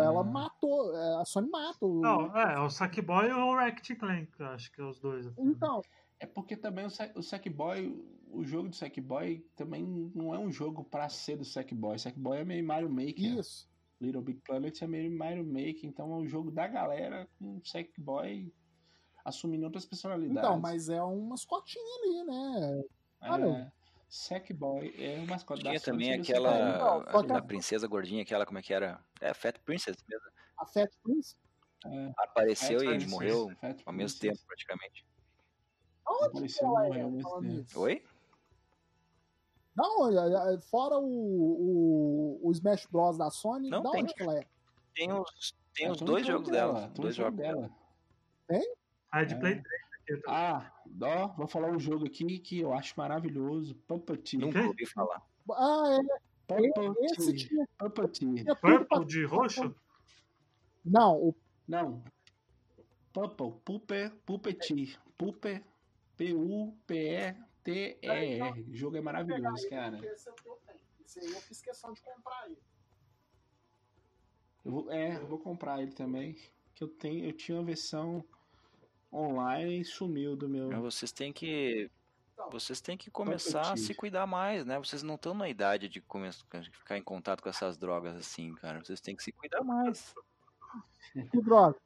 Ela 0.00 0.22
matou, 0.24 0.96
é, 0.96 1.20
a 1.20 1.24
Sony 1.24 1.48
mata. 1.50 1.84
o- 1.84 2.00
Não, 2.00 2.36
é, 2.36 2.58
o 2.60 2.70
Sackboy 2.70 3.28
e 3.28 3.32
o 3.32 3.54
Ratchet 3.54 3.96
Clank, 3.98 4.30
acho 4.42 4.72
que 4.72 4.80
é 4.80 4.84
os 4.84 4.98
dois. 4.98 5.26
assim? 5.26 5.42
Então, 5.48 5.82
É 6.20 6.26
porque 6.26 6.56
também 6.56 6.86
o, 6.86 7.18
o 7.18 7.22
Sackboy, 7.22 7.92
o 8.30 8.44
jogo 8.44 8.68
do 8.68 8.76
Sackboy 8.76 9.44
também 9.56 9.84
não 10.14 10.34
é 10.34 10.38
um 10.38 10.50
jogo 10.50 10.82
pra 10.84 11.08
ser 11.08 11.36
do 11.36 11.44
Sackboy. 11.44 11.98
Sackboy 11.98 12.38
é 12.38 12.44
meio 12.44 12.64
Mario 12.66 12.88
Maker. 12.88 13.38
isso. 13.38 13.68
Little 14.00 14.22
Big 14.22 14.40
Planet 14.40 14.80
é 14.82 14.86
meio 14.86 15.10
Mario 15.16 15.44
Maker, 15.44 15.84
então 15.84 16.12
é 16.12 16.16
um 16.16 16.26
jogo 16.26 16.50
da 16.50 16.66
galera 16.66 17.28
com 17.38 17.56
o 17.58 17.64
Sackboy 17.64 18.52
assumindo 19.24 19.64
outras 19.64 19.84
personalidades. 19.84 20.38
Então, 20.38 20.60
mas 20.60 20.88
é 20.88 21.02
um 21.02 21.26
mascotinho 21.28 21.84
ali, 21.98 22.24
né? 22.24 22.84
É, 23.22 23.72
Sackboy 24.18 24.94
é 24.96 25.18
o 25.18 25.26
mascote 25.26 25.64
da 25.64 25.70
Tinha 25.70 25.80
também 25.80 26.12
aquela. 26.12 26.50
A, 26.50 26.96
a- 27.34 27.38
a 27.38 27.42
princesa 27.42 27.88
gordinha, 27.88 28.22
aquela, 28.22 28.46
como 28.46 28.58
é 28.58 28.62
que 28.62 28.72
era? 28.72 29.04
É, 29.20 29.34
Fat 29.34 29.58
Princess 29.64 29.96
mesmo. 30.08 30.26
A 30.56 30.64
Fat 30.66 30.88
Prince. 31.02 31.36
É, 31.84 32.12
Apareceu 32.18 32.78
Fat 32.78 32.84
e 32.86 32.88
Princess, 32.90 33.10
morreu 33.10 33.50
Fat 33.60 33.82
ao 33.84 33.92
mesmo 33.92 34.16
Princess. 34.16 34.18
tempo, 34.20 34.46
praticamente. 34.46 35.04
Aonde 36.06 36.22
que 36.22 36.26
Apareceu 36.36 36.68
ela 36.68 36.96
é? 36.96 37.04
Oi? 37.76 38.04
Não, 39.76 40.08
é- 40.08 40.54
é- 40.54 40.60
fora 40.60 40.96
o, 40.96 41.04
o, 41.04 42.40
o 42.48 42.52
Smash 42.52 42.86
Bros 42.86 43.18
da 43.18 43.30
Sony, 43.30 43.68
Não, 43.68 43.82
da 43.82 43.90
tem. 43.90 44.04
onde 44.04 44.14
que 44.14 44.22
ela 44.22 44.38
é? 44.38 44.46
Tem 44.94 45.12
os, 45.12 45.54
tem 45.74 45.86
É, 45.86 45.90
os 45.90 45.98
tem 45.98 46.06
dois 46.06 46.24
jogo 46.24 46.38
jogos 46.44 46.50
dela. 46.52 46.80
tem 46.82 46.90
um 46.90 46.92
Dois 47.02 47.16
jogo 47.16 47.36
jogos 47.36 47.40
dela. 47.40 47.70
A 49.10 49.24
de 49.24 49.34
É. 49.34 49.38
Play 49.40 49.60
3 49.60 49.64
aqui. 49.64 49.80
tá? 49.80 49.83
Ah, 50.26 50.72
ó, 51.00 51.28
vou 51.28 51.46
falar 51.46 51.70
um 51.70 51.78
jogo 51.78 52.06
aqui 52.06 52.38
que 52.38 52.60
eu 52.60 52.72
acho 52.72 52.94
maravilhoso. 52.96 53.74
Puppeteer. 53.86 54.40
Nunca 54.42 54.66
ouvi 54.66 54.86
falar. 54.86 55.22
Ah, 55.52 55.98
é. 55.98 56.56
Esse 57.06 57.32
Puppeteer. 57.78 58.34
tinha, 58.34 58.54
pra... 58.56 58.84
Purple 58.84 59.04
de 59.06 59.24
roxo? 59.24 59.74
Não, 60.84 61.16
o 61.16 61.34
Não. 61.66 62.04
Pupple. 63.12 63.52
Pupper. 63.64 64.12
Puppeteer. 64.26 64.98
Pupper. 65.16 65.62
P-U-P-E-T-E-R. 66.16 67.42
O 68.70 68.74
jogo 68.74 68.96
é 68.96 69.00
maravilhoso, 69.00 69.68
cara. 69.68 69.98
Esse 70.06 70.28
é 70.28 70.32
o 70.32 70.34
que 70.34 70.48
eu 70.48 70.58
tenho. 70.66 70.78
Esse 71.04 71.20
aí 71.20 71.26
eu 71.26 71.40
fiz 71.40 71.60
questão 71.60 71.92
de 71.92 72.00
comprar 72.02 72.46
ele. 72.46 72.58
Eu 74.64 74.72
vou, 74.72 74.90
é, 74.90 75.16
eu 75.16 75.26
vou 75.26 75.38
comprar 75.38 75.82
ele 75.82 75.92
também. 75.92 76.36
Que 76.74 76.84
eu 76.84 76.88
tenho, 76.88 77.24
eu 77.24 77.32
tinha 77.32 77.58
uma 77.58 77.64
versão 77.64 78.24
online 79.14 79.84
sumiu 79.84 80.36
do 80.36 80.48
meu. 80.48 80.68
Mas 80.68 80.80
Vocês 80.80 81.12
têm 81.12 81.32
que. 81.32 81.90
Então, 82.32 82.50
Vocês 82.50 82.80
têm 82.80 82.96
que 82.96 83.10
começar 83.10 83.72
a 83.72 83.76
se 83.76 83.94
cuidar 83.94 84.26
mais, 84.26 84.64
né? 84.66 84.78
Vocês 84.78 85.02
não 85.02 85.14
estão 85.14 85.34
na 85.34 85.48
idade 85.48 85.88
de 85.88 86.02
ficar 86.72 86.98
em 86.98 87.02
contato 87.02 87.42
com 87.42 87.48
essas 87.48 87.76
drogas 87.76 88.16
assim, 88.16 88.52
cara. 88.54 88.82
Vocês 88.82 89.00
têm 89.00 89.14
que 89.14 89.22
se 89.22 89.32
cuidar 89.32 89.62
mais. 89.62 90.14
Que 91.30 91.40
droga. 91.40 91.78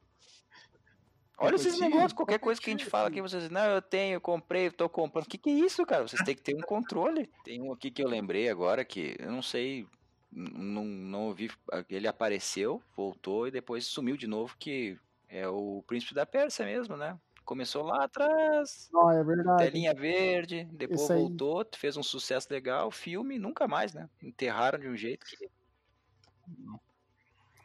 Olha 1.41 1.55
esses 1.55 1.79
negócios, 1.79 2.11
qualquer 2.11 2.39
coisa 2.39 2.59
que 2.59 2.69
a 2.69 2.73
gente 2.73 2.85
fala 2.85 3.07
aqui, 3.07 3.21
vocês 3.21 3.43
dizem, 3.43 3.53
não, 3.53 3.63
eu 3.63 3.81
tenho, 3.81 4.15
eu 4.15 4.21
comprei, 4.21 4.67
eu 4.67 4.73
tô 4.73 4.89
comprando. 4.89 5.25
O 5.25 5.29
que, 5.29 5.37
que 5.37 5.49
é 5.49 5.53
isso, 5.53 5.85
cara? 5.85 6.05
Vocês 6.05 6.21
têm 6.23 6.35
que 6.35 6.41
ter 6.41 6.53
um 6.53 6.61
controle. 6.61 7.29
Tem 7.45 7.61
um 7.61 7.71
aqui 7.71 7.89
que 7.89 8.03
eu 8.03 8.09
lembrei 8.09 8.49
agora 8.49 8.83
que 8.83 9.15
eu 9.17 9.31
não 9.31 9.41
sei, 9.41 9.87
não, 10.29 10.83
não 10.83 11.27
ouvi. 11.27 11.49
Ele 11.89 12.07
apareceu, 12.07 12.81
voltou 12.93 13.47
e 13.47 13.51
depois 13.51 13.85
sumiu 13.85 14.17
de 14.17 14.27
novo, 14.27 14.55
que 14.59 14.97
é 15.29 15.47
o 15.47 15.83
Príncipe 15.87 16.13
da 16.13 16.25
Pérsia 16.25 16.65
mesmo, 16.65 16.97
né? 16.97 17.17
Começou 17.45 17.83
lá 17.83 18.03
atrás, 18.03 18.89
Não, 18.93 19.09
é 19.11 19.23
verdade. 19.23 19.63
telinha 19.63 19.93
verde, 19.93 20.65
depois 20.71 21.09
aí- 21.09 21.19
voltou, 21.19 21.65
fez 21.75 21.97
um 21.97 22.03
sucesso 22.03 22.47
legal, 22.51 22.91
filme, 22.91 23.39
nunca 23.39 23.67
mais, 23.67 23.93
né? 23.93 24.07
Enterraram 24.21 24.77
de 24.77 24.87
um 24.87 24.95
jeito 24.95 25.25
que. 25.25 25.49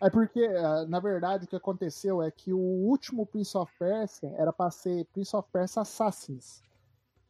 É 0.01 0.11
porque, 0.11 0.41
eh, 0.41 0.87
na 0.87 1.01
verdade, 1.01 1.45
o 1.45 1.49
que 1.49 1.57
aconteceu 1.57 2.23
é 2.23 2.31
que 2.31 2.53
o 2.53 2.59
último 2.59 3.25
Prince 3.27 3.57
of 3.57 3.73
Persia 3.79 4.33
era 4.37 4.53
pra 4.53 4.71
ser 4.71 5.05
Prince 5.07 5.35
of 5.35 5.49
Persia 5.53 5.83
Assassins. 5.83 6.63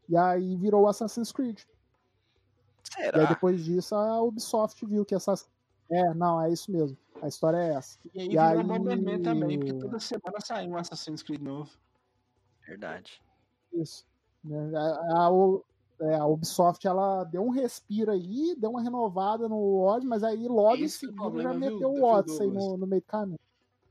E 0.09 0.17
aí 0.17 0.57
virou 0.57 0.89
Assassin's 0.89 1.31
Creed. 1.33 1.61
E 1.61 1.63
aí 3.03 3.05
Será? 3.07 3.25
depois 3.27 3.65
disso 3.65 3.95
a 3.95 4.21
Ubisoft 4.23 4.85
viu 4.87 5.05
que 5.05 5.15
essas. 5.15 5.49
É, 5.91 6.15
não, 6.15 6.41
é 6.43 6.51
isso 6.53 6.71
mesmo. 6.71 6.97
A 7.23 7.29
história 7.29 7.57
é 7.59 7.75
essa. 7.75 7.99
E 8.15 8.21
aí 8.21 8.27
E 8.27 8.29
virou 8.31 8.45
aí- 8.45 8.63
Bomberman 8.65 9.23
também, 9.23 9.59
porque 9.59 9.75
toda 9.75 9.99
semana 10.01 10.41
sai 10.41 10.67
um 10.69 10.77
Assassin's 10.77 11.23
Creed 11.23 11.41
novo. 11.43 11.71
Verdade. 12.67 13.21
Isso. 13.73 14.05
Né? 14.43 14.59
A, 14.77 15.23
a- 15.25 15.31
o- 15.31 15.65
é, 16.01 16.15
a 16.17 16.27
Ubisoft 16.27 16.87
ela 16.87 17.25
deu 17.25 17.43
um 17.43 17.51
respiro 17.51 18.11
aí, 18.11 18.55
deu 18.59 18.71
uma 18.71 18.83
renovada 18.83 19.49
no 19.49 19.81
Odyssey, 19.83 20.09
mas 20.09 20.25
aí 20.25 20.49
logo 20.49 20.77
em 20.77 20.83
Esse 20.85 21.07
é 21.07 21.09
o 21.09 21.11
seguida 21.13 21.23
problema, 21.23 21.53
já 21.53 21.59
viu, 21.59 21.71
meteu 21.73 21.91
o 21.91 21.95
viu, 21.95 22.05
Odyssey 22.05 22.47
Douglas? 22.47 22.65
no, 22.65 22.77
no 22.77 22.87
meio 22.87 23.01
do 23.03 23.07
caminho. 23.07 23.41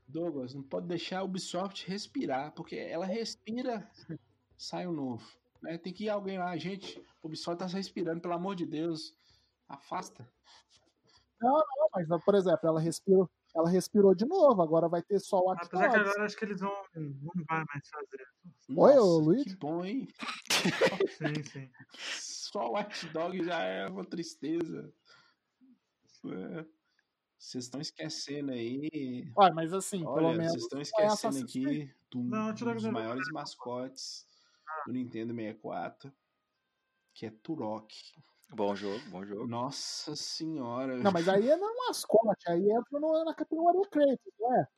Douglas, 0.06 0.54
não 0.54 0.62
pode 0.62 0.86
deixar 0.86 1.20
a 1.20 1.24
Ubisoft 1.24 1.88
respirar, 1.88 2.52
porque 2.52 2.76
ela 2.76 3.04
respira, 3.06 3.88
sai 4.56 4.86
um 4.86 4.92
novo. 4.92 5.26
Né? 5.62 5.78
Tem 5.78 5.92
que 5.92 6.04
ir 6.04 6.08
alguém 6.10 6.38
lá, 6.38 6.56
gente. 6.56 7.02
A 7.22 7.26
Ubisoft 7.26 7.58
tá 7.58 7.66
respirando, 7.66 8.20
pelo 8.20 8.34
amor 8.34 8.54
de 8.54 8.66
Deus. 8.66 9.14
Afasta. 9.68 10.28
Não, 11.40 11.62
mas, 11.92 12.06
por 12.24 12.34
exemplo, 12.34 12.60
ela 12.68 12.80
respirou, 12.80 13.30
ela 13.54 13.68
respirou 13.68 14.14
de 14.14 14.24
novo, 14.26 14.62
agora 14.62 14.88
vai 14.88 15.02
ter 15.02 15.18
só 15.20 15.38
o 15.38 15.48
Watch 15.48 15.66
Apesar 15.66 15.90
que 15.90 15.96
agora 15.96 16.24
acho 16.24 16.36
que 16.36 16.44
eles 16.44 16.60
vão. 16.60 16.72
Não 16.94 17.44
vai 17.48 17.64
mais 17.64 17.88
fazer. 17.88 18.26
Oi, 18.76 18.98
ô, 18.98 19.18
Luiz? 19.18 19.44
Que 19.44 19.56
bom, 19.56 19.84
hein? 19.84 20.08
Sim, 21.18 21.42
sim. 21.44 21.70
Só 22.54 22.68
o 22.68 22.72
Watch 22.72 23.08
Dog 23.08 23.44
já 23.44 23.60
é 23.62 23.86
uma 23.88 24.04
tristeza. 24.04 24.92
É. 26.26 26.64
Vocês 27.36 27.64
estão 27.64 27.80
esquecendo 27.80 28.52
aí. 28.52 29.30
Olha, 29.36 29.52
mas 29.52 29.72
assim, 29.74 29.98
pelo 29.98 30.28
Olha, 30.28 30.38
menos. 30.38 30.52
vocês 30.52 30.62
estão 30.62 30.78
é 30.78 30.82
esquecendo 30.82 31.38
aqui 31.44 31.94
do, 32.10 32.22
Não, 32.22 32.48
um 32.48 32.54
dos 32.54 32.84
não 32.84 32.92
maiores 32.92 33.28
mascotes 33.30 34.26
do 34.86 34.92
Nintendo 34.92 35.34
64, 35.34 36.10
que 37.12 37.26
é 37.26 37.30
Turok. 37.30 37.94
Bom 38.54 38.74
jogo, 38.76 39.00
bom 39.08 39.24
jogo. 39.24 39.46
Nossa 39.48 40.14
senhora. 40.14 40.96
Não, 40.98 41.10
mas 41.10 41.28
aí 41.28 41.44
não 41.56 41.68
é 41.68 41.72
um 41.72 41.86
mascote, 41.88 42.48
aí 42.48 42.70
entra 42.70 43.00
no- 43.00 43.24
na 43.24 43.34
categoria 43.34 43.82
Kratos, 43.90 44.32
não 44.38 44.54
é? 44.56 44.68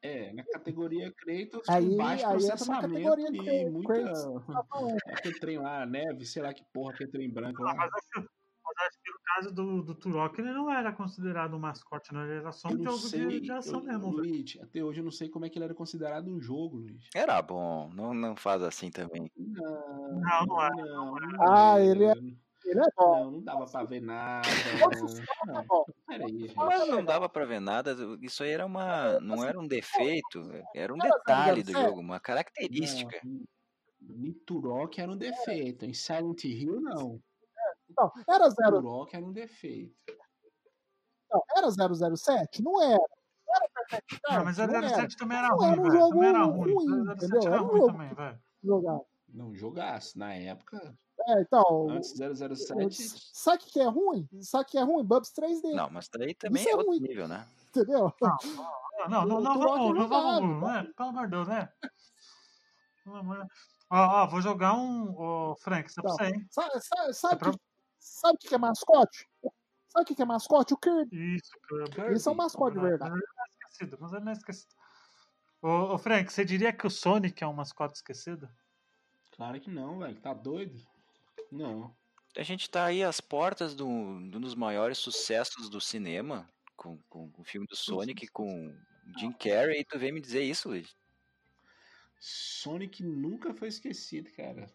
É, 0.00 0.32
na 0.32 0.42
categoria 0.44 1.12
Kratos, 1.12 1.68
Aí- 1.68 1.90
com 1.90 1.96
baixo 1.96 2.26
aí 2.26 2.32
entra 2.36 2.46
na 2.46 2.56
processamento 2.56 2.88
categoria 2.88 3.28
e 3.30 3.70
muita... 3.70 4.14
Falando. 4.14 4.96
Aquele 5.06 5.38
trem 5.38 5.58
lá, 5.58 5.84
neve, 5.84 6.24
sei 6.24 6.42
lá 6.42 6.54
que 6.54 6.64
porra, 6.72 6.92
aquele 6.94 7.10
trem 7.10 7.30
branco 7.30 7.62
Ah, 7.62 7.66
lá. 7.66 7.74
mas, 7.74 7.90
acho, 7.92 8.28
mas 8.64 8.86
acho 8.88 8.98
que 9.02 9.10
no 9.10 9.18
caso 9.22 9.54
do, 9.54 9.82
do 9.82 9.94
Turok 9.94 10.38
ele 10.40 10.52
não 10.52 10.70
era 10.70 10.90
considerado 10.92 11.54
um 11.54 11.58
mascote, 11.58 12.12
não. 12.12 12.22
Ele 12.24 12.38
era 12.40 12.52
só 12.52 12.68
um 12.68 12.72
não 12.72 12.84
jogo 12.84 12.98
sei, 12.98 13.26
de, 13.28 13.40
de 13.40 13.52
ação 13.52 13.80
eu, 13.80 13.86
mesmo. 13.86 14.10
Luiz, 14.12 14.58
até 14.62 14.82
hoje 14.82 15.00
eu 15.00 15.04
não 15.04 15.10
sei 15.10 15.28
como 15.28 15.44
é 15.44 15.50
que 15.50 15.58
ele 15.58 15.66
era 15.66 15.74
considerado 15.74 16.28
um 16.28 16.40
jogo, 16.40 16.78
Luiz. 16.78 17.08
Era 17.14 17.40
bom, 17.42 17.90
não, 17.94 18.14
não 18.14 18.34
faz 18.34 18.62
assim 18.62 18.90
também. 18.90 19.30
Não, 19.36 19.62
Não, 20.20 20.46
não 20.46 20.62
é. 20.62 20.70
Não, 20.70 21.16
Ah, 21.40 21.72
não 21.72 21.78
ele 21.78 22.04
é-. 22.04 22.14
Ele 22.64 22.80
é 22.80 22.86
bom. 22.96 23.24
Não, 23.24 23.30
não 23.32 23.42
dava 23.42 23.66
pra 23.66 23.84
ver 23.84 24.00
nada. 24.00 24.48
Não, 25.46 25.64
bom. 25.64 25.84
peraí, 26.06 26.38
gente. 26.38 26.56
Mas 26.56 26.88
não 26.88 27.04
dava 27.04 27.28
pra 27.28 27.44
ver 27.44 27.60
nada, 27.60 27.94
isso 28.22 28.42
aí 28.42 28.50
era 28.50 28.64
uma, 28.64 29.20
não 29.20 29.44
era 29.44 29.58
um 29.60 29.66
defeito, 29.66 30.40
era 30.74 30.92
um 30.94 30.98
detalhe 30.98 31.62
do 31.62 31.72
jogo, 31.72 32.00
uma 32.00 32.18
característica. 32.20 33.20
Em 34.02 34.32
Turok 34.46 35.00
era 35.00 35.10
um 35.10 35.16
defeito. 35.16 35.84
Em 35.84 35.94
Silent 35.94 36.44
Hill, 36.44 36.80
não. 36.80 37.20
Não, 37.96 38.12
era, 38.28 38.48
zero, 38.50 38.80
Turok 38.82 39.14
era 39.14 39.24
um 39.24 39.32
defeito. 39.32 39.94
não, 41.30 41.42
era 41.56 41.70
007? 41.70 42.62
Não 42.62 42.82
era. 42.82 42.98
Não, 44.30 44.44
mas 44.44 44.58
Não 44.58 44.64
era. 44.64 44.88
007 44.88 45.16
também 45.16 45.38
era 45.38 45.48
Não 45.48 45.56
ruim, 45.56 45.68
era 45.72 45.80
um 45.80 45.90
jogo 45.90 46.10
Também 46.14 46.28
era 46.28 46.42
ruim. 46.44 46.74
ruim, 46.74 47.04
007 47.04 47.24
entendeu? 47.24 47.52
era 47.52 47.62
um 47.62 47.66
jogo- 47.68 47.86
também, 47.92 48.14
velho. 48.14 48.38
Jogar. 48.64 49.00
Não 49.28 49.54
jogasse. 49.54 50.18
Na 50.18 50.34
época, 50.34 50.96
É, 51.26 51.40
então. 51.40 51.88
antes 51.90 52.12
do 52.12 52.34
007, 52.56 52.94
Sabe 53.32 53.62
o 53.64 53.66
que 53.66 53.80
é 53.80 53.86
ruim? 53.88 54.28
Sabe 54.42 54.64
o 54.64 54.66
que 54.66 54.78
é 54.78 54.82
ruim? 54.82 55.04
Bubs 55.04 55.32
3D, 55.32 55.72
Não, 55.74 55.88
mas 55.90 56.08
daí 56.08 56.34
também 56.34 56.60
Isso 56.60 56.68
é 56.68 56.72
é 56.72 56.76
outro 56.76 56.90
ruim. 56.90 57.00
nível, 57.00 57.26
né? 57.28 57.46
entendeu? 57.68 58.12
Não, 59.08 59.08
não, 59.08 59.26
não, 59.26 59.40
não 59.40 59.58
vamos, 59.58 59.90
é 59.90 59.98
não 60.00 60.08
vamos, 60.08 60.62
né? 60.68 60.92
Pelo 60.96 61.08
amor 61.08 61.24
de 61.24 61.30
Deus, 61.30 61.48
né? 61.48 61.68
Pelo 63.04 63.16
amor 63.16 63.42
de- 63.44 63.50
Ó, 63.90 63.96
ó, 64.22 64.26
vou 64.26 64.40
jogar 64.40 64.74
um. 64.74 65.14
Ô, 65.18 65.56
Frank, 65.56 65.88
isso 65.90 66.00
é 66.00 66.02
pra 66.02 66.10
Não. 66.10 66.16
você, 66.16 66.24
hein? 66.26 66.46
Sabe, 66.50 66.70
sabe, 66.80 67.12
sabe, 67.14 67.34
É 67.34 67.38
pra- 67.38 67.50
que, 67.52 67.58
sabe 67.98 68.34
o 68.34 68.38
que 68.48 68.54
é 68.54 68.58
mascote? 68.58 69.28
Sabe 69.88 70.12
o 70.12 70.14
que 70.16 70.22
é 70.22 70.24
mascote? 70.24 70.74
O 70.74 70.76
Kirby. 70.78 71.36
Isso, 71.36 71.50
Kirby. 71.92 72.14
Isso 72.14 72.28
é 72.28 72.32
um 72.32 72.34
mascote 72.36 72.72
de 72.76 72.80
Mas 72.80 72.90
verdade. 72.90 73.12
ele 73.12 73.20
não 73.26 73.44
é 73.44 73.48
esquecido, 73.50 73.98
mas 74.00 74.12
ele 74.12 74.24
não 74.24 74.30
é 74.30 74.34
esquecido. 74.34 74.74
Ô, 75.62 75.68
ô, 75.94 75.98
Frank, 75.98 76.32
você 76.32 76.44
diria 76.44 76.72
que 76.72 76.86
o 76.86 76.90
Sonic 76.90 77.42
é 77.42 77.46
um 77.46 77.52
mascote 77.52 77.94
esquecido? 77.96 78.48
claro 79.36 79.60
que 79.60 79.70
não, 79.70 79.98
velho. 79.98 80.20
Tá 80.20 80.32
doido? 80.32 80.80
Não. 81.54 81.94
A 82.36 82.42
gente 82.42 82.68
tá 82.68 82.86
aí 82.86 83.04
às 83.04 83.20
portas 83.20 83.76
do, 83.76 83.86
de 83.86 84.36
um 84.36 84.40
dos 84.40 84.56
maiores 84.56 84.98
sucessos 84.98 85.68
do 85.68 85.80
cinema, 85.80 86.48
com, 86.76 86.98
com 87.08 87.30
o 87.38 87.44
filme 87.44 87.66
do 87.68 87.76
Sonic, 87.76 88.26
com 88.26 88.76
Jim 89.16 89.30
Carrey, 89.32 89.80
e 89.80 89.84
tu 89.84 89.96
vem 89.96 90.10
me 90.10 90.20
dizer 90.20 90.42
isso, 90.42 90.68
Luiz? 90.68 90.96
Sonic 92.18 93.04
nunca 93.04 93.54
foi 93.54 93.68
esquecido, 93.68 94.32
cara. 94.32 94.66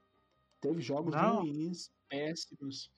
Teve 0.61 0.81
jogos 0.81 1.13
Não. 1.13 1.41
ruins, 1.41 1.91
péssimos. 2.07 2.89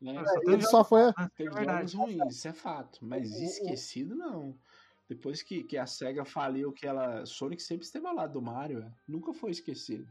Né? 0.00 0.14
Só 0.24 0.52
Ele 0.52 0.62
só 0.62 0.84
foi. 0.84 1.02
Ah, 1.14 1.28
Teve 1.36 1.50
é 1.50 1.52
verdade. 1.52 1.92
jogos 1.92 2.14
ruins, 2.14 2.36
isso 2.36 2.48
é 2.48 2.52
fato. 2.52 2.98
Mas 3.02 3.30
esquecido, 3.30 4.14
não. 4.14 4.58
Depois 5.06 5.42
que, 5.42 5.64
que 5.64 5.76
a 5.76 5.86
SEGA 5.86 6.24
faliu 6.24 6.72
que 6.72 6.86
ela. 6.86 7.26
Sonic 7.26 7.62
sempre 7.62 7.84
esteve 7.84 8.06
ao 8.06 8.14
lado 8.14 8.32
do 8.32 8.42
Mario, 8.42 8.80
é. 8.80 8.92
nunca 9.06 9.34
foi 9.34 9.50
esquecido. 9.50 10.08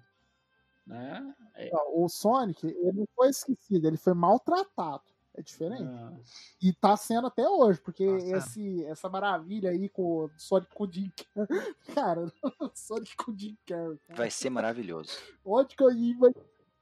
Né? 0.87 1.35
É, 1.55 1.69
O 1.93 2.07
Sonic, 2.07 2.65
ele 2.65 2.93
não 2.93 3.07
foi 3.13 3.29
esquecido, 3.29 3.85
ele 3.85 3.97
foi 3.97 4.13
maltratado. 4.13 5.03
É 5.35 5.41
diferente. 5.41 5.83
Ah, 5.83 6.13
E 6.59 6.73
tá 6.73 6.97
sendo 6.97 7.27
até 7.27 7.47
hoje, 7.47 7.79
porque 7.79 8.07
Tá 8.07 8.37
esse, 8.37 8.83
essa 8.85 9.07
maravilha 9.07 9.69
aí 9.69 9.87
com 9.87 10.25
o 10.25 10.31
Sonic 10.35 10.73
com 10.73 10.85
o 10.85 10.91
Jim 10.91 11.11
Carrey. 11.35 11.75
Cara, 11.93 12.33
Sonic 12.73 13.15
com 13.15 13.31
o 13.31 13.37
Jim 13.37 13.55
Carrey. 13.67 13.99
cara. 14.07 14.17
Vai 14.17 14.31
ser 14.31 14.49
maravilhoso. 14.49 15.11
Onde 15.45 15.75
que 15.75 15.83
eu 15.83 15.91
ia, 15.91 16.15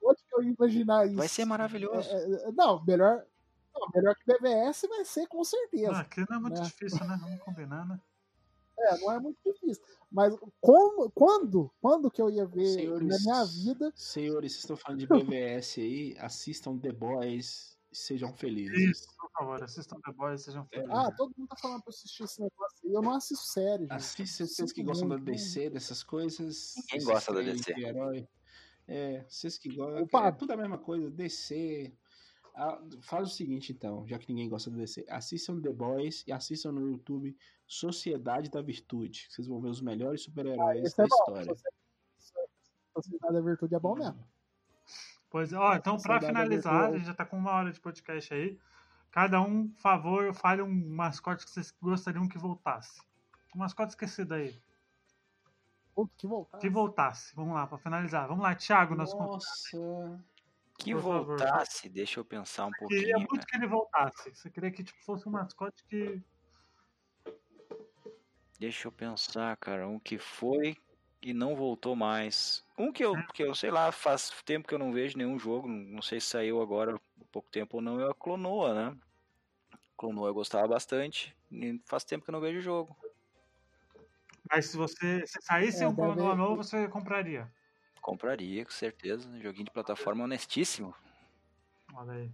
onde 0.01 0.23
que 0.23 0.35
eu 0.35 0.43
ia 0.43 0.55
imaginar 0.57 1.05
isso? 1.05 1.17
Vai 1.17 1.27
ser 1.27 1.43
maravilhoso. 1.43 2.09
É, 2.09 2.47
é, 2.47 2.51
não, 2.53 2.81
melhor. 2.85 3.25
Não, 3.73 3.89
melhor 3.93 4.15
que 4.15 4.23
BVS 4.25 4.85
vai 4.87 5.03
ser 5.03 5.27
com 5.27 5.43
certeza. 5.43 5.99
aqui 5.99 6.23
não 6.29 6.37
é 6.37 6.39
muito 6.39 6.57
né? 6.57 6.63
difícil, 6.63 7.05
né? 7.05 7.17
Vamos 7.19 7.41
combinar, 7.41 7.85
né? 7.85 7.99
É, 8.77 8.97
não 8.99 9.11
é 9.11 9.19
muito 9.19 9.37
difícil. 9.45 9.83
Mas 10.11 10.33
como, 10.61 11.09
quando, 11.11 11.71
quando 11.81 12.11
que 12.11 12.21
eu 12.21 12.29
ia 12.29 12.45
ver 12.45 12.67
Senhores, 12.67 13.07
na 13.07 13.17
minha 13.19 13.45
vida? 13.45 13.91
Senhores, 13.95 14.51
vocês 14.51 14.63
estão 14.63 14.77
falando 14.77 14.99
de 14.99 15.07
BVS 15.33 15.79
aí, 15.79 16.15
assistam 16.19 16.77
The 16.77 16.91
Boys 16.91 17.77
e 17.91 17.95
sejam 17.95 18.33
felizes. 18.33 18.77
Isso, 18.77 19.07
por 19.17 19.31
favor, 19.31 19.63
assistam 19.63 19.97
The 20.05 20.11
Boys, 20.13 20.43
sejam 20.43 20.65
felizes. 20.65 20.91
Ah, 20.91 21.11
todo 21.15 21.33
mundo 21.37 21.47
tá 21.49 21.57
falando 21.57 21.81
pra 21.81 21.89
eu 21.89 21.95
assistir 21.95 22.23
esse 22.23 22.41
negócio 22.41 22.77
aí. 22.83 22.93
Eu 22.93 23.01
não 23.01 23.11
assisto 23.11 23.45
série, 23.45 23.83
gente. 23.83 23.91
Assistam 23.91 24.45
vocês 24.45 24.71
que 24.71 24.83
gostam 24.83 25.07
da 25.09 25.17
DC, 25.17 25.69
dessas 25.69 26.03
coisas. 26.03 26.75
Esses 26.77 27.05
gosta 27.05 27.33
da 27.33 27.41
DC. 27.41 27.71
herói. 27.77 28.27
É, 28.87 29.25
vocês 29.27 29.57
que 29.57 29.73
gostam. 29.75 30.03
Opa. 30.03 30.27
É 30.27 30.31
tudo 30.31 30.51
a 30.51 30.57
mesma 30.57 30.77
coisa. 30.77 31.09
DC. 31.09 31.93
Ah, 32.57 32.79
faz 33.01 33.27
o 33.27 33.31
seguinte, 33.31 33.73
então, 33.73 34.07
já 34.07 34.17
que 34.17 34.31
ninguém 34.31 34.47
gosta 34.47 34.71
do 34.71 34.77
DC. 34.77 35.05
Assistam 35.09 35.59
The 35.59 35.73
Boys 35.73 36.23
e 36.25 36.31
assistam 36.31 36.71
no 36.71 36.89
YouTube 36.89 37.37
Sociedade 37.67 38.49
da 38.49 38.61
Virtude. 38.61 39.27
Vocês 39.29 39.45
vão 39.45 39.59
ver 39.59 39.67
os 39.67 39.81
melhores 39.81 40.21
super-heróis 40.21 40.85
Esse 40.85 40.97
da 40.97 41.03
é 41.03 41.07
história. 41.07 41.55
Sociedade 42.95 43.33
da 43.33 43.41
Virtude 43.41 43.75
é 43.75 43.79
bom 43.79 43.95
mesmo. 43.95 44.25
Pois 45.29 45.51
é, 45.51 45.57
ó, 45.57 45.75
então 45.75 45.97
da 45.97 46.21
finalizar, 46.21 46.85
a 46.85 46.97
gente 46.97 47.07
já 47.07 47.13
tá 47.13 47.25
com 47.25 47.37
uma 47.37 47.51
hora 47.51 47.73
de 47.73 47.79
podcast 47.81 48.33
aí. 48.33 48.57
Cada 49.11 49.41
um, 49.41 49.67
por 49.67 49.81
favor, 49.81 50.33
fale 50.33 50.61
um 50.61 50.89
mascote 50.95 51.45
que 51.45 51.51
vocês 51.51 51.75
gostariam 51.81 52.27
que 52.27 52.37
voltasse. 52.37 53.01
Um 53.53 53.59
mascote 53.59 53.89
esquecido 53.89 54.33
aí. 54.33 54.57
Puta, 55.93 56.13
que 56.17 56.27
voltar. 56.27 56.57
Que 56.57 56.69
voltasse. 56.69 57.35
Vamos 57.35 57.53
lá, 57.53 57.67
pra 57.67 57.77
finalizar. 57.77 58.29
Vamos 58.29 58.43
lá, 58.43 58.55
Thiago, 58.55 58.95
nosso 58.95 59.17
convidado. 59.17 59.43
Nossa. 59.43 60.23
Que 60.77 60.93
Por 60.93 61.01
favor. 61.01 61.25
voltasse, 61.37 61.89
deixa 61.89 62.19
eu 62.19 62.25
pensar 62.25 62.65
um 62.65 62.71
pouquinho. 62.71 62.99
Queria 62.99 63.17
né? 63.17 63.25
muito 63.29 63.47
que 63.47 63.55
ele 63.55 63.67
voltasse. 63.67 64.35
Você 64.35 64.49
queria 64.49 64.71
que 64.71 64.83
tipo, 64.83 65.03
fosse 65.03 65.27
um 65.27 65.31
mascote 65.31 65.83
que. 65.85 66.21
Deixa 68.59 68.87
eu 68.87 68.91
pensar, 68.91 69.55
cara. 69.57 69.87
Um 69.87 69.99
que 69.99 70.17
foi 70.17 70.75
e 71.21 71.33
não 71.33 71.55
voltou 71.55 71.95
mais. 71.95 72.63
Um 72.77 72.91
que 72.91 73.03
eu, 73.03 73.15
que 73.33 73.43
eu 73.43 73.55
sei 73.55 73.71
lá, 73.71 73.91
faz 73.91 74.29
tempo 74.45 74.67
que 74.67 74.73
eu 74.73 74.79
não 74.79 74.91
vejo 74.91 75.17
nenhum 75.17 75.39
jogo. 75.39 75.67
Não 75.67 76.01
sei 76.01 76.19
se 76.19 76.27
saiu 76.27 76.61
agora 76.61 76.95
há 76.95 77.25
pouco 77.31 77.49
tempo 77.49 77.77
ou 77.77 77.81
não. 77.81 77.99
É 77.99 78.09
a 78.09 78.13
Clonoa, 78.13 78.73
né? 78.73 78.97
Clonoa 79.97 80.29
eu 80.29 80.33
gostava 80.33 80.67
bastante. 80.67 81.35
E 81.51 81.81
faz 81.85 82.03
tempo 82.03 82.25
que 82.25 82.29
eu 82.29 82.33
não 82.33 82.41
vejo 82.41 82.61
jogo. 82.61 82.95
Mas 84.49 84.67
se 84.67 84.77
você 84.77 85.25
se 85.25 85.41
saísse 85.41 85.83
É, 85.83 85.87
um 85.87 85.95
Clonoa 85.95 86.35
novo, 86.35 86.57
você 86.57 86.87
compraria. 86.89 87.51
Compraria, 88.05 88.63
com 88.63 88.69
certeza. 88.69 89.27
Joguinho 89.39 89.65
de 89.65 89.71
plataforma 89.71 90.25
honestíssimo. 90.25 90.93
Olha 91.91 92.13
aí. 92.13 92.31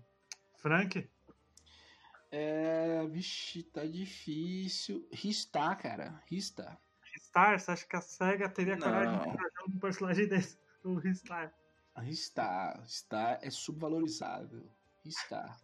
Frank? 0.58 1.10
É, 2.30 3.08
vixe, 3.08 3.64
tá 3.64 3.86
difícil. 3.86 5.08
Rista, 5.14 5.74
cara. 5.78 6.22
Rista. 6.30 6.78
Star, 7.18 7.58
você 7.58 7.72
acha 7.72 7.86
que 7.88 7.96
a 7.96 8.02
SEGA 8.02 8.50
teria 8.50 8.76
Não. 8.76 8.84
coragem 8.86 9.18
de 9.20 9.38
fazer 9.38 9.70
um 9.70 9.80
personagem 9.80 10.28
desse? 10.30 10.58
O 10.84 10.96
Ristar. 10.96 11.54
Rista. 12.00 12.78
Rista 12.82 13.40
é 13.42 13.50
subvalorizado. 13.50 14.70
Rista. 15.06 15.58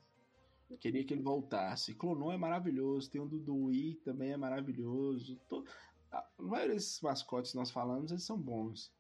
Queria 0.79 1.03
que 1.03 1.13
ele 1.13 1.21
voltasse. 1.21 1.93
Clonou 1.95 2.31
é 2.31 2.37
maravilhoso. 2.37 3.09
Tem 3.11 3.19
o 3.19 3.25
do 3.27 3.65
Wii 3.65 3.95
também 4.05 4.31
é 4.31 4.37
maravilhoso. 4.37 5.35
To- 5.49 5.65
A 6.13 6.25
maioria 6.39 6.75
desses 6.75 7.01
mascotes 7.01 7.51
que 7.51 7.57
nós 7.57 7.71
falamos, 7.71 8.09
eles 8.11 8.23
são 8.23 8.37
bons. 8.39 8.95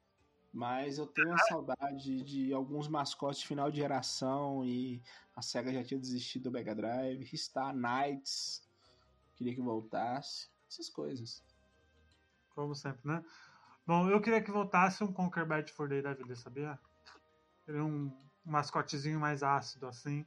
Mas 0.53 0.97
eu 0.97 1.05
tenho 1.05 1.27
uma 1.27 1.37
saudade 1.39 2.23
de 2.23 2.53
alguns 2.53 2.87
mascotes 2.87 3.41
de 3.41 3.47
final 3.47 3.69
de 3.69 3.77
geração 3.77 4.65
e 4.65 5.01
a 5.35 5.41
SEGA 5.41 5.71
já 5.71 5.83
tinha 5.83 5.99
desistido 5.99 6.43
do 6.43 6.51
Mega 6.51 6.73
Drive. 6.73 7.23
Rista, 7.23 7.71
Knights. 7.73 8.67
Queria 9.35 9.53
que 9.53 9.61
voltasse. 9.61 10.49
Essas 10.69 10.89
coisas. 10.89 11.43
Como 12.55 12.73
sempre, 12.73 13.07
né? 13.07 13.23
Bom, 13.85 14.09
eu 14.09 14.19
queria 14.19 14.41
que 14.41 14.51
voltasse 14.51 15.03
um 15.03 15.13
Conquer 15.13 15.45
Bad 15.45 15.71
for 15.71 15.87
Day 15.87 16.01
da 16.01 16.13
vida, 16.13 16.35
sabia? 16.35 16.77
Ele 17.67 17.77
é 17.77 17.83
um, 17.83 18.11
mascotezinho 18.47 19.19
mais 19.19 19.43
ácido, 19.43 19.87
assim. 19.87 20.25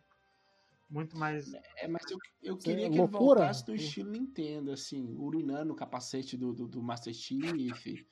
Muito 0.89 1.17
mais. 1.17 1.53
É, 1.77 1.87
mas 1.89 2.11
eu, 2.11 2.19
eu 2.43 2.57
Isso 2.57 2.69
é 2.69 2.71
queria 2.71 2.91
que 2.91 2.99
loucura. 2.99 3.41
ele 3.41 3.47
voltasse 3.47 3.67
do 3.67 3.75
estilo 3.75 4.11
Nintendo, 4.11 4.73
assim, 4.73 5.15
urinando 5.17 5.73
o 5.73 5.77
capacete 5.77 6.37
do, 6.37 6.53
do, 6.53 6.67
do 6.67 6.83
Master 6.83 7.15
Chief, 7.15 8.07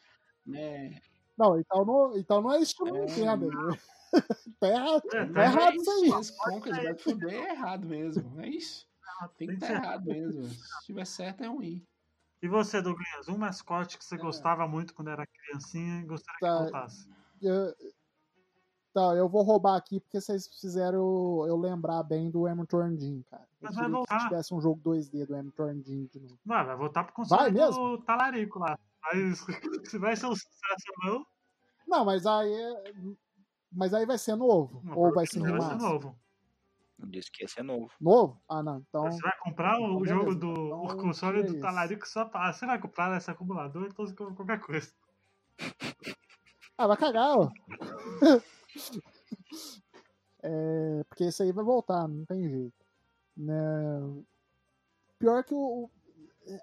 né? 0.46 1.00
Não, 1.38 1.58
então 1.58 1.84
não, 1.84 2.16
então 2.16 2.42
não 2.42 2.52
é 2.52 2.60
isso 2.60 2.74
que 2.76 2.82
eu 2.82 2.86
não 2.86 2.96
É, 2.96 3.04
entendo. 3.04 3.50
tá 4.60 4.68
errado. 4.68 5.02
É, 5.12 5.26
tá 5.26 5.32
tá 5.32 5.42
errado 5.44 5.74
isso 5.76 5.90
aí. 5.90 6.20
Esse 6.20 6.36
Conquers 6.36 6.76
Bad 6.78 7.02
for 7.02 7.14
Day 7.16 7.36
é 7.36 7.50
errado 7.52 7.86
mesmo, 7.86 8.40
é 8.40 8.48
isso. 8.48 8.86
Tem 9.36 9.48
que 9.48 9.54
estar 9.54 9.66
ser. 9.66 9.72
errado 9.74 10.04
mesmo. 10.06 10.42
Se 10.48 10.86
tiver 10.86 11.04
certo, 11.06 11.42
é 11.42 11.46
ruim. 11.46 11.84
E 12.40 12.46
você, 12.48 12.80
Douglas? 12.80 13.28
Um 13.28 13.36
mascote 13.38 13.98
que 13.98 14.04
você 14.04 14.16
gostava 14.16 14.66
muito 14.68 14.94
quando 14.94 15.08
era 15.10 15.26
criancinha 15.26 16.00
e 16.00 16.04
gostaria 16.04 16.38
Tá. 16.40 16.56
que 16.56 16.62
voltasse? 16.62 17.08
Eu, 17.42 17.74
tá, 18.94 19.14
eu 19.16 19.28
vou 19.28 19.42
roubar 19.42 19.76
aqui 19.76 19.98
porque 20.00 20.20
vocês 20.20 20.46
fizeram 20.60 20.98
eu, 20.98 21.46
eu 21.48 21.56
lembrar 21.56 22.02
bem 22.04 22.30
do 22.30 22.46
Hamilton 22.46 22.96
Jim, 22.96 23.22
cara. 23.28 23.42
Eu 23.60 23.66
Mas 23.68 23.74
vai 23.74 23.90
voltar. 23.90 24.18
que 24.18 24.24
tivesse 24.28 24.54
um 24.54 24.60
jogo 24.60 24.80
2D 24.82 25.26
do 25.26 25.34
Hamilton 25.36 25.82
Jim 25.84 26.06
de 26.06 26.20
novo. 26.20 26.38
Não, 26.44 26.64
vai 26.64 26.76
voltar 26.76 27.04
pro 27.04 27.12
console 27.14 27.42
Vai 27.42 27.50
do 27.52 27.58
mesmo? 27.58 27.98
Talarico 28.02 28.58
lá. 28.60 28.78
Mas 29.02 29.38
se 29.90 29.98
vai 29.98 30.16
ser 30.16 30.26
um 30.26 30.34
sucesso 30.34 30.84
ou 31.04 31.10
não, 31.12 31.26
Não, 31.86 32.04
mas 32.04 32.26
aí 32.26 32.52
é- 32.52 32.92
Mas 33.72 33.94
aí 33.94 34.04
vai 34.06 34.18
ser 34.18 34.34
novo? 34.36 34.80
não, 34.84 34.96
ou 34.96 35.12
vai 35.14 35.26
ser 35.26 35.40
vai 35.40 35.50
ser 35.50 35.52
remaster? 35.52 35.78
novo. 35.78 36.18
Eu 36.98 37.06
disse 37.06 37.30
que 37.30 37.44
ia 37.44 37.48
ser 37.48 37.62
novo. 37.62 37.90
Novo? 38.00 38.42
Ah, 38.48 38.60
não. 38.62 38.78
Então. 38.88 39.04
Você 39.12 39.20
vai 39.22 39.38
comprar 39.38 39.78
o 39.78 39.84
Então, 40.00 40.04
jogo 40.04 40.34
do 40.34 40.50
Então, 40.50 40.82
o 40.84 40.96
console 40.96 41.42
tira 41.42 41.52
do. 41.54 41.60
Talarico 41.60 42.08
só 42.08 42.24
pra. 42.24 42.52
Você 42.52 42.66
vai 42.66 42.80
comprar 42.80 43.16
esse 43.16 43.30
acumulador, 43.30 43.86
então 43.86 44.04
você 44.04 44.14
compra 44.16 44.34
qualquer 44.34 44.60
coisa. 44.60 44.92
Ah, 46.76 46.86
vai 46.88 46.96
cagar, 46.96 47.36
ó. 47.38 47.48
É, 50.40 51.04
porque 51.08 51.24
esse 51.24 51.42
aí 51.42 51.50
vai 51.52 51.64
voltar, 51.64 52.06
não 52.06 52.24
tem 52.24 52.48
jeito. 52.48 52.86
Né? 53.36 53.54
Pior 55.18 55.42
que 55.44 55.52
o. 55.54 55.90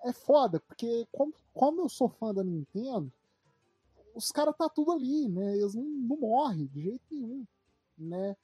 É 0.04 0.14
foda, 0.14 0.60
porque 0.60 1.08
como, 1.12 1.34
como 1.54 1.82
eu 1.82 1.90
sou 1.90 2.10
fã 2.10 2.34
da 2.34 2.44
Nintendo, 2.44 3.12
os 4.16 4.32
caras 4.32 4.56
tá 4.58 4.70
tudo 4.70 4.92
ali, 4.92 5.28
né? 5.28 5.58
Eles 5.58 5.76
não, 5.76 5.84
não 5.84 6.18
morrem 6.18 6.66
de 6.68 6.82
jeito 6.82 7.04
nenhum. 7.12 7.46
Né? 7.98 8.36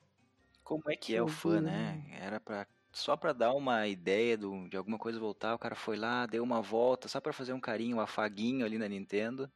Como 0.63 0.83
é 0.87 0.95
que 0.95 1.15
é 1.15 1.21
o 1.21 1.27
fã, 1.27 1.61
né? 1.61 2.03
Era 2.19 2.39
pra. 2.39 2.67
Só 2.93 3.15
pra 3.15 3.31
dar 3.31 3.53
uma 3.53 3.87
ideia 3.87 4.37
do, 4.37 4.67
de 4.67 4.75
alguma 4.75 4.99
coisa 4.99 5.17
voltar, 5.17 5.55
o 5.55 5.59
cara 5.59 5.75
foi 5.75 5.95
lá, 5.95 6.25
deu 6.25 6.43
uma 6.43 6.61
volta, 6.61 7.07
só 7.07 7.21
pra 7.21 7.31
fazer 7.31 7.53
um 7.53 7.59
carinho, 7.59 7.95
um 7.97 8.01
afaguinho 8.01 8.65
ali 8.65 8.77
na 8.77 8.87
Nintendo. 8.87 9.49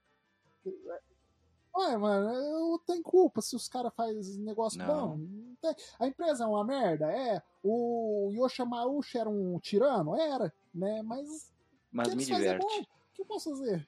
Ué, 1.76 1.98
mano, 1.98 2.30
eu 2.30 2.80
tenho 2.88 3.04
culpa 3.04 3.42
se 3.42 3.54
os 3.54 3.68
caras 3.68 3.94
fazem 3.94 4.42
negócio 4.42 4.80
Não. 4.80 4.88
bom. 4.88 5.18
Não 5.18 5.56
tem. 5.62 5.76
A 6.00 6.08
empresa 6.08 6.46
é 6.46 6.48
uma 6.48 6.64
merda? 6.64 7.12
É. 7.12 7.42
O 7.62 8.30
Yoshamauchi 8.32 9.18
era 9.18 9.30
um 9.30 9.60
tirano? 9.60 10.16
Era, 10.16 10.54
né? 10.74 11.02
Mas 11.02 11.52
Mas 11.96 12.14
me 12.14 12.24
é 12.24 12.58
bom. 12.58 12.68
diverte. 12.68 12.82
O 12.82 13.16
que 13.16 13.22
eu 13.22 13.26
posso 13.26 13.50
fazer? 13.52 13.88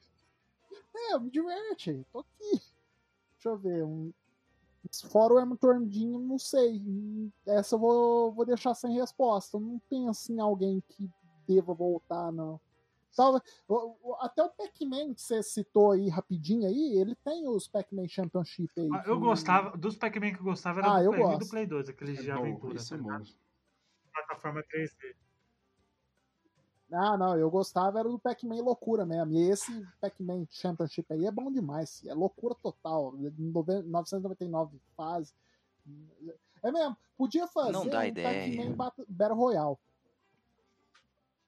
É, 1.12 1.18
me 1.18 1.30
diverte. 1.30 2.04
Tô 2.12 2.20
aqui. 2.20 2.50
Deixa 3.34 3.48
eu 3.48 3.56
ver. 3.58 3.84
Um... 3.84 4.12
Fora 5.10 5.34
o 5.34 5.90
Jim, 5.90 6.18
não 6.18 6.38
sei. 6.38 6.80
Essa 7.46 7.74
eu 7.74 7.78
vou, 7.78 8.32
vou 8.32 8.46
deixar 8.46 8.74
sem 8.74 8.94
resposta. 8.94 9.56
Eu 9.56 9.60
não 9.60 9.78
penso 9.90 10.32
em 10.32 10.40
alguém 10.40 10.82
que 10.88 11.10
deva 11.46 11.74
voltar, 11.74 12.32
não. 12.32 12.58
Talvez- 13.14 13.42
Até 14.20 14.42
o 14.44 14.50
Pac-Man 14.50 15.12
que 15.14 15.20
você 15.20 15.42
citou 15.42 15.90
aí 15.92 16.08
rapidinho 16.08 16.66
aí, 16.68 16.98
ele 16.98 17.14
tem 17.16 17.48
os 17.48 17.66
Pac-Man 17.66 18.06
Championship 18.08 18.70
aí. 18.78 18.88
Ah, 18.92 19.02
Eu 19.06 19.16
que- 19.16 19.20
gostava, 19.26 19.76
dos 19.76 19.96
Pac-Man 19.96 20.32
que 20.32 20.38
eu 20.40 20.44
gostava 20.44 20.80
era 20.80 20.92
Ah, 20.92 20.98
do 21.00 21.04
eu 21.06 21.10
Play 21.10 21.24
1 21.24 21.38
do. 21.38 21.48
Play 21.48 21.66
2, 21.66 21.88
aqueles 21.88 22.18
de 22.22 22.30
É 22.30 22.34
bom, 22.34 22.40
aventura. 22.40 22.76
isso 22.76 22.90
tá 22.90 22.94
é 22.94 22.98
bom. 22.98 23.04
ligado? 23.10 23.28
Plataforma 24.12 24.62
3D. 24.62 25.16
Ah, 26.90 27.18
não, 27.18 27.36
eu 27.36 27.50
gostava 27.50 27.98
era 28.00 28.08
do 28.08 28.18
Pac-Man 28.18 28.62
loucura 28.62 29.04
mesmo. 29.04 29.32
E 29.32 29.50
esse 29.50 29.86
Pac-Man 30.00 30.46
Championship 30.50 31.12
aí 31.12 31.26
é 31.26 31.30
bom 31.30 31.50
demais. 31.52 32.02
É 32.06 32.14
loucura 32.14 32.54
total. 32.54 33.12
Nove- 33.38 33.82
999 33.82 34.78
fase. 34.96 35.32
É 36.62 36.72
mesmo. 36.72 36.96
Podia 37.16 37.46
fazer 37.46 37.72
Não 37.72 37.86
dá 37.86 38.00
um 38.00 38.04
ideia. 38.04 38.56
Pac-Man 38.56 38.74
Bat- 38.76 39.04
Battle 39.08 39.36
Royale. 39.38 39.76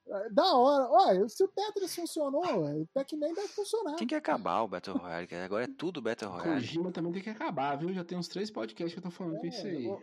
É, 0.07 0.29
Da 0.29 0.55
hora. 0.55 0.87
Olha, 0.89 1.27
se 1.29 1.43
o 1.43 1.47
Tetris 1.47 1.95
funcionou, 1.95 2.43
o 2.81 2.87
Pac-Man 2.93 3.33
deve 3.33 3.47
funcionar. 3.47 3.95
Tem 3.95 4.07
que 4.07 4.15
acabar 4.15 4.61
o 4.61 4.67
Battle 4.67 4.97
Royale. 4.97 5.27
Agora 5.43 5.63
é 5.63 5.67
tudo 5.67 6.01
Battle 6.01 6.29
Royale. 6.31 6.53
Kojima 6.61 6.91
também 6.91 7.11
tem 7.13 7.21
que 7.23 7.29
acabar, 7.29 7.75
viu? 7.77 7.91
Já 7.93 8.03
tem 8.03 8.17
uns 8.17 8.27
três 8.27 8.51
podcasts 8.51 8.93
que 8.93 8.99
eu 8.99 9.03
tô 9.03 9.11
falando 9.11 9.39
com 9.39 9.47
isso 9.47 9.65
aí. 9.65 9.87
É, 9.87 9.99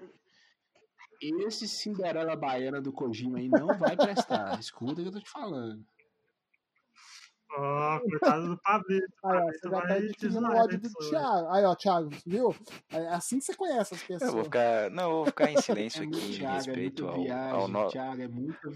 esse 1.21 1.67
Cinderela 1.69 2.37
Baiana 2.37 2.81
do 2.81 2.93
Kojima 2.93 3.39
aí 3.39 3.49
não 3.49 3.67
vai 3.79 3.97
prestar. 3.97 4.59
Escuta 4.61 4.93
o 5.01 5.05
que 5.05 5.09
eu 5.09 5.13
tô 5.13 5.21
te 5.21 5.31
falando. 5.31 5.85
Ó, 7.51 8.01
coitado 8.01 8.49
do 8.51 8.59
Pablito. 8.59 9.07
Aí, 9.25 9.37
ó, 9.39 9.45
você 9.47 9.59
já 9.65 9.71
tá 9.71 9.81
vai 9.81 9.93
adquirindo 9.99 10.17
designar 10.29 10.57
ódio 10.57 10.81
do 10.81 10.87
isso, 10.87 11.11
Thiago. 11.11 11.49
Aí, 11.49 11.65
ó, 11.65 11.75
Thiago, 11.75 12.11
viu? 12.27 12.55
É 12.91 13.09
assim 13.09 13.39
que 13.39 13.45
você 13.47 13.55
conhece 13.57 13.95
as 13.95 14.03
Eu 14.03 14.19
vou 14.19 14.19
pessoas. 14.27 14.45
ficar. 14.45 14.91
Não, 14.91 15.05
eu 15.05 15.17
vou 15.17 15.27
ficar 15.27 15.51
em 15.51 15.57
silêncio 15.63 16.03
É 16.03 16.07
aqui 16.07 16.19
em 16.19 16.33
Thiago, 16.33 16.53
é 16.55 16.57
respeito 16.57 17.03
muita 17.05 17.17
ao, 17.19 17.25
viagem, 17.25 17.53
ao, 17.61 17.69
no- 17.69 17.89
Thiago, 17.89 18.23
é 18.23 18.29
muita 18.29 18.69
ao, 18.69 18.73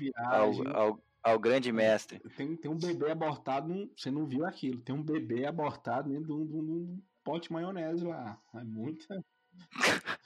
viagem. 0.52 0.66
ao, 0.74 0.98
ao 1.22 1.38
grande 1.38 1.70
mestre. 1.70 2.18
Tem, 2.34 2.56
tem 2.56 2.70
um 2.70 2.78
bebê 2.78 3.10
abortado, 3.10 3.68
num- 3.68 3.90
você 3.94 4.10
não 4.10 4.24
viu 4.26 4.46
aquilo. 4.46 4.80
Tem 4.80 4.94
um 4.94 5.02
bebê 5.02 5.44
abortado 5.46 6.08
dentro 6.08 6.24
de 6.28 6.32
um, 6.32 6.46
de 6.46 6.54
um- 6.56 6.64
de 6.64 6.72
um 6.72 7.02
pote 7.22 7.48
de 7.48 7.52
maionese 7.52 8.04
lá. 8.06 8.38
É 8.54 8.64
muita. 8.64 9.22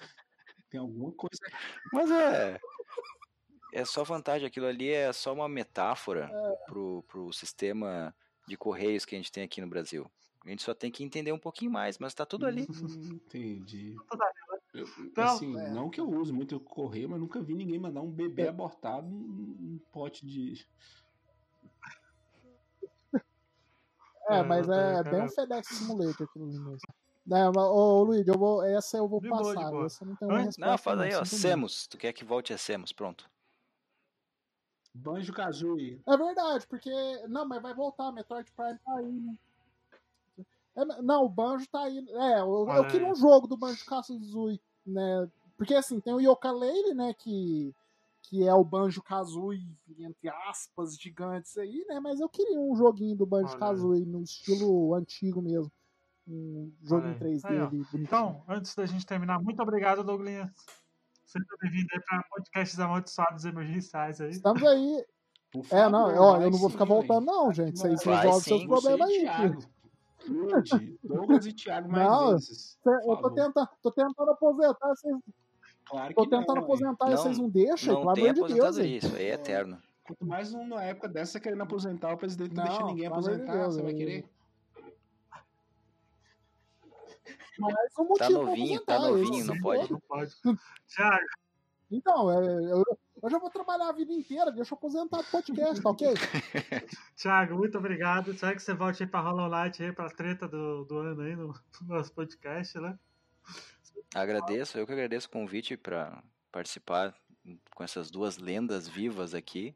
Tem 0.70 0.80
alguma 0.80 1.12
coisa. 1.12 1.38
Mas 1.92 2.10
é. 2.10 2.60
É 3.72 3.84
só 3.84 4.02
vantagem, 4.04 4.46
aquilo 4.46 4.66
ali 4.66 4.88
é 4.90 5.12
só 5.12 5.32
uma 5.34 5.48
metáfora 5.48 6.30
pro, 6.66 7.02
pro 7.08 7.32
sistema 7.32 8.14
de 8.46 8.56
correios 8.56 9.04
que 9.04 9.14
a 9.14 9.18
gente 9.18 9.30
tem 9.32 9.44
aqui 9.44 9.60
no 9.60 9.66
Brasil. 9.68 10.10
A 10.44 10.48
gente 10.48 10.62
só 10.62 10.72
tem 10.72 10.90
que 10.90 11.02
entender 11.02 11.32
um 11.32 11.38
pouquinho 11.38 11.70
mais, 11.70 11.98
mas 11.98 12.14
tá 12.14 12.24
tudo 12.24 12.46
ali. 12.46 12.62
Hum, 12.70 13.14
Entendi. 13.14 13.96
Tudo 14.08 14.22
ali, 14.22 14.32
Eu- 14.72 14.86
Então, 14.98 15.24
assim, 15.24 15.58
é. 15.58 15.70
não 15.70 15.90
que 15.90 16.00
eu 16.00 16.08
use 16.08 16.32
muito 16.32 16.58
correio, 16.60 17.08
mas 17.08 17.18
nunca 17.20 17.40
vi 17.42 17.54
ninguém 17.54 17.78
mandar 17.78 18.00
um 18.00 18.10
bebê 18.10 18.42
É. 18.42 18.48
abortado 18.48 19.08
num, 19.08 19.80
pote 19.92 20.24
de. 20.24 20.66
É, 24.28 24.38
É, 24.38 24.42
mas 24.42 24.68
eu 24.68 24.74
é 24.74 25.04
tô- 25.04 25.10
bem 25.10 25.22
um 25.22 25.28
FedEx 25.28 25.68
Simulator 25.68 26.26
aquilo 26.28 26.44
ali 26.46 26.58
mesmo. 26.58 26.78
Não, 27.26 27.50
mas, 27.54 27.64
ô, 27.64 28.02
Luiz, 28.04 28.26
eu 28.28 28.38
vou, 28.38 28.62
essa 28.62 28.96
eu 28.98 29.08
vou 29.08 29.20
De 29.20 29.28
boa, 29.28 29.54
passar. 29.54 29.70
boa. 29.70 29.86
Essa 29.86 30.04
não 30.04 30.14
tem 30.16 30.28
uma 30.28 30.34
Antes- 30.36 30.46
resposta. 30.56 30.70
Não, 30.70 30.78
faz 30.78 31.00
aí, 31.00 31.14
ó. 31.14 31.24
Semos. 31.24 31.86
Tu 31.88 31.98
quer 31.98 32.12
que 32.12 32.24
volte 32.24 32.52
a 32.52 32.58
Semos, 32.58 32.92
pronto. 32.92 33.28
Banjo 34.94 35.32
Kazooie. 35.32 36.00
É 36.06 36.16
verdade, 36.16 36.66
porque. 36.66 36.90
Não, 37.28 37.46
mas 37.46 37.60
vai 37.60 37.74
voltar, 37.74 38.12
Metroid 38.12 38.50
Prime 38.52 38.78
tá 38.78 38.94
aí, 38.96 39.12
né? 39.12 39.34
É, 40.76 40.84
não, 41.02 41.24
o 41.24 41.28
Banjo 41.28 41.66
tá 41.68 41.82
aí. 41.82 41.98
É, 41.98 42.34
eu, 42.40 42.44
eu 42.46 42.66
Olha 42.66 42.88
queria 42.88 43.08
um 43.10 43.14
jogo 43.14 43.46
do 43.46 43.56
Banjo 43.56 43.84
Kazooie, 43.84 44.60
né? 44.86 45.28
Porque 45.56 45.74
assim, 45.74 46.00
tem 46.00 46.12
o 46.14 46.20
Yooka-Laylee, 46.20 46.94
né, 46.94 47.14
que, 47.14 47.74
que 48.22 48.46
é 48.46 48.52
o 48.54 48.62
Banjo 48.62 49.02
Kazooie, 49.02 49.66
entre 49.98 50.28
aspas, 50.48 50.94
gigantes 50.96 51.56
aí, 51.56 51.84
né? 51.88 51.98
Mas 51.98 52.20
eu 52.20 52.28
queria 52.28 52.60
um 52.60 52.76
joguinho 52.76 53.16
do 53.16 53.26
Banjo. 53.26 53.56
Kazooie 53.58 54.04
no 54.04 54.22
estilo 54.22 54.94
antigo 54.94 55.40
mesmo. 55.42 55.72
Um 56.28 56.72
jogo 56.82 57.06
em 57.06 57.10
aí. 57.12 57.18
3D 57.18 57.46
Aí, 57.48 57.58
ali. 57.58 57.82
Então, 57.94 58.42
antes 58.48 58.74
da 58.74 58.84
gente 58.86 59.06
terminar, 59.06 59.40
muito 59.40 59.60
obrigado, 59.62 60.02
Douglas. 60.02 60.48
Seja 61.24 61.44
bem-vindo 61.62 61.88
aí 61.92 62.00
para 62.08 62.22
podcasts 62.30 62.78
amaldiçoados 62.78 63.44
emergenciais 63.44 64.20
aí. 64.20 64.30
Estamos 64.30 64.62
aí. 64.64 65.04
Por 65.52 65.64
É, 65.70 65.88
não, 65.88 66.08
favor, 66.10 66.20
ó, 66.20 66.36
eu 66.40 66.50
não 66.50 66.58
vou 66.58 66.68
sim, 66.68 66.72
ficar 66.72 66.84
voltando, 66.84 67.24
velho. 67.24 67.36
não, 67.36 67.52
gente. 67.52 67.76
Isso 67.76 67.86
aí 67.86 67.96
você 67.96 68.04
Vai 68.08 68.16
resolve 68.24 68.44
seus 68.44 68.60
sim, 68.60 68.66
problemas 68.68 69.08
aí. 69.08 69.28
filho. 69.28 69.58
Gente, 70.66 70.98
Douglas 71.04 71.46
e 71.46 71.52
Thiago 71.52 71.88
mais 71.90 72.08
Não, 72.08 72.30
vezes. 72.32 72.78
Cê- 72.82 72.90
Eu 72.90 73.00
tô 73.00 73.14
favor. 73.16 73.32
tentando, 73.34 73.68
tô 73.82 73.90
tentando 73.92 74.30
aposentar, 74.30 74.88
vocês 74.88 75.16
Claro 75.88 76.14
Tô 76.14 76.22
que 76.24 76.30
tentando 76.30 76.56
não, 76.56 76.62
aposentar 76.64 77.06
e 77.12 77.16
vocês 77.16 77.38
não 77.38 77.48
deixam, 77.48 77.94
Não 78.04 78.12
pelo 78.12 78.26
amor 78.28 78.48
de 78.48 78.54
Deus. 78.54 78.76
isso 78.78 79.14
aí 79.14 79.22
é 79.26 79.34
eterno. 79.34 79.78
Quanto 80.02 80.26
mais 80.26 80.52
numa 80.52 80.82
época 80.82 81.08
dessa 81.08 81.38
querendo 81.38 81.62
aposentar, 81.62 82.12
o 82.12 82.16
presidente 82.16 82.54
não, 82.54 82.64
Não, 82.64 82.70
deixa 82.70 82.84
ninguém 82.86 83.06
amor 83.06 83.20
de 83.22 83.28
aposentar, 83.30 83.52
Deus, 83.52 83.74
você 83.76 83.82
vai 83.82 83.92
eu- 83.92 83.96
querer? 83.96 84.24
Mais 87.58 87.98
um 87.98 88.04
motivo 88.04 88.18
Tá 88.18 88.26
pra 88.26 88.30
novinho, 88.30 88.80
tá 88.80 88.98
novinho, 88.98 89.44
não 89.46 89.60
pode. 89.60 89.92
Não 89.92 90.00
pode. 90.00 90.34
Tiago, 90.86 91.26
Então, 91.90 92.30
é, 92.30 92.72
eu, 92.72 92.84
eu 93.22 93.30
já 93.30 93.38
vou 93.38 93.50
trabalhar 93.50 93.88
a 93.88 93.92
vida 93.92 94.12
inteira, 94.12 94.52
deixa 94.52 94.74
eu 94.74 94.78
aposentar 94.78 95.20
o 95.20 95.24
podcast, 95.24 95.82
tá 95.82 95.90
ok? 95.90 96.08
Thiago, 97.16 97.56
muito 97.56 97.78
obrigado. 97.78 98.32
Espero 98.32 98.56
que 98.56 98.62
você 98.62 98.74
volte 98.74 99.02
aí 99.02 99.08
pra 99.08 99.20
Hollow 99.20 99.48
Knight 99.48 99.82
aí, 99.82 99.92
pra 99.92 100.10
treta 100.10 100.46
do, 100.46 100.84
do 100.84 100.98
ano 100.98 101.22
aí 101.22 101.34
no, 101.36 101.48
no 101.82 101.94
nosso 101.94 102.12
podcast, 102.12 102.78
né? 102.78 102.98
Agradeço, 104.14 104.78
eu 104.78 104.86
que 104.86 104.92
agradeço 104.92 105.28
o 105.28 105.30
convite 105.30 105.76
para 105.76 106.22
participar 106.50 107.14
com 107.74 107.84
essas 107.84 108.10
duas 108.10 108.38
lendas 108.38 108.88
vivas 108.88 109.34
aqui. 109.34 109.74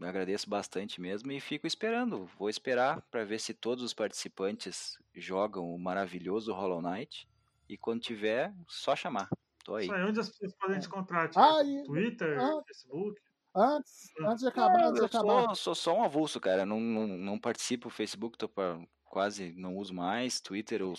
Agradeço 0.00 0.48
bastante 0.48 1.00
mesmo 1.00 1.32
e 1.32 1.40
fico 1.40 1.66
esperando. 1.66 2.28
Vou 2.38 2.48
esperar 2.48 3.00
para 3.10 3.24
ver 3.24 3.40
se 3.40 3.54
todos 3.54 3.82
os 3.82 3.94
participantes 3.94 4.98
jogam 5.14 5.74
o 5.74 5.78
maravilhoso 5.78 6.52
Hollow 6.52 6.82
Knight. 6.82 7.28
E 7.68 7.76
quando 7.76 8.00
tiver, 8.00 8.54
só 8.66 8.94
chamar. 8.94 9.28
Tô 9.64 9.74
aí. 9.74 9.84
Isso 9.84 9.94
aí, 9.94 10.04
onde 10.04 10.20
as 10.20 10.28
pessoas 10.28 10.54
podem 10.54 10.80
te 10.80 10.86
encontrar? 10.86 11.28
Thiago? 11.28 11.58
Ah, 11.58 11.64
e 11.64 11.82
Twitter, 11.84 12.38
ah. 12.38 12.62
Facebook? 12.66 13.20
antes, 13.54 14.10
antes 14.20 14.40
de 14.40 14.48
acabar, 14.48 14.84
antes 14.84 14.94
de 14.94 15.00
eu 15.00 15.06
acabar. 15.06 15.46
sou, 15.46 15.54
sou 15.56 15.74
só 15.74 15.96
um 15.96 16.04
avulso, 16.04 16.40
cara. 16.40 16.64
Não, 16.64 16.80
não, 16.80 17.06
não 17.06 17.38
participo 17.38 17.88
do 17.88 17.94
Facebook, 17.94 18.38
tô 18.38 18.48
pra, 18.48 18.78
quase 19.04 19.52
não 19.52 19.76
uso 19.76 19.92
mais. 19.92 20.40
Twitter 20.40 20.80
eu 20.80 20.94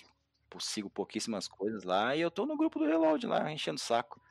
sigo 0.60 0.90
pouquíssimas 0.90 1.48
coisas 1.48 1.84
lá. 1.84 2.16
E 2.16 2.22
eu 2.22 2.32
tô 2.32 2.46
no 2.46 2.58
grupo 2.58 2.80
do 2.80 2.86
Reload 2.86 3.26
lá, 3.28 3.52
enchendo 3.52 3.78
o 3.78 3.84
saco. 3.84 4.22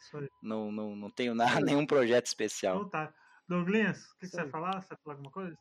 Não, 0.43 0.71
não, 0.71 0.95
não 0.95 1.11
tenho 1.11 1.35
nada, 1.35 1.61
nenhum 1.65 1.87
projeto 1.87 2.27
especial. 2.27 2.77
Então 2.77 2.89
tá. 2.89 3.15
Douglas, 3.49 4.05
o 4.05 4.19
que, 4.19 4.27
Isso 4.27 4.37
você 4.37 4.43
vai 4.43 4.51
falar? 4.51 4.83
Você 4.83 4.89
vai 4.89 4.99
falar 5.03 5.15
alguma 5.15 5.31
coisa? 5.31 5.59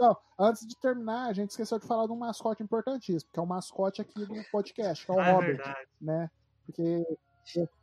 Não, 0.00 0.16
antes 0.38 0.64
de 0.66 0.78
terminar, 0.78 1.28
a 1.28 1.32
gente 1.32 1.50
esqueceu 1.50 1.78
de 1.78 1.86
falar 1.86 2.06
de 2.06 2.12
um 2.12 2.16
mascote 2.16 2.62
importantíssimo, 2.62 3.30
que 3.32 3.38
é 3.40 3.42
o 3.42 3.46
mascote 3.46 4.00
aqui 4.00 4.24
do 4.24 4.44
podcast, 4.52 5.04
que 5.04 5.10
é 5.10 5.14
o 5.14 5.18
Ah, 5.18 5.26
é 5.26 5.32
Robert, 5.32 5.56
verdade. 5.56 5.88
né? 6.00 6.30
Porque 6.64 7.04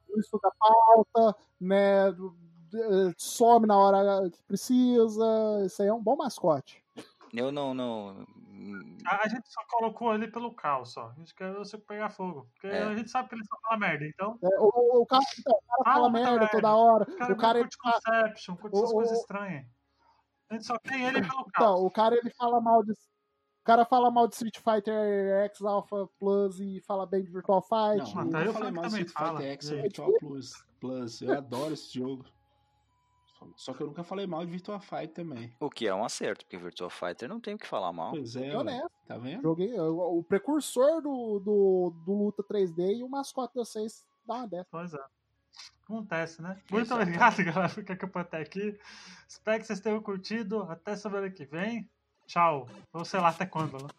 não 0.09 0.19
estuda 0.19 0.49
pauta, 0.57 1.37
né? 1.59 2.15
some 3.17 3.67
na 3.67 3.77
hora 3.77 4.29
que 4.29 4.41
precisa. 4.43 5.63
Isso 5.65 5.81
aí 5.81 5.89
é 5.89 5.93
um 5.93 6.01
bom 6.01 6.15
mascote. 6.15 6.84
Eu 7.33 7.51
não, 7.51 7.73
não. 7.73 8.25
A, 9.05 9.25
a 9.25 9.27
gente 9.27 9.47
só 9.51 9.61
colocou 9.69 10.13
ele 10.15 10.27
pelo 10.29 10.53
caos, 10.53 10.93
só. 10.93 11.09
A 11.09 11.13
gente 11.19 11.33
quer 11.35 11.53
você 11.53 11.77
pegar 11.77 12.09
fogo. 12.09 12.47
Porque 12.53 12.67
É. 12.67 12.83
a 12.83 12.95
gente 12.95 13.09
sabe 13.11 13.29
que 13.29 13.35
ele 13.35 13.43
só 13.45 13.57
fala 13.61 13.77
merda. 13.79 14.05
Então, 14.05 14.39
É, 14.43 14.47
o, 14.59 14.71
o- 14.73 15.01
o 15.01 15.05
cara, 15.05 15.23
então, 15.39 15.53
o 15.53 15.67
cara 15.83 15.93
fala 15.93 16.09
muita 16.09 16.31
merda 16.31 16.47
toda 16.49 16.75
hora. 16.75 17.03
O 17.03 17.17
cara, 17.17 17.33
O 17.33 17.37
cara 17.37 17.59
ele 17.59 17.69
curte 17.69 17.77
Conception, 17.77 18.55
curte 18.55 18.77
essas 18.77 18.91
coisas 18.91 19.17
estranhas. 19.19 19.65
A 20.49 20.53
gente 20.53 20.65
só 20.65 20.77
tem 20.79 21.05
ele 21.05 21.21
pelo 21.21 21.45
caos. 21.45 21.47
Então, 21.49 21.85
o 21.85 21.91
cara 21.91 22.15
ele 22.15 22.29
fala 22.31 22.61
mal 22.61 22.83
de. 22.83 22.91
O 22.91 23.65
cara 23.65 23.83
fala 23.83 24.11
mal 24.11 24.27
de 24.27 24.35
Street 24.35 24.57
Fighter 24.59 25.43
X 25.45 25.61
Alpha 25.63 26.07
Plus 26.19 26.59
e 26.59 26.79
fala 26.81 27.05
bem 27.07 27.23
de 27.23 27.31
Virtual 27.31 27.61
Fight. 27.63 28.13
Não, 28.15 28.25
mas 28.31 28.45
eu 28.45 28.53
falei 28.53 28.71
mal 28.71 28.83
de 28.85 28.89
também 28.91 29.05
Street 29.05 29.11
fala. 29.27 29.39
Fighter 29.39 29.53
X 29.53 29.69
Virtual 29.69 30.11
Plus. 30.19 30.51
Plus. 30.79 31.21
Eu 31.21 31.35
adoro 31.35 31.73
esse 31.73 31.93
jogo. 31.99 32.25
Só 33.55 33.73
que 33.73 33.81
eu 33.81 33.87
nunca 33.87 34.03
falei 34.03 34.25
mal 34.27 34.45
de 34.45 34.51
Virtual 34.51 34.79
Fight 34.79 35.07
também. 35.13 35.53
O 35.59 35.69
que 35.69 35.87
é 35.87 35.93
um 35.93 36.03
acerto, 36.03 36.45
porque 36.45 36.57
Virtual 36.57 36.89
Fighter 36.89 37.27
não 37.29 37.39
tem 37.39 37.55
o 37.55 37.57
que 37.57 37.67
falar 37.67 37.91
mal. 37.93 38.11
Pois 38.11 38.35
é, 38.35 38.53
Eu 38.53 38.59
honesto. 38.59 38.91
tá 39.07 39.17
vendo? 39.17 39.41
Joguei 39.41 39.79
o, 39.79 40.23
precursor 40.23 41.01
do, 41.01 41.39
do, 41.39 41.93
do 42.05 42.13
Luta 42.13 42.43
3D 42.43 42.97
e 42.97 43.03
o 43.03 43.09
mascote 43.09 43.53
de 43.53 43.59
vocês 43.59 44.05
dá 44.25 44.35
uma 44.35 44.47
dessa. 44.47 44.67
Pois 44.71 44.93
é. 44.93 44.99
Acontece, 45.83 46.41
né? 46.41 46.59
Muito 46.71 46.85
Exatamente. 46.87 47.15
obrigado, 47.17 47.43
galera, 47.53 47.73
por 47.73 47.83
que 47.83 47.91
acompanhou 47.91 48.25
até 48.27 48.37
aqui. 48.39 48.77
Espero 49.27 49.59
que 49.59 49.67
vocês 49.67 49.79
tenham 49.79 50.01
curtido. 50.01 50.63
Até 50.63 50.95
semana 50.95 51.29
que 51.29 51.45
vem. 51.45 51.89
Tchau. 52.25 52.67
Ou 52.91 53.05
sei 53.05 53.19
lá 53.19 53.29
até 53.29 53.45
quando. 53.45 53.77
né? 53.77 53.89